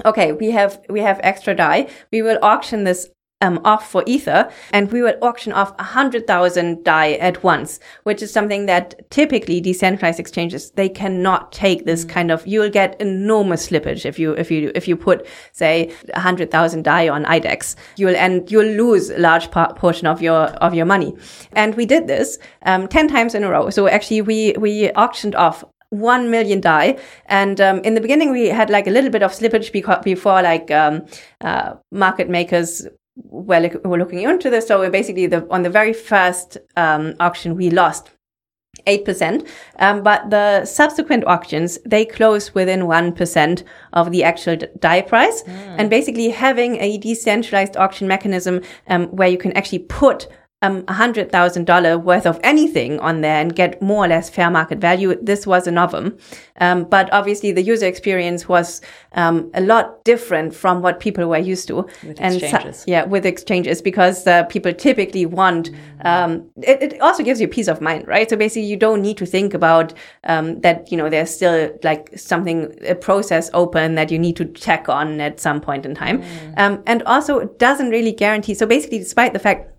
okay, 0.05 0.31
we 0.31 0.51
have 0.51 0.81
we 0.89 1.01
have 1.01 1.19
extra 1.21 1.53
DAI. 1.53 1.87
We 2.11 2.21
will 2.21 2.39
auction 2.41 2.85
this 2.85 3.09
um, 3.45 3.61
off 3.63 3.89
for 3.89 4.03
Ether, 4.05 4.49
and 4.71 4.91
we 4.91 5.01
would 5.01 5.17
auction 5.21 5.53
off 5.53 5.77
100,000 5.77 6.83
DAI 6.83 7.13
at 7.13 7.43
once, 7.43 7.79
which 8.03 8.21
is 8.21 8.31
something 8.31 8.65
that 8.65 9.09
typically 9.11 9.61
decentralized 9.61 10.19
exchanges, 10.19 10.71
they 10.71 10.89
cannot 10.89 11.51
take 11.51 11.85
this 11.85 12.05
mm. 12.05 12.09
kind 12.09 12.31
of, 12.31 12.45
you'll 12.47 12.69
get 12.69 12.99
enormous 12.99 13.69
slippage 13.69 14.05
if 14.05 14.17
you, 14.17 14.33
if 14.33 14.49
you, 14.51 14.71
if 14.75 14.87
you 14.87 14.95
put, 14.95 15.27
say, 15.51 15.93
100,000 16.13 16.83
DAI 16.83 17.09
on 17.09 17.25
IDEX. 17.25 17.75
You'll 17.97 18.15
end, 18.15 18.51
you'll 18.51 18.65
lose 18.65 19.09
a 19.09 19.19
large 19.19 19.51
portion 19.51 20.07
of 20.07 20.21
your, 20.21 20.47
of 20.65 20.73
your 20.73 20.85
money. 20.85 21.15
And 21.53 21.75
we 21.75 21.85
did 21.85 22.07
this, 22.07 22.37
um, 22.63 22.87
10 22.87 23.07
times 23.07 23.35
in 23.35 23.43
a 23.43 23.49
row. 23.49 23.69
So 23.69 23.87
actually 23.87 24.21
we, 24.21 24.53
we 24.57 24.89
auctioned 24.91 25.35
off 25.35 25.63
1 25.89 26.29
million 26.29 26.59
DAI. 26.59 26.97
And 27.27 27.59
um, 27.61 27.79
in 27.79 27.93
the 27.93 28.01
beginning, 28.01 28.31
we 28.31 28.47
had 28.47 28.69
like 28.69 28.87
a 28.87 28.91
little 28.91 29.09
bit 29.09 29.23
of 29.23 29.31
slippage 29.31 29.71
before 30.03 30.41
like 30.41 30.71
um, 30.71 31.05
uh, 31.41 31.75
market 31.91 32.29
makers 32.29 32.87
we're, 33.15 33.79
we're 33.83 33.97
looking 33.97 34.21
into 34.21 34.49
this. 34.49 34.67
So 34.67 34.89
basically, 34.89 35.27
the, 35.27 35.47
on 35.49 35.63
the 35.63 35.69
very 35.69 35.93
first 35.93 36.57
um, 36.75 37.15
auction, 37.19 37.55
we 37.55 37.69
lost 37.69 38.11
8%. 38.87 39.47
Um, 39.79 40.03
but 40.03 40.29
the 40.29 40.65
subsequent 40.65 41.25
auctions, 41.25 41.79
they 41.85 42.05
close 42.05 42.53
within 42.53 42.81
1% 42.81 43.63
of 43.93 44.11
the 44.11 44.23
actual 44.23 44.57
DAI 44.79 45.01
price. 45.01 45.43
Mm. 45.43 45.75
And 45.77 45.89
basically 45.89 46.29
having 46.29 46.77
a 46.77 46.97
decentralized 46.97 47.77
auction 47.77 48.07
mechanism 48.07 48.61
um, 48.87 49.07
where 49.07 49.29
you 49.29 49.37
can 49.37 49.53
actually 49.53 49.79
put 49.79 50.27
um, 50.65 50.81
$100,000 50.83 52.03
worth 52.03 52.25
of 52.25 52.39
anything 52.43 52.99
on 52.99 53.21
there 53.21 53.39
and 53.41 53.55
get 53.55 53.81
more 53.81 54.05
or 54.05 54.07
less 54.07 54.29
fair 54.29 54.49
market 54.49 54.79
value. 54.79 55.15
This 55.21 55.45
was 55.45 55.67
a 55.67 55.71
novum. 55.71 56.17
Um, 56.61 56.85
but 56.85 57.11
obviously 57.11 57.51
the 57.51 57.61
user 57.61 57.85
experience 57.85 58.47
was 58.47 58.81
um, 59.13 59.51
a 59.53 59.61
lot 59.61 60.03
different 60.05 60.55
from 60.55 60.81
what 60.81 60.99
people 60.99 61.27
were 61.27 61.37
used 61.37 61.67
to. 61.67 61.87
With 62.03 62.17
and 62.19 62.35
exchanges. 62.35 62.79
So, 62.79 62.85
yeah, 62.87 63.03
with 63.03 63.25
exchanges 63.25 63.81
because 63.81 64.25
uh, 64.25 64.43
people 64.45 64.73
typically 64.73 65.25
want, 65.25 65.71
um, 66.01 66.49
it, 66.61 66.81
it, 66.93 67.01
also 67.01 67.23
gives 67.23 67.41
you 67.41 67.47
peace 67.47 67.67
of 67.67 67.81
mind, 67.81 68.07
right? 68.07 68.29
So 68.29 68.37
basically 68.37 68.67
you 68.67 68.77
don't 68.77 69.01
need 69.01 69.17
to 69.17 69.25
think 69.25 69.53
about 69.53 69.93
um, 70.23 70.61
that, 70.61 70.91
you 70.91 70.97
know, 70.97 71.09
there's 71.09 71.33
still 71.33 71.69
like 71.83 72.09
something, 72.17 72.73
a 72.87 72.95
process 72.95 73.49
open 73.53 73.95
that 73.95 74.11
you 74.11 74.17
need 74.17 74.37
to 74.37 74.45
check 74.45 74.87
on 74.89 75.19
at 75.19 75.39
some 75.39 75.59
point 75.61 75.85
in 75.85 75.93
time. 75.93 76.21
Mm. 76.21 76.53
Um, 76.57 76.83
and 76.87 77.03
also 77.03 77.39
it 77.39 77.59
doesn't 77.59 77.89
really 77.89 78.13
guarantee. 78.13 78.53
So 78.53 78.65
basically, 78.65 78.99
despite 78.99 79.33
the 79.33 79.39
fact 79.39 79.74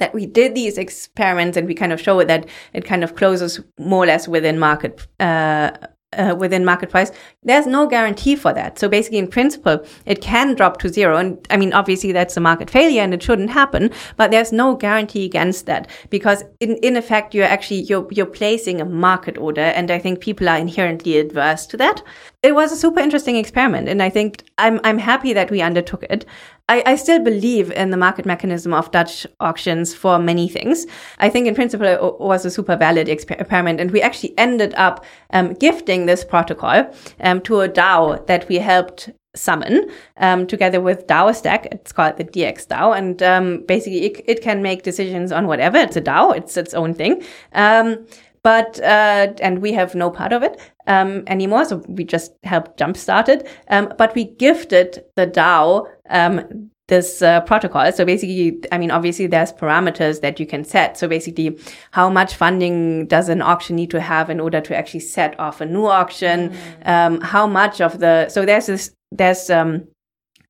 that 0.00 0.12
we 0.12 0.26
did 0.26 0.54
these 0.54 0.76
experiments 0.76 1.56
and 1.56 1.66
we 1.66 1.74
kind 1.74 1.92
of 1.92 2.00
show 2.00 2.22
that 2.24 2.46
it 2.72 2.84
kind 2.84 3.04
of 3.04 3.14
closes 3.14 3.60
more 3.78 4.02
or 4.02 4.06
less 4.06 4.26
within 4.26 4.58
market 4.58 5.06
uh, 5.20 5.70
uh, 6.12 6.34
within 6.36 6.64
market 6.64 6.90
price, 6.90 7.12
there's 7.42 7.66
no 7.66 7.86
guarantee 7.86 8.34
for 8.34 8.52
that. 8.52 8.78
So 8.78 8.88
basically, 8.88 9.18
in 9.18 9.28
principle, 9.28 9.84
it 10.06 10.20
can 10.20 10.54
drop 10.54 10.78
to 10.80 10.88
zero. 10.88 11.16
And 11.16 11.38
I 11.50 11.56
mean, 11.56 11.72
obviously, 11.72 12.12
that's 12.12 12.36
a 12.36 12.40
market 12.40 12.68
failure 12.68 13.02
and 13.02 13.14
it 13.14 13.22
shouldn't 13.22 13.50
happen. 13.50 13.90
But 14.16 14.30
there's 14.30 14.52
no 14.52 14.74
guarantee 14.74 15.24
against 15.24 15.66
that 15.66 15.88
because, 16.10 16.42
in 16.58 16.76
in 16.78 16.96
effect, 16.96 17.34
you're 17.34 17.44
actually 17.44 17.82
you're 17.82 18.08
you're 18.10 18.26
placing 18.26 18.80
a 18.80 18.84
market 18.84 19.38
order, 19.38 19.60
and 19.60 19.90
I 19.90 19.98
think 19.98 20.20
people 20.20 20.48
are 20.48 20.58
inherently 20.58 21.18
adverse 21.18 21.66
to 21.66 21.76
that. 21.76 22.02
It 22.42 22.54
was 22.54 22.72
a 22.72 22.76
super 22.76 23.00
interesting 23.00 23.36
experiment, 23.36 23.86
and 23.86 24.02
I 24.02 24.08
think 24.08 24.44
I'm 24.56 24.80
I'm 24.82 24.96
happy 24.96 25.34
that 25.34 25.50
we 25.50 25.60
undertook 25.60 26.04
it. 26.04 26.24
I, 26.70 26.82
I 26.86 26.96
still 26.96 27.22
believe 27.22 27.70
in 27.72 27.90
the 27.90 27.98
market 27.98 28.24
mechanism 28.24 28.72
of 28.72 28.90
Dutch 28.90 29.26
auctions 29.40 29.94
for 29.94 30.18
many 30.18 30.48
things. 30.48 30.86
I 31.18 31.28
think 31.28 31.46
in 31.46 31.54
principle 31.54 31.86
it 31.86 32.00
was 32.18 32.46
a 32.46 32.50
super 32.50 32.76
valid 32.76 33.10
experiment 33.10 33.80
and 33.80 33.90
we 33.90 34.00
actually 34.00 34.38
ended 34.38 34.72
up 34.76 35.04
um, 35.34 35.52
gifting 35.52 36.06
this 36.06 36.24
protocol 36.24 36.90
um, 37.20 37.42
to 37.42 37.60
a 37.60 37.68
DAO 37.68 38.24
that 38.26 38.48
we 38.48 38.56
helped 38.56 39.10
summon 39.36 39.90
um, 40.16 40.46
together 40.46 40.80
with 40.80 41.06
DAOstack. 41.06 41.66
It's 41.72 41.92
called 41.92 42.16
the 42.16 42.24
DX 42.24 42.68
DAO, 42.68 42.96
and 42.96 43.22
um, 43.22 43.64
basically 43.66 44.06
it, 44.06 44.24
it, 44.26 44.42
can 44.42 44.62
make 44.62 44.82
decisions 44.82 45.30
on 45.30 45.46
whatever. 45.46 45.76
It's 45.76 45.96
a 45.96 46.00
DAO. 46.00 46.34
It's 46.36 46.56
its 46.56 46.72
own 46.72 46.94
thing. 46.94 47.22
Um, 47.52 48.06
but 48.42 48.80
uh, 48.80 49.34
and 49.42 49.60
we 49.60 49.72
have 49.72 49.94
no 49.94 50.10
part 50.10 50.32
of 50.32 50.42
it 50.42 50.58
um, 50.90 51.22
anymore, 51.26 51.64
so 51.64 51.76
we 51.88 52.04
just 52.04 52.32
helped 52.42 52.78
jumpstart 52.78 53.28
it. 53.28 53.48
Um, 53.68 53.92
but 53.96 54.14
we 54.14 54.24
gifted 54.24 55.04
the 55.16 55.26
DAO 55.26 55.86
um, 56.08 56.70
this 56.88 57.22
uh, 57.22 57.40
protocol. 57.42 57.92
So 57.92 58.04
basically, 58.04 58.58
I 58.72 58.78
mean, 58.78 58.90
obviously 58.90 59.28
there's 59.28 59.52
parameters 59.52 60.20
that 60.22 60.40
you 60.40 60.46
can 60.46 60.64
set. 60.64 60.98
So 60.98 61.06
basically, 61.06 61.58
how 61.92 62.10
much 62.10 62.34
funding 62.34 63.06
does 63.06 63.28
an 63.28 63.40
auction 63.40 63.76
need 63.76 63.90
to 63.90 64.00
have 64.00 64.28
in 64.28 64.40
order 64.40 64.60
to 64.60 64.76
actually 64.76 65.00
set 65.00 65.38
off 65.38 65.60
a 65.60 65.66
new 65.66 65.86
auction? 65.86 66.50
Mm. 66.50 66.88
Um, 66.88 67.20
how 67.20 67.46
much 67.46 67.80
of 67.80 68.00
the, 68.00 68.28
so 68.28 68.44
there's 68.44 68.66
this, 68.66 68.90
there's, 69.12 69.48
um, 69.50 69.86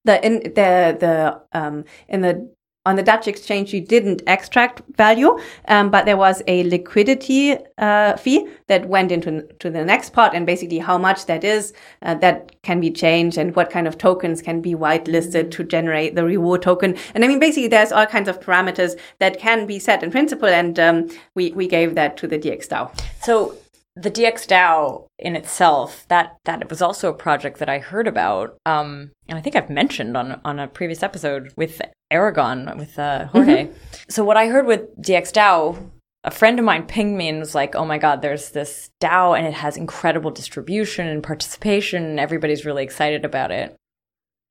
the 0.04 0.24
in 0.24 0.38
the 0.54 0.96
the 0.98 1.42
um 1.52 1.84
in 2.08 2.22
the 2.22 2.50
on 2.90 2.96
the 2.96 3.06
Dutch 3.10 3.26
exchange, 3.28 3.72
you 3.72 3.80
didn't 3.80 4.20
extract 4.26 4.82
value, 4.96 5.38
um, 5.68 5.90
but 5.94 6.04
there 6.04 6.16
was 6.16 6.42
a 6.46 6.64
liquidity 6.64 7.56
uh, 7.78 8.16
fee 8.16 8.48
that 8.66 8.88
went 8.94 9.10
into 9.12 9.30
to 9.62 9.70
the 9.70 9.84
next 9.84 10.12
pot, 10.12 10.34
and 10.34 10.44
basically 10.52 10.80
how 10.88 10.98
much 10.98 11.26
that 11.26 11.42
is 11.44 11.72
uh, 12.02 12.14
that 12.24 12.36
can 12.62 12.80
be 12.80 12.90
changed, 12.90 13.38
and 13.38 13.54
what 13.56 13.70
kind 13.70 13.86
of 13.86 13.96
tokens 13.96 14.42
can 14.42 14.60
be 14.60 14.74
whitelisted 14.74 15.50
to 15.52 15.64
generate 15.76 16.14
the 16.16 16.24
reward 16.24 16.62
token. 16.62 16.96
And 17.14 17.24
I 17.24 17.28
mean, 17.28 17.38
basically, 17.38 17.68
there's 17.68 17.92
all 17.92 18.06
kinds 18.06 18.28
of 18.28 18.40
parameters 18.40 18.92
that 19.18 19.38
can 19.38 19.66
be 19.66 19.78
set 19.78 20.02
in 20.02 20.10
principle, 20.10 20.48
and 20.48 20.78
um, 20.78 20.96
we 21.36 21.52
we 21.52 21.66
gave 21.68 21.94
that 21.94 22.16
to 22.18 22.26
the 22.26 22.38
DXDAO. 22.38 22.90
So 23.22 23.54
the 23.96 24.10
DXDAO 24.10 25.06
in 25.18 25.36
itself, 25.36 26.06
that 26.08 26.38
that 26.44 26.70
was 26.70 26.80
also 26.82 27.10
a 27.10 27.22
project 27.26 27.58
that 27.58 27.68
I 27.68 27.78
heard 27.78 28.08
about, 28.08 28.56
um, 28.64 29.10
and 29.28 29.38
I 29.38 29.42
think 29.42 29.56
I've 29.56 29.70
mentioned 29.70 30.16
on 30.16 30.40
on 30.44 30.58
a 30.58 30.68
previous 30.68 31.02
episode 31.02 31.52
with 31.56 31.80
Aragon 32.10 32.76
with 32.76 32.98
uh, 32.98 33.26
Jorge. 33.26 33.66
Mm-hmm. 33.66 33.74
So 34.08 34.24
what 34.24 34.36
I 34.36 34.48
heard 34.48 34.66
with 34.66 34.96
DXDAO, 35.00 35.90
a 36.24 36.30
friend 36.30 36.58
of 36.58 36.64
mine 36.64 36.86
pinged 36.86 37.16
me 37.16 37.28
and 37.28 37.38
was 37.38 37.54
like, 37.54 37.74
"Oh 37.74 37.84
my 37.84 37.98
God, 37.98 38.22
there's 38.22 38.50
this 38.50 38.90
DAO 39.00 39.36
and 39.36 39.46
it 39.46 39.54
has 39.54 39.76
incredible 39.76 40.30
distribution 40.30 41.06
and 41.06 41.22
participation, 41.22 42.04
and 42.04 42.20
everybody's 42.20 42.64
really 42.64 42.84
excited 42.84 43.24
about 43.24 43.50
it." 43.50 43.76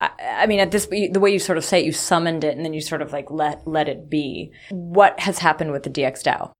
I, 0.00 0.10
I 0.20 0.46
mean, 0.46 0.60
at 0.60 0.70
this, 0.70 0.86
the 0.86 1.20
way 1.20 1.30
you 1.30 1.38
sort 1.38 1.58
of 1.58 1.64
say 1.64 1.80
it, 1.80 1.86
you 1.86 1.92
summoned 1.92 2.44
it 2.44 2.56
and 2.56 2.64
then 2.64 2.74
you 2.74 2.80
sort 2.80 3.02
of 3.02 3.12
like 3.12 3.30
let 3.30 3.66
let 3.66 3.88
it 3.88 4.08
be. 4.08 4.52
What 4.70 5.20
has 5.20 5.38
happened 5.38 5.72
with 5.72 5.82
the 5.82 5.90
DXDAO? 5.90 6.52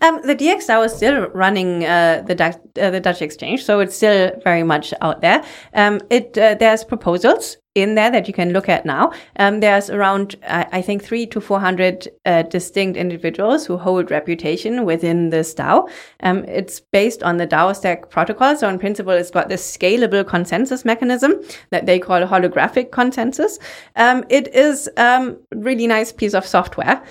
Um, 0.00 0.22
the 0.22 0.36
DXDAO 0.36 0.86
is 0.86 0.94
still 0.94 1.28
running 1.30 1.84
uh, 1.84 2.22
the, 2.26 2.34
Dutch, 2.34 2.56
uh, 2.80 2.90
the 2.90 3.00
Dutch 3.00 3.20
exchange, 3.20 3.64
so 3.64 3.80
it's 3.80 3.96
still 3.96 4.32
very 4.42 4.62
much 4.62 4.94
out 5.00 5.20
there. 5.20 5.44
Um, 5.74 6.00
it 6.08 6.38
uh, 6.38 6.54
there's 6.54 6.84
proposals 6.84 7.58
in 7.76 7.94
there 7.94 8.10
that 8.10 8.26
you 8.26 8.34
can 8.34 8.52
look 8.52 8.68
at 8.68 8.86
now. 8.86 9.12
Um, 9.38 9.60
there's 9.60 9.90
around, 9.90 10.36
I 10.46 10.80
think, 10.82 11.04
three 11.04 11.26
to 11.26 11.40
400 11.40 12.08
uh, 12.24 12.42
distinct 12.42 12.96
individuals 12.96 13.66
who 13.66 13.76
hold 13.76 14.10
reputation 14.10 14.84
within 14.84 15.30
this 15.30 15.54
DAO. 15.54 15.88
Um, 16.22 16.44
it's 16.44 16.80
based 16.80 17.22
on 17.22 17.36
the 17.36 17.46
DAOstack 17.46 18.10
protocol. 18.10 18.56
So 18.56 18.68
in 18.68 18.78
principle, 18.78 19.12
it's 19.12 19.30
got 19.30 19.48
this 19.48 19.76
scalable 19.76 20.26
consensus 20.26 20.84
mechanism 20.84 21.34
that 21.70 21.86
they 21.86 21.98
call 21.98 22.22
holographic 22.22 22.90
consensus. 22.90 23.58
Um, 23.94 24.24
it 24.30 24.54
is 24.54 24.88
um, 24.96 25.38
really 25.54 25.86
nice 25.86 26.12
piece 26.12 26.34
of 26.34 26.46
software. 26.46 27.02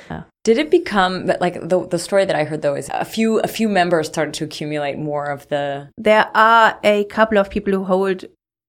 Did 0.45 0.59
it 0.59 0.69
become 0.69 1.25
like 1.41 1.55
the 1.59 1.87
the 1.87 1.97
story 1.97 2.23
that 2.23 2.35
I 2.35 2.43
heard 2.43 2.61
though 2.61 2.75
is 2.75 2.87
a 2.93 3.03
few 3.03 3.39
a 3.39 3.47
few 3.47 3.67
members 3.67 4.05
started 4.05 4.35
to 4.35 4.43
accumulate 4.43 4.95
more 4.95 5.25
of 5.25 5.47
the 5.47 5.89
There 5.97 6.29
are 6.35 6.79
a 6.83 7.05
couple 7.05 7.39
of 7.39 7.49
people 7.49 7.73
who 7.73 7.83
hold 7.83 8.25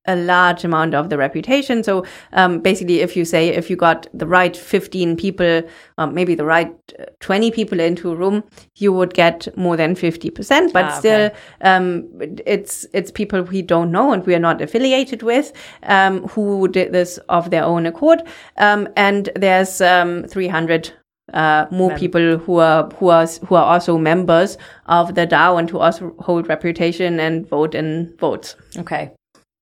a 0.07 0.17
large 0.17 0.65
amount 0.65 0.95
of 0.95 1.09
the 1.09 1.19
reputation. 1.19 1.83
So 1.83 2.05
um, 2.33 2.61
basically, 2.61 3.01
if 3.01 3.17
you 3.17 3.25
say 3.25 3.49
if 3.49 3.71
you 3.71 3.77
got 3.77 4.07
the 4.13 4.27
right 4.27 4.57
15 4.57 5.17
people, 5.17 5.63
um, 5.99 6.15
maybe 6.15 6.35
the 6.35 6.45
right 6.45 6.75
uh, 6.99 7.05
20 7.21 7.51
people 7.51 7.81
into 7.81 8.11
a 8.11 8.17
room, 8.17 8.45
you 8.77 8.93
would 8.93 9.15
get 9.15 9.49
more 9.57 9.77
than 9.77 9.95
50%. 9.95 10.73
But 10.73 10.85
ah, 10.85 10.99
still, 10.99 11.31
um, 11.61 12.09
it's 12.47 12.87
it's 12.93 13.11
people 13.11 13.43
we 13.43 13.63
don't 13.63 13.91
know 13.91 14.13
and 14.13 14.27
we 14.27 14.35
are 14.35 14.41
not 14.41 14.61
affiliated 14.61 15.23
with 15.23 15.53
um, 15.85 16.27
who 16.29 16.69
did 16.69 16.93
this 16.93 17.19
of 17.29 17.51
their 17.51 17.65
own 17.65 17.87
accord. 17.87 18.23
Um, 18.59 18.89
and 18.97 19.31
there's 19.37 19.81
um, 19.81 20.25
300 20.25 20.93
uh, 21.33 21.67
more 21.71 21.91
Mem- 21.91 21.99
people 21.99 22.39
who 22.39 22.59
are 22.59 22.89
who 22.99 23.09
are 23.09 23.27
who 23.27 23.55
are 23.55 23.65
also 23.65 23.99
members 23.99 24.59
of 24.87 25.15
the 25.15 25.27
DAO 25.27 25.59
and 25.59 25.69
who 25.69 25.79
also 25.79 26.15
hold 26.21 26.49
reputation 26.49 27.19
and 27.19 27.49
vote 27.49 27.75
in 27.75 28.15
votes. 28.19 28.57
Okay. 28.79 29.11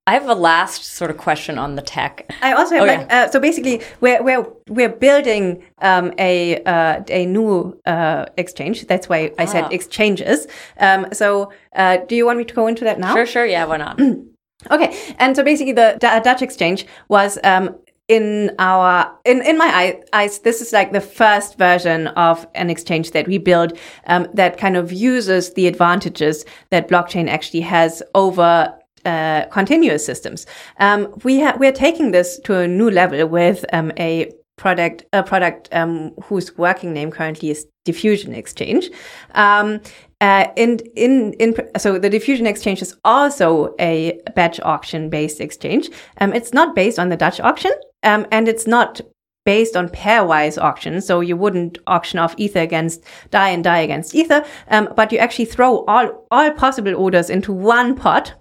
I 0.07 0.13
have 0.13 0.29
a 0.29 0.35
last 0.35 0.85
sort 0.85 1.11
of 1.11 1.17
question 1.17 1.59
on 1.59 1.77
the 1.77 1.83
tech. 1.83 2.31
I 2.43 2.53
also 2.53 2.75
have 2.75 2.85
oh, 2.85 2.87
like, 2.87 3.01
yeah. 3.09 3.25
uh, 3.25 3.31
so 3.31 3.41
basically 3.41 3.81
we're 4.01 4.23
we're 4.23 4.47
we're 4.69 4.91
building 4.91 5.65
um, 5.79 6.13
a 6.19 6.63
uh, 6.65 7.03
a 7.09 7.25
new 7.25 7.81
uh, 7.87 8.27
exchange. 8.37 8.87
That's 8.87 9.09
why 9.09 9.33
I 9.39 9.45
ah. 9.45 9.47
said 9.47 9.73
exchanges. 9.73 10.47
Um, 10.79 11.07
so 11.13 11.53
uh, 11.75 11.99
do 12.07 12.17
you 12.17 12.27
want 12.27 12.39
me 12.39 12.45
to 12.45 12.55
go 12.55 12.67
into 12.67 12.85
that 12.85 13.01
now? 13.01 13.15
Sure, 13.15 13.25
sure. 13.25 13.47
Yeah, 13.47 13.65
why 13.65 13.79
not? 13.79 13.99
okay, 14.71 15.15
and 15.19 15.35
so 15.35 15.43
basically 15.43 15.73
the 15.73 15.97
D- 15.99 16.21
Dutch 16.23 16.43
exchange 16.43 16.87
was 17.09 17.39
um, 17.43 17.75
in 18.09 18.55
our 18.59 19.11
in 19.25 19.41
in 19.41 19.57
my 19.57 19.99
eyes 20.13 20.41
this 20.41 20.61
is 20.61 20.71
like 20.75 20.93
the 20.93 21.01
first 21.01 21.57
version 21.57 22.09
of 22.09 22.47
an 22.55 22.69
exchange 22.69 23.13
that 23.13 23.27
we 23.27 23.39
build 23.39 23.79
um, 24.07 24.29
that 24.35 24.59
kind 24.59 24.77
of 24.77 24.93
uses 24.93 25.55
the 25.55 25.67
advantages 25.67 26.45
that 26.69 26.89
blockchain 26.89 27.27
actually 27.27 27.63
has 27.63 28.03
over 28.15 28.79
uh, 29.05 29.47
continuous 29.51 30.05
systems. 30.05 30.47
Um, 30.79 31.13
we 31.25 31.41
ha- 31.41 31.57
we're 31.59 31.73
taking 31.73 32.11
this 32.11 32.39
to 32.41 32.61
a 32.61 32.69
new 32.69 32.91
level 32.91 33.27
with 33.27 33.65
um, 33.73 33.93
a 33.99 34.33
product 34.57 35.05
a 35.13 35.23
product 35.23 35.69
um, 35.73 36.13
whose 36.25 36.57
working 36.57 36.93
name 36.93 37.11
currently 37.11 37.51
is 37.51 37.67
dFusion 37.87 38.37
Exchange. 38.37 38.91
Um, 39.33 39.81
uh, 40.21 40.47
in, 40.57 40.79
in, 40.97 41.35
in, 41.35 41.55
so 41.77 41.99
the 41.99 42.09
dFusion 42.09 42.47
Exchange 42.47 42.81
is 42.81 42.97
also 43.05 43.75
a 43.79 44.21
batch 44.35 44.59
auction 44.61 45.11
based 45.11 45.41
exchange. 45.41 45.91
Um, 46.19 46.33
it's 46.33 46.55
not 46.55 46.75
based 46.75 46.99
on 46.99 47.11
the 47.11 47.17
Dutch 47.17 47.41
auction, 47.41 47.73
um, 48.03 48.27
and 48.31 48.49
it's 48.49 48.67
not 48.67 49.01
based 49.45 49.77
on 49.77 49.89
pairwise 49.91 50.61
auctions. 50.61 51.07
So 51.07 51.21
you 51.21 51.37
wouldn't 51.37 51.79
auction 51.87 52.19
off 52.19 52.35
ether 52.39 52.61
against 52.61 53.05
DAI 53.31 53.51
and 53.51 53.65
DAI 53.65 53.81
against 53.81 54.15
ether, 54.15 54.45
um, 54.69 54.89
but 54.97 55.13
you 55.13 55.19
actually 55.19 55.45
throw 55.45 55.85
all, 55.85 56.27
all 56.31 56.51
possible 56.53 56.95
orders 56.95 57.29
into 57.29 57.53
one 57.53 57.95
pot 57.95 58.33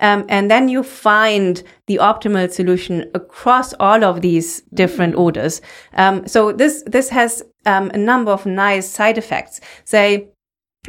um, 0.00 0.24
and 0.28 0.50
then 0.50 0.68
you 0.68 0.82
find 0.82 1.62
the 1.86 1.96
optimal 1.96 2.50
solution 2.50 3.10
across 3.14 3.72
all 3.74 4.04
of 4.04 4.20
these 4.20 4.62
different 4.74 5.14
mm. 5.14 5.20
orders. 5.20 5.60
Um, 5.94 6.26
so 6.26 6.52
this, 6.52 6.82
this 6.86 7.08
has 7.10 7.42
um, 7.66 7.90
a 7.94 7.98
number 7.98 8.30
of 8.30 8.46
nice 8.46 8.88
side 8.88 9.18
effects. 9.18 9.60
Say, 9.84 10.28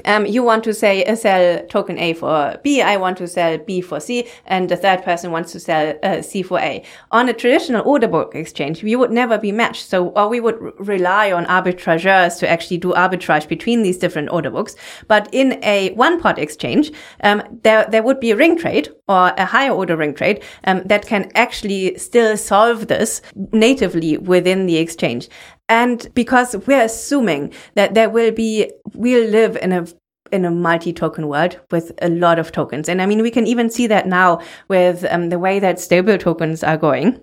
um, 0.06 0.26
you 0.26 0.42
want 0.42 0.64
to 0.64 0.74
say 0.74 1.04
uh, 1.04 1.16
sell 1.16 1.66
token 1.68 1.98
A 1.98 2.14
for 2.14 2.58
B, 2.64 2.82
I 2.82 2.96
want 2.96 3.18
to 3.18 3.28
sell 3.28 3.58
B 3.58 3.82
for 3.82 4.00
C, 4.00 4.26
and 4.46 4.70
the 4.70 4.78
third 4.78 5.04
person 5.04 5.32
wants 5.32 5.52
to 5.52 5.60
sell 5.60 5.94
uh, 6.02 6.22
C 6.22 6.44
for 6.44 6.60
A. 6.60 6.84
On 7.12 7.28
a 7.28 7.34
traditional 7.34 7.86
order 7.86 8.08
book 8.08 8.34
exchange, 8.34 8.84
we 8.84 8.96
would 8.96 9.12
never 9.12 9.38
be 9.38 9.52
matched. 9.52 9.86
So, 9.86 10.10
or 10.10 10.30
we 10.30 10.40
would 10.40 10.58
rely 10.80 11.34
on 11.34 11.46
arbitrageurs 11.46 12.40
to 12.40 12.50
actually 12.50 12.78
do 12.78 12.94
arbitrage 12.94 13.50
between 13.50 13.84
these 13.84 13.98
different 13.98 14.32
order 14.32 14.50
books. 14.50 14.78
But 15.10 15.28
in 15.34 15.62
a 15.62 15.92
one 15.96 16.22
pot 16.22 16.40
exchange, 16.40 16.94
um, 17.22 17.44
there, 17.64 17.86
there 17.90 18.04
would 18.04 18.22
be 18.22 18.32
a 18.32 18.38
ring 18.38 18.58
trade 18.58 18.88
or 19.10 19.34
a 19.38 19.46
higher 19.46 19.72
order 19.72 19.98
ring 19.98 20.14
trade 20.14 20.42
um, 20.64 20.84
that 20.86 21.06
can 21.06 21.30
actually 21.36 21.98
still 21.98 22.38
solve 22.38 22.88
this 22.88 23.22
natively 23.52 24.18
within 24.18 24.68
the 24.68 24.78
exchange. 24.78 25.28
And 25.72 26.14
because 26.14 26.54
we're 26.68 26.84
assuming 26.84 27.54
that 27.76 27.94
there 27.94 28.10
will 28.10 28.32
be, 28.32 28.70
we'll 28.94 29.30
live 29.30 29.56
in 29.56 29.72
a 29.72 29.88
in 30.34 30.44
a 30.44 30.52
multi-token 30.52 31.28
world 31.28 31.60
with 31.72 31.94
a 32.02 32.10
lot 32.10 32.40
of 32.40 32.52
tokens. 32.52 32.90
And 32.90 33.02
I 33.02 33.06
mean, 33.06 33.22
we 33.22 33.32
can 33.32 33.48
even 33.48 33.70
see 33.70 33.88
that 33.88 34.06
now 34.08 34.42
with 34.68 35.06
um, 35.10 35.30
the 35.30 35.40
way 35.40 35.60
that 35.60 35.80
stable 35.80 36.18
tokens 36.18 36.64
are 36.64 36.78
going. 36.78 37.20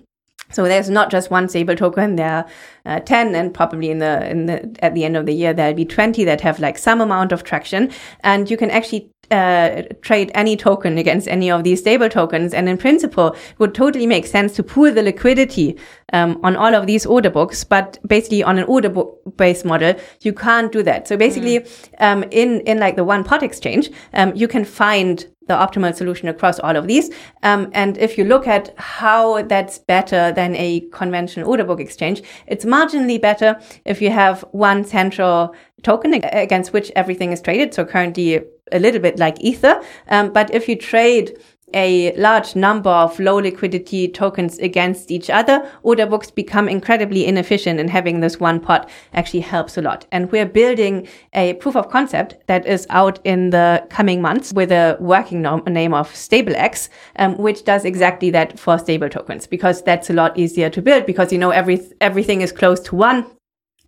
So 0.50 0.64
there's 0.64 0.90
not 0.90 1.10
just 1.10 1.30
one 1.30 1.48
stable 1.48 1.76
token. 1.76 2.16
There 2.16 2.46
are 2.84 2.96
uh, 2.96 3.00
10 3.00 3.34
and 3.34 3.52
probably 3.52 3.90
in 3.90 3.98
the, 3.98 4.30
in 4.30 4.46
the, 4.46 4.76
at 4.80 4.94
the 4.94 5.04
end 5.04 5.16
of 5.16 5.24
the 5.24 5.34
year, 5.34 5.54
there'll 5.54 5.74
be 5.74 5.84
20 5.84 6.24
that 6.24 6.42
have 6.42 6.58
like 6.58 6.76
some 6.78 7.00
amount 7.00 7.32
of 7.32 7.44
traction. 7.44 7.90
And 8.20 8.50
you 8.50 8.56
can 8.56 8.70
actually 8.70 9.10
uh, 9.30 9.82
trade 10.02 10.30
any 10.34 10.56
token 10.56 10.98
against 10.98 11.28
any 11.28 11.50
of 11.50 11.64
these 11.64 11.80
stable 11.80 12.08
tokens. 12.08 12.54
And 12.54 12.68
in 12.68 12.78
principle, 12.78 13.28
it 13.28 13.58
would 13.58 13.74
totally 13.74 14.06
make 14.06 14.26
sense 14.26 14.54
to 14.56 14.62
pool 14.62 14.92
the 14.92 15.02
liquidity 15.02 15.76
um, 16.12 16.40
on 16.42 16.56
all 16.56 16.74
of 16.74 16.86
these 16.86 17.06
order 17.06 17.30
books. 17.30 17.64
But 17.64 17.98
basically, 18.06 18.42
on 18.42 18.58
an 18.58 18.64
order 18.64 18.88
book 18.88 19.20
based 19.36 19.64
model, 19.64 19.94
you 20.20 20.32
can't 20.32 20.72
do 20.72 20.82
that. 20.82 21.08
So 21.08 21.16
basically, 21.16 21.60
mm. 21.60 21.94
um, 22.00 22.24
in 22.30 22.60
in 22.60 22.78
like 22.78 22.96
the 22.96 23.04
one 23.04 23.24
pot 23.24 23.42
exchange, 23.42 23.90
um, 24.14 24.32
you 24.34 24.48
can 24.48 24.64
find 24.64 25.26
the 25.48 25.54
optimal 25.54 25.94
solution 25.94 26.28
across 26.28 26.58
all 26.60 26.76
of 26.76 26.86
these. 26.86 27.10
Um, 27.42 27.70
and 27.72 27.98
if 27.98 28.16
you 28.16 28.24
look 28.24 28.46
at 28.46 28.78
how 28.78 29.42
that's 29.42 29.78
better 29.78 30.30
than 30.32 30.54
a 30.56 30.80
conventional 30.92 31.48
order 31.48 31.64
book 31.64 31.80
exchange, 31.80 32.22
it's 32.46 32.64
marginally 32.64 33.20
better 33.20 33.58
if 33.84 34.00
you 34.00 34.10
have 34.10 34.42
one 34.52 34.84
central 34.84 35.54
token 35.82 36.14
against 36.14 36.72
which 36.72 36.92
everything 36.94 37.32
is 37.32 37.40
traded. 37.40 37.74
So 37.74 37.84
currently 37.84 38.42
a 38.72 38.78
little 38.78 39.00
bit 39.00 39.18
like 39.18 39.40
Ether. 39.40 39.82
Um, 40.08 40.32
but 40.32 40.52
if 40.52 40.68
you 40.68 40.76
trade 40.76 41.38
a 41.74 42.14
large 42.16 42.56
number 42.56 42.90
of 42.90 43.18
low 43.20 43.36
liquidity 43.36 44.08
tokens 44.08 44.58
against 44.58 45.10
each 45.10 45.28
other, 45.28 45.70
order 45.82 46.06
books 46.06 46.30
become 46.30 46.68
incredibly 46.68 47.26
inefficient 47.26 47.78
and 47.78 47.90
having 47.90 48.20
this 48.20 48.40
one 48.40 48.60
pot 48.60 48.88
actually 49.12 49.40
helps 49.40 49.76
a 49.76 49.82
lot. 49.82 50.06
And 50.10 50.30
we're 50.32 50.46
building 50.46 51.06
a 51.34 51.54
proof 51.54 51.76
of 51.76 51.90
concept 51.90 52.36
that 52.46 52.66
is 52.66 52.86
out 52.90 53.20
in 53.24 53.50
the 53.50 53.86
coming 53.90 54.22
months 54.22 54.52
with 54.52 54.72
a 54.72 54.96
working 55.00 55.42
name 55.42 55.94
of 55.94 56.10
StableX, 56.12 56.88
um, 57.16 57.36
which 57.36 57.64
does 57.64 57.84
exactly 57.84 58.30
that 58.30 58.58
for 58.58 58.78
stable 58.78 59.08
tokens 59.08 59.46
because 59.46 59.82
that's 59.82 60.10
a 60.10 60.14
lot 60.14 60.38
easier 60.38 60.70
to 60.70 60.82
build 60.82 61.06
because 61.06 61.32
you 61.32 61.38
know 61.38 61.50
every, 61.50 61.80
everything 62.00 62.40
is 62.40 62.52
close 62.52 62.80
to 62.80 62.96
one 62.96 63.26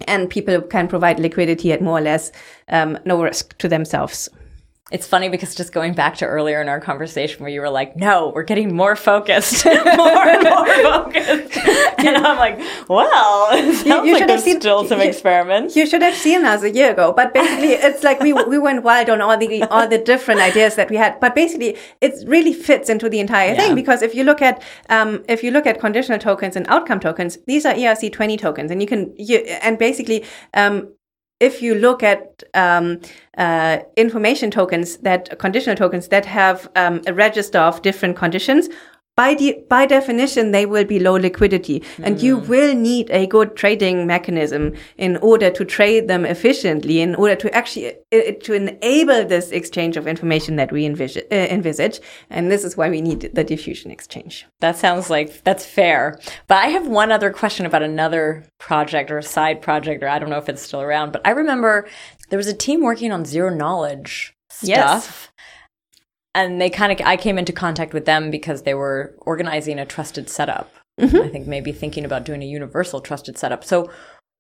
and 0.07 0.31
people 0.31 0.61
can 0.63 0.89
provide 0.89 1.21
liquidity 1.21 1.73
at 1.73 1.83
more 1.83 1.99
or 1.99 2.01
less 2.01 2.33
um, 2.69 2.99
no 3.05 3.23
risk 3.23 3.57
to 3.59 3.69
themselves. 3.69 4.29
It's 4.91 5.07
funny 5.07 5.29
because 5.29 5.55
just 5.55 5.73
going 5.73 5.95
back 5.95 6.17
to 6.17 6.27
earlier 6.27 6.61
in 6.61 6.69
our 6.69 6.81
conversation 6.81 7.43
where 7.43 7.51
you 7.51 7.61
were 7.61 7.71
like, 7.71 7.97
no, 7.97 8.33
we're 8.35 8.43
getting 8.43 8.75
more 8.75 8.97
focused, 8.97 9.65
more 9.67 9.79
and 9.79 10.43
more 10.43 10.67
focused. 10.83 11.57
and 11.99 12.17
I'm 12.17 12.37
like, 12.37 12.59
well, 12.89 13.49
it 13.53 13.75
sounds 13.77 13.87
you, 13.87 14.05
you 14.07 14.13
like 14.15 14.27
there's 14.27 14.43
seen, 14.43 14.61
still 14.61 14.85
some 14.85 15.01
you, 15.01 15.07
experiments. 15.07 15.77
You 15.77 15.87
should 15.87 16.03
have 16.03 16.15
seen 16.15 16.45
us 16.45 16.63
a 16.63 16.71
year 16.71 16.91
ago. 16.91 17.13
But 17.13 17.33
basically, 17.33 17.75
it's 17.75 18.03
like 18.03 18.21
we, 18.21 18.33
we 18.33 18.59
went 18.59 18.83
wild 18.83 19.11
on 19.11 19.21
all 19.21 19.37
the, 19.39 19.63
all 19.65 19.87
the 19.87 19.99
different 19.99 20.41
ideas 20.41 20.75
that 20.75 20.91
we 20.91 20.97
had. 20.97 21.21
But 21.21 21.37
basically, 21.37 21.77
it 22.01 22.15
really 22.27 22.53
fits 22.53 22.91
into 22.91 23.09
the 23.09 23.21
entire 23.21 23.55
yeah. 23.55 23.61
thing 23.61 23.75
because 23.77 24.03
if 24.03 24.15
you 24.15 24.25
look 24.25 24.43
at, 24.43 24.61
um, 24.89 25.25
if 25.29 25.45
you 25.45 25.53
look 25.53 25.67
at 25.67 25.79
conditional 25.79 26.19
tokens 26.19 26.57
and 26.57 26.67
outcome 26.69 26.99
tokens, 26.99 27.39
these 27.47 27.65
are 27.65 27.75
ERC20 27.75 28.39
tokens 28.39 28.71
and 28.73 28.81
you 28.81 28.89
can, 28.89 29.15
you, 29.17 29.39
and 29.63 29.79
basically, 29.79 30.25
um, 30.55 30.89
if 31.41 31.63
you 31.63 31.75
look 31.75 32.03
at 32.03 32.43
um, 32.55 33.01
uh, 33.39 33.79
information 33.97 34.51
tokens 34.51 34.99
that 34.99 35.39
conditional 35.39 35.75
tokens 35.75 36.09
that 36.09 36.27
have 36.27 36.71
um, 36.77 37.01
a 37.07 37.15
register 37.15 37.59
of 37.59 37.83
different 37.83 38.17
conditions 38.17 38.69
by 39.17 39.35
de- 39.35 39.65
by 39.69 39.87
definition, 39.87 40.53
they 40.53 40.65
will 40.65 40.85
be 40.85 40.99
low 40.99 41.15
liquidity, 41.15 41.81
mm. 41.81 42.05
and 42.05 42.23
you 42.23 42.39
hmm. 42.39 42.49
will 42.49 42.75
need 42.75 43.11
a 43.11 43.27
good 43.27 43.55
trading 43.55 44.07
mechanism 44.07 44.73
in 44.97 45.17
order 45.19 45.51
to 45.51 45.65
trade 45.65 46.09
them 46.09 46.25
efficiently, 46.25 47.01
in 47.01 47.15
order 47.17 47.37
to 47.37 47.55
actually 47.55 47.89
uh, 48.15 48.33
to 48.43 48.55
enable 48.55 49.25
this 49.25 49.51
exchange 49.51 49.97
of 49.97 50.07
information 50.07 50.57
that 50.57 50.73
we 50.73 50.87
envisage, 50.87 51.25
uh, 51.31 51.35
envisage. 51.35 52.01
And 52.31 52.51
this 52.51 52.65
is 52.65 52.77
why 52.77 52.89
we 52.89 53.01
need 53.01 53.21
the 53.21 53.45
dFusion 53.45 53.91
exchange. 53.91 54.47
That 54.61 54.77
sounds 54.77 55.11
like 55.11 55.45
that's 55.45 55.67
fair. 55.67 56.19
But 56.47 56.59
I 56.59 56.69
have 56.69 56.87
one 56.87 57.13
other 57.13 57.31
question 57.31 57.67
about 57.67 57.83
another 57.83 58.45
project 58.59 59.11
or 59.11 59.19
a 59.19 59.23
side 59.23 59.61
project, 59.61 60.03
or 60.03 60.09
I 60.09 60.19
don't 60.19 60.31
know 60.31 60.39
if 60.39 60.49
it's 60.49 60.63
still 60.63 60.81
around. 60.81 61.13
But 61.13 61.27
I 61.27 61.31
remember 61.31 61.87
there 62.31 62.39
was 62.39 62.47
a 62.47 62.55
team 62.55 62.81
working 62.81 63.13
on 63.13 63.25
zero 63.25 63.55
knowledge 63.55 64.35
stuff. 64.49 64.69
Yes 64.69 65.30
and 66.35 66.61
they 66.61 66.71
kind 66.71 66.93
of 66.93 67.07
i 67.07 67.17
came 67.17 67.39
into 67.39 67.53
contact 67.53 67.93
with 67.93 68.05
them 68.05 68.31
because 68.31 68.63
they 68.63 68.75
were 68.75 69.15
organizing 69.19 69.79
a 69.79 69.87
trusted 69.87 70.29
setup 70.29 70.73
mm-hmm. 71.01 71.17
i 71.17 71.29
think 71.29 71.47
maybe 71.47 71.73
thinking 71.73 72.05
about 72.05 72.25
doing 72.25 72.43
a 72.43 72.47
universal 72.47 73.01
trusted 73.01 73.37
setup 73.37 73.65
so 73.65 73.91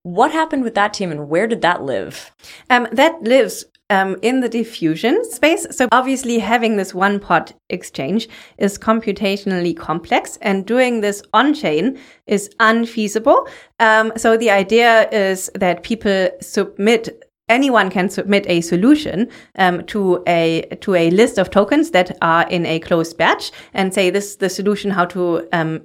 what 0.02 0.32
happened 0.32 0.62
with 0.62 0.74
that 0.74 0.94
team 0.94 1.10
and 1.10 1.28
where 1.28 1.46
did 1.46 1.60
that 1.60 1.82
live 1.82 2.30
um, 2.70 2.88
that 2.92 3.20
lives 3.22 3.64
um, 3.90 4.16
in 4.22 4.40
the 4.40 4.48
dFusion 4.48 5.24
space. 5.24 5.66
So 5.70 5.88
obviously 5.92 6.38
having 6.38 6.76
this 6.76 6.94
one 6.94 7.18
pot 7.18 7.52
exchange 7.68 8.28
is 8.56 8.78
computationally 8.78 9.76
complex 9.76 10.38
and 10.40 10.64
doing 10.64 11.00
this 11.00 11.22
on 11.34 11.52
chain 11.52 11.98
is 12.26 12.48
unfeasible. 12.60 13.48
Um, 13.80 14.12
so 14.16 14.36
the 14.36 14.50
idea 14.50 15.08
is 15.10 15.50
that 15.56 15.82
people 15.82 16.30
submit 16.40 17.29
anyone 17.50 17.90
can 17.90 18.08
submit 18.08 18.46
a 18.48 18.60
solution 18.62 19.28
um, 19.58 19.84
to 19.86 20.22
a 20.26 20.62
to 20.80 20.94
a 20.94 21.10
list 21.10 21.38
of 21.38 21.50
tokens 21.50 21.90
that 21.90 22.16
are 22.22 22.48
in 22.48 22.64
a 22.64 22.78
closed 22.78 23.18
batch 23.18 23.50
and 23.74 23.92
say 23.92 24.08
this 24.08 24.30
is 24.30 24.36
the 24.36 24.48
solution 24.48 24.90
how 24.90 25.04
to 25.04 25.46
um, 25.52 25.82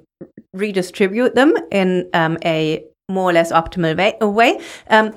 redistribute 0.54 1.36
them 1.36 1.54
in 1.72 2.10
um, 2.14 2.38
a 2.46 2.84
more 3.10 3.30
or 3.30 3.34
less 3.34 3.52
optimal 3.52 3.96
way. 3.98 4.16
way. 4.22 4.60
Um, 4.90 5.14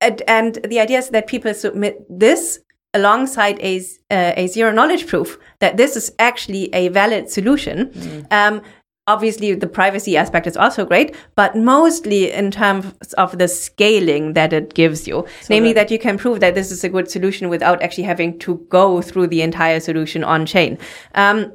and, 0.00 0.22
and, 0.26 0.54
the 0.64 0.80
idea 0.80 0.98
is 0.98 1.10
that 1.10 1.26
people 1.26 1.52
submit 1.52 2.04
this 2.08 2.60
alongside 2.94 3.58
a, 3.60 3.78
uh, 4.10 4.32
a 4.36 4.46
zero 4.46 4.72
knowledge 4.72 5.06
proof 5.06 5.38
that 5.60 5.76
this 5.76 5.94
is 5.94 6.12
actually 6.18 6.74
a 6.74 6.88
valid 6.88 7.30
solution. 7.30 7.90
Mm 8.30 8.62
obviously 9.06 9.54
the 9.54 9.66
privacy 9.66 10.16
aspect 10.16 10.46
is 10.46 10.56
also 10.56 10.84
great, 10.84 11.14
but 11.34 11.56
mostly 11.56 12.30
in 12.30 12.50
terms 12.50 13.12
of 13.14 13.38
the 13.38 13.48
scaling 13.48 14.34
that 14.34 14.52
it 14.52 14.74
gives 14.74 15.08
you. 15.08 15.26
So 15.40 15.54
Namely 15.54 15.72
that, 15.72 15.88
that 15.88 15.92
you 15.92 15.98
can 15.98 16.18
prove 16.18 16.40
that 16.40 16.54
this 16.54 16.70
is 16.70 16.84
a 16.84 16.88
good 16.88 17.10
solution 17.10 17.48
without 17.48 17.82
actually 17.82 18.04
having 18.04 18.38
to 18.40 18.56
go 18.68 19.02
through 19.02 19.28
the 19.28 19.42
entire 19.42 19.80
solution 19.80 20.22
on 20.22 20.46
chain. 20.46 20.78
Um, 21.14 21.52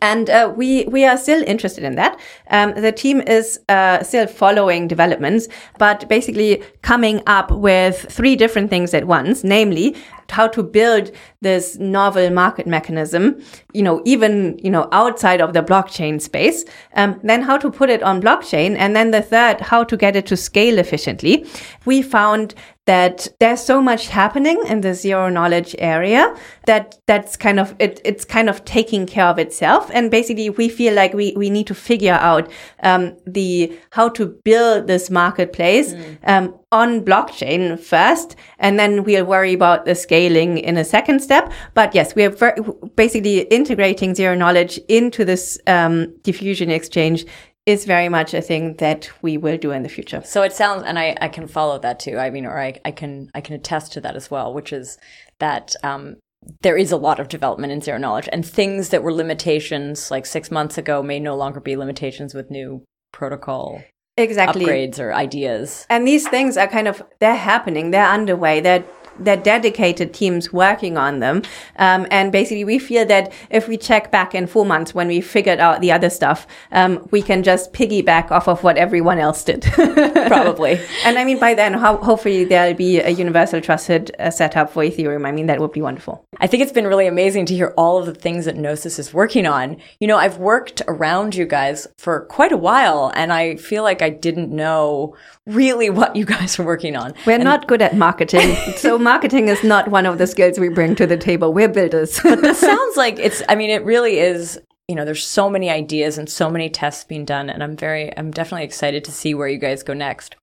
and 0.00 0.30
uh, 0.30 0.52
we 0.56 0.84
we 0.86 1.04
are 1.04 1.16
still 1.16 1.42
interested 1.46 1.84
in 1.84 1.94
that. 1.96 2.18
Um, 2.50 2.74
the 2.74 2.92
team 2.92 3.20
is 3.22 3.60
uh, 3.68 4.02
still 4.02 4.26
following 4.26 4.88
developments, 4.88 5.48
but 5.78 6.08
basically 6.08 6.62
coming 6.82 7.22
up 7.26 7.50
with 7.50 8.06
three 8.10 8.36
different 8.36 8.70
things 8.70 8.94
at 8.94 9.06
once. 9.06 9.44
Namely, 9.44 9.96
how 10.30 10.46
to 10.48 10.62
build 10.62 11.10
this 11.40 11.78
novel 11.78 12.30
market 12.30 12.66
mechanism, 12.66 13.40
you 13.72 13.82
know, 13.82 14.02
even, 14.04 14.58
you 14.62 14.70
know, 14.70 14.88
outside 14.92 15.40
of 15.40 15.52
the 15.52 15.62
blockchain 15.62 16.20
space. 16.20 16.64
Um, 16.94 17.18
then 17.22 17.42
how 17.42 17.56
to 17.58 17.70
put 17.70 17.90
it 17.90 18.02
on 18.02 18.20
blockchain. 18.20 18.76
And 18.76 18.94
then 18.94 19.10
the 19.10 19.22
third, 19.22 19.60
how 19.60 19.84
to 19.84 19.96
get 19.96 20.16
it 20.16 20.26
to 20.26 20.36
scale 20.36 20.78
efficiently. 20.78 21.46
We 21.84 22.02
found 22.02 22.54
that 22.88 23.28
there's 23.38 23.62
so 23.62 23.82
much 23.82 24.08
happening 24.08 24.58
in 24.66 24.80
the 24.80 24.94
zero 24.94 25.28
knowledge 25.28 25.76
area 25.78 26.34
that 26.64 26.94
that's 27.06 27.36
kind 27.36 27.60
of 27.60 27.76
it, 27.78 28.00
it's 28.02 28.24
kind 28.24 28.48
of 28.48 28.64
taking 28.64 29.04
care 29.04 29.26
of 29.26 29.38
itself 29.38 29.90
and 29.92 30.10
basically 30.10 30.48
we 30.48 30.70
feel 30.70 30.94
like 30.94 31.12
we 31.12 31.34
we 31.36 31.50
need 31.50 31.66
to 31.66 31.74
figure 31.74 32.14
out 32.14 32.50
um, 32.82 33.14
the 33.26 33.70
how 33.90 34.08
to 34.08 34.24
build 34.42 34.86
this 34.86 35.10
marketplace 35.10 35.92
mm. 35.92 36.16
um, 36.24 36.58
on 36.72 37.02
blockchain 37.02 37.78
first 37.78 38.36
and 38.58 38.78
then 38.78 39.04
we'll 39.04 39.26
worry 39.26 39.52
about 39.52 39.84
the 39.84 39.94
scaling 39.94 40.56
in 40.56 40.78
a 40.78 40.84
second 40.84 41.20
step 41.20 41.52
but 41.74 41.94
yes 41.94 42.14
we 42.14 42.24
are 42.24 42.56
basically 42.96 43.40
integrating 43.58 44.14
zero 44.14 44.34
knowledge 44.34 44.80
into 44.88 45.26
this 45.26 45.58
um, 45.66 46.06
dFusion 46.22 46.70
exchange 46.70 47.26
is 47.68 47.84
very 47.84 48.08
much 48.08 48.32
a 48.32 48.40
thing 48.40 48.74
that 48.78 49.10
we 49.20 49.36
will 49.36 49.58
do 49.58 49.72
in 49.72 49.82
the 49.82 49.90
future. 49.90 50.22
So 50.24 50.42
it 50.42 50.54
sounds, 50.54 50.84
and 50.84 50.98
I, 50.98 51.14
I 51.20 51.28
can 51.28 51.46
follow 51.46 51.78
that 51.80 52.00
too. 52.00 52.16
I 52.16 52.30
mean, 52.30 52.46
or 52.46 52.58
I, 52.58 52.80
I 52.82 52.90
can 52.90 53.30
I 53.34 53.42
can 53.42 53.54
attest 53.54 53.92
to 53.92 54.00
that 54.00 54.16
as 54.16 54.30
well, 54.30 54.54
which 54.54 54.72
is 54.72 54.96
that 55.38 55.74
um, 55.84 56.16
there 56.62 56.78
is 56.78 56.92
a 56.92 56.96
lot 56.96 57.20
of 57.20 57.28
development 57.28 57.74
in 57.74 57.82
zero 57.82 57.98
knowledge, 57.98 58.26
and 58.32 58.44
things 58.44 58.88
that 58.88 59.02
were 59.02 59.12
limitations 59.12 60.10
like 60.10 60.24
six 60.24 60.50
months 60.50 60.78
ago 60.78 61.02
may 61.02 61.20
no 61.20 61.36
longer 61.36 61.60
be 61.60 61.76
limitations 61.76 62.32
with 62.32 62.50
new 62.50 62.82
protocol 63.12 63.82
exactly 64.16 64.64
upgrades 64.64 64.98
or 64.98 65.12
ideas. 65.12 65.86
And 65.90 66.08
these 66.08 66.26
things 66.26 66.56
are 66.56 66.68
kind 66.68 66.88
of 66.88 67.02
they're 67.20 67.36
happening, 67.36 67.90
they're 67.90 68.08
underway, 68.08 68.60
they're 68.60 68.84
they're 69.18 69.36
dedicated 69.36 70.14
teams 70.14 70.52
working 70.52 70.96
on 70.96 71.20
them. 71.20 71.42
Um, 71.76 72.06
and 72.10 72.32
basically, 72.32 72.64
we 72.64 72.78
feel 72.78 73.06
that 73.06 73.32
if 73.50 73.68
we 73.68 73.76
check 73.76 74.10
back 74.10 74.34
in 74.34 74.46
four 74.46 74.64
months 74.64 74.94
when 74.94 75.08
we 75.08 75.20
figured 75.20 75.58
out 75.58 75.80
the 75.80 75.92
other 75.92 76.10
stuff, 76.10 76.46
um, 76.72 77.06
we 77.10 77.22
can 77.22 77.42
just 77.42 77.72
piggyback 77.72 78.30
off 78.30 78.48
of 78.48 78.62
what 78.62 78.76
everyone 78.76 79.18
else 79.18 79.44
did. 79.44 79.62
Probably. 79.72 80.80
And 81.04 81.18
I 81.18 81.24
mean, 81.24 81.38
by 81.38 81.54
then, 81.54 81.74
ho- 81.74 81.96
hopefully, 81.98 82.44
there'll 82.44 82.74
be 82.74 83.00
a 83.00 83.10
universal 83.10 83.60
trusted 83.60 84.14
uh, 84.18 84.30
setup 84.30 84.72
for 84.72 84.82
Ethereum. 84.82 85.26
I 85.26 85.32
mean, 85.32 85.46
that 85.46 85.60
would 85.60 85.72
be 85.72 85.82
wonderful. 85.82 86.24
I 86.40 86.46
think 86.46 86.62
it's 86.62 86.72
been 86.72 86.86
really 86.86 87.06
amazing 87.06 87.46
to 87.46 87.54
hear 87.54 87.74
all 87.76 87.98
of 87.98 88.06
the 88.06 88.14
things 88.14 88.44
that 88.44 88.56
Gnosis 88.56 88.98
is 88.98 89.12
working 89.12 89.46
on. 89.46 89.76
You 90.00 90.08
know, 90.08 90.16
I've 90.16 90.38
worked 90.38 90.82
around 90.86 91.34
you 91.34 91.46
guys 91.46 91.86
for 91.96 92.26
quite 92.26 92.52
a 92.52 92.56
while, 92.56 93.12
and 93.14 93.32
I 93.32 93.56
feel 93.56 93.82
like 93.82 94.02
I 94.02 94.10
didn't 94.10 94.50
know 94.50 95.16
really 95.46 95.90
what 95.90 96.14
you 96.14 96.24
guys 96.24 96.58
are 96.58 96.64
working 96.64 96.96
on. 96.96 97.14
We're 97.26 97.34
and 97.34 97.44
not 97.44 97.66
good 97.66 97.82
at 97.82 97.96
marketing. 97.96 98.54
so 98.76 98.98
marketing 99.08 99.48
is 99.48 99.64
not 99.64 99.88
one 99.88 100.04
of 100.04 100.18
the 100.18 100.26
skills 100.26 100.58
we 100.58 100.68
bring 100.68 100.94
to 100.94 101.06
the 101.06 101.16
table. 101.16 101.54
We're 101.54 101.68
builders. 101.68 102.20
but 102.22 102.42
this 102.42 102.58
sounds 102.60 102.96
like 102.96 103.18
it's 103.18 103.42
I 103.48 103.54
mean 103.54 103.70
it 103.70 103.82
really 103.82 104.18
is 104.18 104.60
you 104.86 104.94
know 104.94 105.06
there's 105.06 105.26
so 105.26 105.48
many 105.48 105.70
ideas 105.70 106.18
and 106.18 106.28
so 106.28 106.50
many 106.50 106.68
tests 106.68 107.04
being 107.04 107.24
done 107.24 107.48
and 107.48 107.62
I'm 107.62 107.74
very 107.74 108.14
I'm 108.18 108.30
definitely 108.30 108.64
excited 108.64 109.04
to 109.04 109.12
see 109.12 109.32
where 109.34 109.48
you 109.48 109.56
guys 109.56 109.82
go 109.82 109.94
next. 109.94 110.36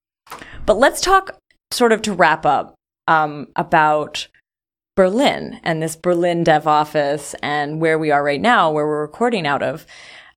But 0.66 0.80
let's 0.80 1.00
talk 1.00 1.38
sort 1.72 1.92
of 1.92 2.02
to 2.04 2.14
wrap 2.14 2.44
up 2.44 2.74
um, 3.08 3.50
about 3.56 4.28
Berlin 4.96 5.60
and 5.64 5.84
this 5.84 5.96
Berlin 5.96 6.44
dev 6.44 6.66
office 6.66 7.36
and 7.44 7.80
where 7.80 8.00
we 8.00 8.10
are 8.10 8.24
right 8.24 8.42
now, 8.42 8.72
where 8.72 8.88
we're 8.88 9.02
recording 9.02 9.46
out 9.46 9.62
of. 9.62 9.86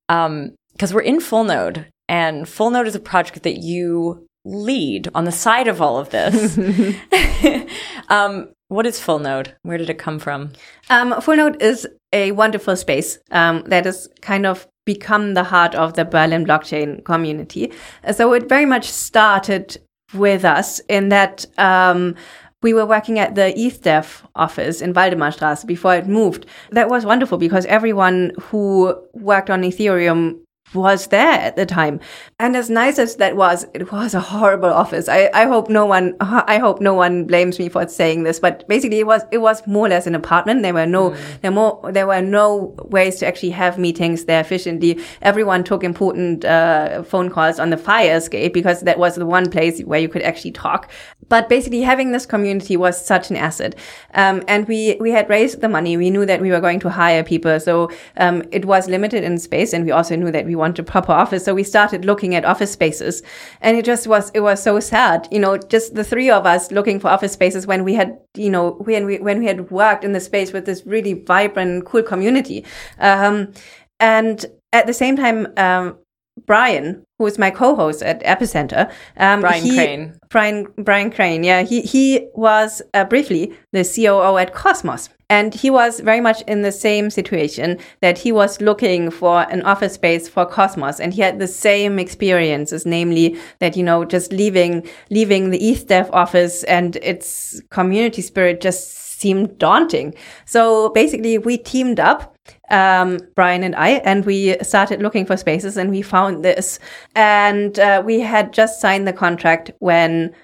Because 0.07 0.27
um, 0.27 0.95
we're 0.95 1.01
in 1.01 1.21
Full 1.21 1.45
Node, 1.45 1.87
and 2.09 2.49
Full 2.49 2.71
Node 2.71 2.87
is 2.87 2.95
a 2.95 3.01
project 3.01 3.43
that 3.45 3.59
you 3.59 4.27
lead 4.45 5.09
on 5.15 5.25
the 5.25 5.33
side 5.33 5.69
of 5.69 5.81
all 5.81 5.99
of 5.99 6.11
this. 6.11 6.59
um, 8.09 8.49
what 8.69 8.87
is 8.87 9.01
Full 9.01 9.19
Node? 9.19 9.55
Where 9.63 9.79
did 9.79 9.91
it 9.91 9.99
come 9.99 10.19
from? 10.19 10.53
Um, 10.91 11.21
Full 11.21 11.37
Node 11.37 11.61
is 11.63 11.87
a 12.13 12.33
wonderful 12.33 12.77
space 12.77 13.19
um, 13.31 13.63
that 13.67 13.85
has 13.85 14.09
kind 14.21 14.47
of 14.47 14.67
become 14.85 15.35
the 15.35 15.45
heart 15.45 15.75
of 15.75 15.95
the 15.95 16.05
Berlin 16.05 16.47
blockchain 16.47 17.05
community. 17.05 17.73
So 18.13 18.33
it 18.33 18.49
very 18.49 18.65
much 18.65 18.89
started 18.89 19.77
with 20.15 20.45
us 20.45 20.81
in 20.89 21.11
that 21.11 21.45
um, 21.59 22.15
we 22.63 22.73
were 22.75 22.87
working 22.87 23.19
at 23.19 23.35
the 23.35 23.53
ETHDev 23.57 24.23
office 24.35 24.81
in 24.81 24.95
Waldemarstraße 24.95 25.67
before 25.67 25.95
it 25.95 26.07
moved. 26.07 26.47
That 26.71 26.89
was 26.89 27.05
wonderful 27.05 27.39
because 27.39 27.67
everyone 27.67 28.33
who 28.41 28.99
worked 29.13 29.51
on 29.51 29.63
Ethereum 29.63 30.41
was 30.75 31.07
there 31.09 31.41
at 31.41 31.57
the 31.57 31.67
time. 31.67 32.01
And 32.39 32.57
as 32.57 32.71
nice 32.71 32.99
as 32.99 33.17
that 33.17 33.37
was, 33.37 33.67
it 33.75 33.91
was 33.91 34.15
a 34.15 34.21
horrible 34.21 34.69
office. 34.69 35.09
I, 35.09 35.31
I 35.35 35.47
hope 35.47 35.69
no 35.69 35.87
one, 35.87 36.17
I 36.21 36.59
hope 36.59 36.81
no 36.81 36.95
one 36.95 37.25
blames 37.25 37.59
me 37.59 37.69
for 37.69 37.87
saying 37.89 38.25
this, 38.25 38.39
but 38.41 38.67
basically 38.69 39.01
it 39.01 39.07
was, 39.07 39.23
it 39.31 39.39
was 39.39 39.67
more 39.67 39.87
or 39.87 39.91
less 39.91 40.07
an 40.07 40.15
apartment. 40.15 40.63
There 40.63 40.75
were 40.75 40.87
no, 40.87 41.11
mm. 41.11 41.41
there 41.41 41.51
more, 41.51 41.81
there 41.93 42.07
were 42.07 42.23
no 42.23 42.75
ways 42.85 43.17
to 43.17 43.27
actually 43.27 43.51
have 43.51 43.79
meetings 43.79 44.25
there 44.25 44.41
efficiently. 44.41 45.01
Everyone 45.23 45.65
took 45.65 45.85
important, 45.85 46.45
uh, 46.45 47.03
phone 47.03 47.31
calls 47.31 47.59
on 47.59 47.71
the 47.71 47.77
fire 47.77 48.17
escape 48.17 48.53
because 48.53 48.81
that 48.83 48.99
was 48.99 49.17
the 49.17 49.27
one 49.27 49.51
place 49.51 49.81
where 49.83 50.01
you 50.01 50.09
could 50.09 50.23
actually 50.23 50.53
talk. 50.53 50.91
But 51.29 51.49
basically 51.49 51.83
having 51.83 52.13
this 52.13 52.27
community 52.27 52.77
was 52.77 53.05
such 53.05 53.31
an 53.31 53.37
asset. 53.37 53.75
Um, 54.15 54.43
and 54.49 54.67
we, 54.67 54.97
we 55.01 55.11
had 55.11 55.29
raised 55.29 55.61
the 55.61 55.69
money. 55.69 55.97
We 55.97 56.11
knew 56.11 56.27
that 56.27 56.41
we 56.41 56.51
were 56.51 56.61
going 56.61 56.81
to 56.81 56.91
hire 56.91 57.23
people. 57.23 57.59
So, 57.61 57.91
um, 58.17 58.43
it 58.51 58.65
was 58.65 58.89
limited 58.89 59.25
in 59.25 59.39
space 59.39 59.73
and 59.73 59.85
we 59.85 59.91
also 59.91 60.17
knew 60.17 60.31
that 60.31 60.47
we 60.47 60.55
wanted 60.55 60.81
a 60.81 60.83
proper 60.83 61.13
office. 61.13 61.45
So 61.45 61.55
we 61.55 61.65
started 61.65 62.05
looking 62.05 62.35
at 62.35 62.45
office 62.45 62.73
spaces 62.73 63.23
and 63.61 63.77
it 63.77 63.85
just 63.85 64.07
was, 64.07 64.31
it 64.35 64.41
was 64.41 64.63
so 64.63 64.81
sad, 64.81 65.29
you 65.31 65.39
know, 65.39 65.57
just 65.57 65.95
the 65.95 66.05
three 66.05 66.31
of 66.31 66.47
us 66.47 66.71
looking 66.71 67.01
for 67.01 67.09
office 67.09 67.33
spaces 67.33 67.67
when 67.67 67.85
we 67.85 67.95
had, 67.95 68.19
you 68.35 68.51
know, 68.51 68.73
when 68.85 69.07
we, 69.07 69.19
when 69.19 69.39
we 69.39 69.47
had 69.47 69.71
worked 69.71 70.05
in 70.05 70.13
the 70.13 70.21
space 70.21 70.53
with 70.53 70.67
this 70.67 70.85
really 70.87 71.15
vibrant, 71.15 71.85
cool 71.85 72.03
community. 72.03 72.65
Um, 72.99 73.53
and 74.01 74.45
at 74.73 74.87
the 74.87 74.95
same 74.95 75.17
time, 75.17 75.47
um, 75.57 75.99
Brian, 76.47 77.05
who 77.19 77.27
is 77.27 77.39
my 77.39 77.51
co-host 77.51 78.03
at 78.03 78.23
Epicenter, 78.23 78.91
um, 79.17 79.41
Brian 79.41 79.65
he, 79.65 79.75
Crain. 79.75 80.21
Brian 80.29 80.67
Brian 80.79 81.11
Crain, 81.11 81.45
yeah, 81.45 81.63
he 81.63 81.83
he 81.83 82.29
was 82.35 82.83
uh, 82.95 83.05
briefly 83.05 83.53
the 83.73 83.85
COO 83.85 84.37
at 84.37 84.55
Cosmos, 84.55 85.09
and 85.31 85.55
he 85.55 85.71
was 85.71 86.01
very 86.01 86.21
much 86.21 86.43
in 86.43 86.63
the 86.63 86.73
same 86.73 87.11
situation 87.11 87.79
that 88.01 88.19
he 88.19 88.33
was 88.33 88.61
looking 88.61 89.11
for 89.11 89.43
an 89.51 89.63
office 89.63 89.95
space 89.95 90.29
for 90.29 90.47
Cosmos, 90.47 91.01
and 91.01 91.13
he 91.15 91.23
had 91.23 91.39
the 91.39 91.49
same 91.49 91.99
experiences, 91.99 92.87
namely 92.87 93.39
that 93.59 93.77
you 93.77 93.83
know 93.83 94.05
just 94.05 94.33
leaving 94.33 94.87
leaving 95.11 95.51
the 95.51 95.59
ETHDev 95.59 96.11
office 96.13 96.65
and 96.65 96.97
its 96.97 97.61
community 97.71 98.23
spirit 98.23 98.61
just 98.61 99.09
seemed 99.19 99.59
daunting. 99.59 100.15
So 100.45 100.91
basically, 100.91 101.39
we 101.39 101.59
teamed 101.59 102.01
up 102.01 102.37
um, 102.71 103.19
Brian 103.35 103.63
and 103.63 103.75
I, 103.77 103.91
and 104.05 104.25
we 104.25 104.57
started 104.63 105.03
looking 105.03 105.27
for 105.27 105.37
spaces 105.37 105.77
and 105.77 105.91
we 105.91 106.03
found 106.03 106.45
this. 106.45 106.79
And 107.15 107.79
uh, 107.79 108.03
we 108.05 108.21
had 108.21 108.53
just 108.53 108.81
signed 108.81 109.07
the 109.07 109.13
contract 109.13 109.71
when 109.79 110.35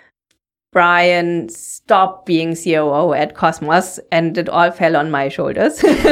Brian 0.75 1.49
stopped 1.49 2.27
being 2.27 2.57
COO 2.57 3.13
at 3.13 3.37
Cosmos 3.37 4.01
and 4.11 4.37
it 4.37 4.49
all 4.49 4.73
fell 4.73 4.97
on 4.97 5.09
my 5.09 5.29
shoulders. 5.29 5.83
um, 5.85 6.03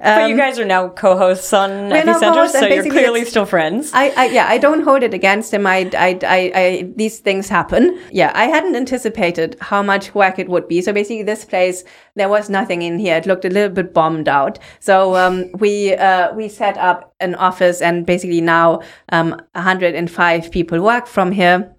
but 0.00 0.28
you 0.28 0.36
guys 0.36 0.58
are 0.58 0.64
now 0.64 0.88
co-hosts 0.88 1.52
on 1.52 1.70
Epicenter, 1.70 2.48
so 2.48 2.66
you're 2.66 2.90
clearly 2.90 3.24
still 3.24 3.46
friends. 3.46 3.92
I, 3.94 4.08
I, 4.16 4.26
yeah, 4.30 4.46
I 4.48 4.58
don't 4.58 4.82
hold 4.82 5.04
it 5.04 5.14
against 5.14 5.54
him. 5.54 5.64
I, 5.64 5.88
I, 5.96 6.18
I, 6.24 6.52
I, 6.54 6.92
these 6.96 7.20
things 7.20 7.48
happen. 7.48 8.00
Yeah, 8.10 8.32
I 8.34 8.46
hadn't 8.46 8.74
anticipated 8.74 9.56
how 9.60 9.80
much 9.80 10.12
work 10.16 10.40
it 10.40 10.48
would 10.48 10.66
be. 10.66 10.82
So 10.82 10.92
basically 10.92 11.22
this 11.22 11.44
place, 11.44 11.84
there 12.16 12.28
was 12.28 12.50
nothing 12.50 12.82
in 12.82 12.98
here. 12.98 13.16
It 13.16 13.26
looked 13.26 13.44
a 13.44 13.48
little 13.48 13.72
bit 13.72 13.94
bombed 13.94 14.28
out. 14.28 14.58
So, 14.80 15.14
um, 15.14 15.52
we, 15.60 15.94
uh, 15.94 16.34
we 16.34 16.48
set 16.48 16.76
up 16.76 17.14
an 17.20 17.36
office 17.36 17.80
and 17.80 18.04
basically 18.04 18.40
now, 18.40 18.80
um, 19.10 19.40
105 19.54 20.50
people 20.50 20.82
work 20.82 21.06
from 21.06 21.30
here 21.30 21.76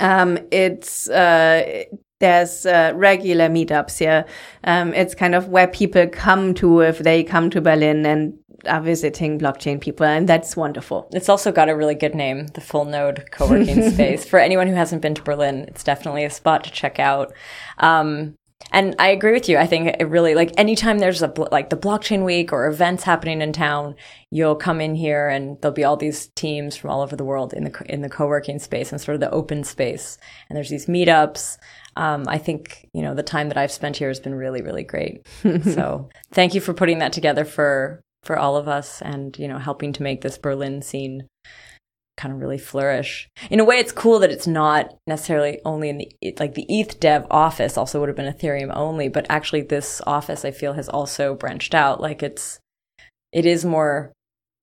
um, 0.00 0.38
it's 0.50 1.08
uh, 1.08 1.84
there's 2.20 2.66
uh, 2.66 2.92
regular 2.94 3.48
meetups 3.48 3.98
here. 3.98 4.24
Um, 4.64 4.92
it's 4.94 5.14
kind 5.14 5.34
of 5.34 5.48
where 5.48 5.68
people 5.68 6.06
come 6.08 6.54
to 6.54 6.80
if 6.80 6.98
they 6.98 7.22
come 7.22 7.50
to 7.50 7.60
Berlin 7.60 8.04
and 8.04 8.38
are 8.66 8.80
visiting 8.80 9.38
blockchain 9.38 9.80
people, 9.80 10.04
and 10.04 10.28
that's 10.28 10.56
wonderful. 10.56 11.08
It's 11.12 11.28
also 11.28 11.52
got 11.52 11.68
a 11.68 11.76
really 11.76 11.94
good 11.94 12.14
name, 12.14 12.48
the 12.48 12.60
Full 12.60 12.84
Node 12.86 13.30
co-working 13.30 13.90
space. 13.92 14.24
For 14.24 14.38
anyone 14.38 14.66
who 14.66 14.74
hasn't 14.74 15.02
been 15.02 15.14
to 15.14 15.22
Berlin, 15.22 15.64
it's 15.68 15.84
definitely 15.84 16.24
a 16.24 16.30
spot 16.30 16.64
to 16.64 16.70
check 16.70 16.98
out. 16.98 17.32
Um, 17.78 18.34
and 18.70 18.94
I 18.98 19.08
agree 19.08 19.32
with 19.32 19.48
you. 19.48 19.56
I 19.56 19.66
think 19.66 19.96
it 19.98 20.08
really 20.08 20.34
like 20.34 20.52
anytime 20.58 20.98
there's 20.98 21.22
a 21.22 21.32
like 21.50 21.70
the 21.70 21.76
blockchain 21.76 22.24
week 22.24 22.52
or 22.52 22.66
events 22.66 23.04
happening 23.04 23.40
in 23.40 23.52
town, 23.52 23.94
you'll 24.30 24.56
come 24.56 24.80
in 24.80 24.94
here 24.94 25.28
and 25.28 25.60
there'll 25.60 25.74
be 25.74 25.84
all 25.84 25.96
these 25.96 26.26
teams 26.28 26.76
from 26.76 26.90
all 26.90 27.00
over 27.00 27.16
the 27.16 27.24
world 27.24 27.54
in 27.54 27.64
the 27.64 27.82
in 27.88 28.02
the 28.02 28.08
co-working 28.08 28.58
space 28.58 28.90
and 28.90 29.00
sort 29.00 29.14
of 29.14 29.20
the 29.20 29.30
open 29.30 29.64
space. 29.64 30.18
And 30.48 30.56
there's 30.56 30.70
these 30.70 30.86
meetups. 30.86 31.56
Um, 31.96 32.24
I 32.28 32.38
think 32.38 32.88
you 32.92 33.02
know 33.02 33.14
the 33.14 33.22
time 33.22 33.48
that 33.48 33.56
I've 33.56 33.72
spent 33.72 33.96
here 33.96 34.08
has 34.08 34.20
been 34.20 34.34
really 34.34 34.60
really 34.60 34.84
great. 34.84 35.26
so 35.62 36.08
thank 36.32 36.54
you 36.54 36.60
for 36.60 36.74
putting 36.74 36.98
that 36.98 37.12
together 37.12 37.44
for 37.44 38.02
for 38.24 38.36
all 38.38 38.56
of 38.56 38.68
us 38.68 39.00
and 39.02 39.38
you 39.38 39.48
know 39.48 39.58
helping 39.58 39.92
to 39.94 40.02
make 40.02 40.20
this 40.20 40.36
Berlin 40.36 40.82
scene 40.82 41.28
kind 42.18 42.34
of 42.34 42.40
really 42.40 42.58
flourish. 42.58 43.30
In 43.48 43.60
a 43.60 43.64
way, 43.64 43.76
it's 43.76 43.92
cool 43.92 44.18
that 44.18 44.30
it's 44.30 44.46
not 44.46 44.92
necessarily 45.06 45.60
only 45.64 45.88
in 45.88 45.98
the 45.98 46.10
like 46.38 46.54
the 46.54 46.66
ETH 46.68 47.00
dev 47.00 47.26
office 47.30 47.78
also 47.78 48.00
would 48.00 48.08
have 48.10 48.16
been 48.16 48.30
Ethereum 48.30 48.70
only, 48.74 49.08
but 49.08 49.24
actually 49.30 49.62
this 49.62 50.02
office 50.06 50.44
I 50.44 50.50
feel 50.50 50.74
has 50.74 50.88
also 50.88 51.34
branched 51.34 51.74
out. 51.74 52.00
Like 52.02 52.22
it's 52.22 52.58
it 53.32 53.46
is 53.46 53.64
more 53.64 54.12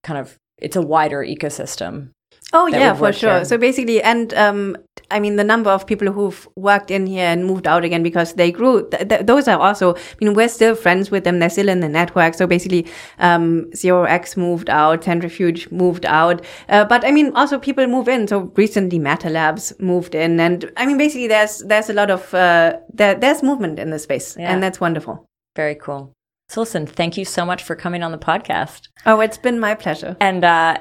kind 0.03 0.19
of 0.19 0.37
it's 0.57 0.75
a 0.75 0.81
wider 0.81 1.23
ecosystem 1.23 2.11
Oh 2.55 2.67
yeah, 2.67 2.93
for 2.93 3.11
sure. 3.11 3.35
Here. 3.35 3.45
So 3.45 3.57
basically, 3.57 4.01
and 4.01 4.33
um, 4.33 4.77
I 5.11 5.19
mean, 5.19 5.35
the 5.35 5.43
number 5.43 5.69
of 5.69 5.85
people 5.85 6.09
who've 6.11 6.47
worked 6.55 6.89
in 6.89 7.05
here 7.05 7.25
and 7.25 7.45
moved 7.45 7.67
out 7.67 7.83
again 7.83 8.01
because 8.01 8.33
they 8.35 8.49
grew. 8.49 8.87
Th- 8.89 9.07
th- 9.09 9.25
those 9.25 9.49
are 9.49 9.59
also. 9.59 9.95
I 9.95 9.99
mean, 10.21 10.33
we're 10.33 10.47
still 10.47 10.73
friends 10.73 11.11
with 11.11 11.25
them. 11.25 11.39
They're 11.39 11.49
still 11.49 11.67
in 11.67 11.81
the 11.81 11.89
network. 11.89 12.33
So 12.33 12.47
basically, 12.47 12.87
um, 13.19 13.69
Zero 13.75 14.03
X 14.03 14.37
moved 14.37 14.69
out, 14.69 15.03
Centrifuge 15.03 15.69
moved 15.69 16.05
out. 16.05 16.45
Uh, 16.69 16.85
but 16.85 17.05
I 17.05 17.11
mean, 17.11 17.35
also 17.35 17.59
people 17.59 17.85
move 17.87 18.07
in. 18.07 18.25
So 18.27 18.51
recently, 18.55 18.99
Matter 18.99 19.29
Labs 19.29 19.73
moved 19.79 20.15
in, 20.15 20.39
and 20.39 20.71
I 20.77 20.85
mean, 20.85 20.97
basically, 20.97 21.27
there's 21.27 21.59
there's 21.59 21.89
a 21.89 21.93
lot 21.93 22.09
of 22.09 22.33
uh, 22.33 22.77
there, 22.93 23.15
there's 23.15 23.43
movement 23.43 23.79
in 23.79 23.89
the 23.89 23.99
space, 23.99 24.37
yeah. 24.39 24.53
and 24.53 24.63
that's 24.63 24.79
wonderful. 24.79 25.25
Very 25.57 25.75
cool. 25.75 26.13
So 26.47 26.61
listen, 26.61 26.85
thank 26.85 27.17
you 27.17 27.25
so 27.25 27.45
much 27.45 27.63
for 27.63 27.75
coming 27.75 28.03
on 28.03 28.11
the 28.11 28.17
podcast. 28.17 28.87
Oh, 29.05 29.19
it's 29.19 29.37
been 29.37 29.59
my 29.59 29.73
pleasure. 29.73 30.15
And 30.21 30.45
uh, 30.45 30.77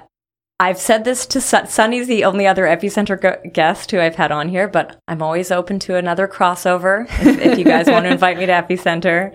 I've 0.60 0.78
said 0.78 1.04
this 1.04 1.26
to 1.26 1.40
Sun- 1.40 1.66
Sunny's 1.66 2.06
the 2.06 2.24
only 2.24 2.46
other 2.46 2.64
Epicenter 2.64 3.20
go- 3.20 3.40
guest 3.52 3.90
who 3.90 4.00
I've 4.00 4.14
had 4.14 4.30
on 4.30 4.48
here, 4.48 4.68
but 4.68 5.00
I'm 5.08 5.20
always 5.20 5.50
open 5.50 5.80
to 5.80 5.96
another 5.96 6.28
crossover 6.28 7.06
if, 7.26 7.38
if 7.38 7.58
you 7.58 7.64
guys 7.64 7.88
want 7.88 8.04
to 8.04 8.10
invite 8.12 8.38
me 8.38 8.46
to 8.46 8.52
Epicenter. 8.52 9.34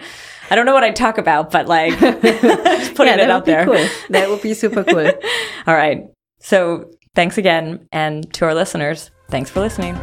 I 0.50 0.56
don't 0.56 0.66
know 0.66 0.74
what 0.74 0.84
I'd 0.84 0.96
talk 0.96 1.18
about, 1.18 1.52
but 1.52 1.68
like 1.68 1.98
just 2.00 2.96
putting 2.96 3.18
yeah, 3.18 3.24
it 3.26 3.30
out 3.30 3.46
there. 3.46 3.66
Cool. 3.66 3.86
That 4.10 4.30
would 4.30 4.42
be 4.42 4.54
super 4.54 4.84
cool. 4.84 5.08
All 5.68 5.76
right. 5.76 6.04
So 6.40 6.90
thanks 7.16 7.38
again. 7.38 7.88
And 7.92 8.32
to 8.36 8.46
our 8.46 8.56
listeners, 8.56 9.12
thanks 9.30 9.50
for 9.50 9.60
listening. 9.60 10.00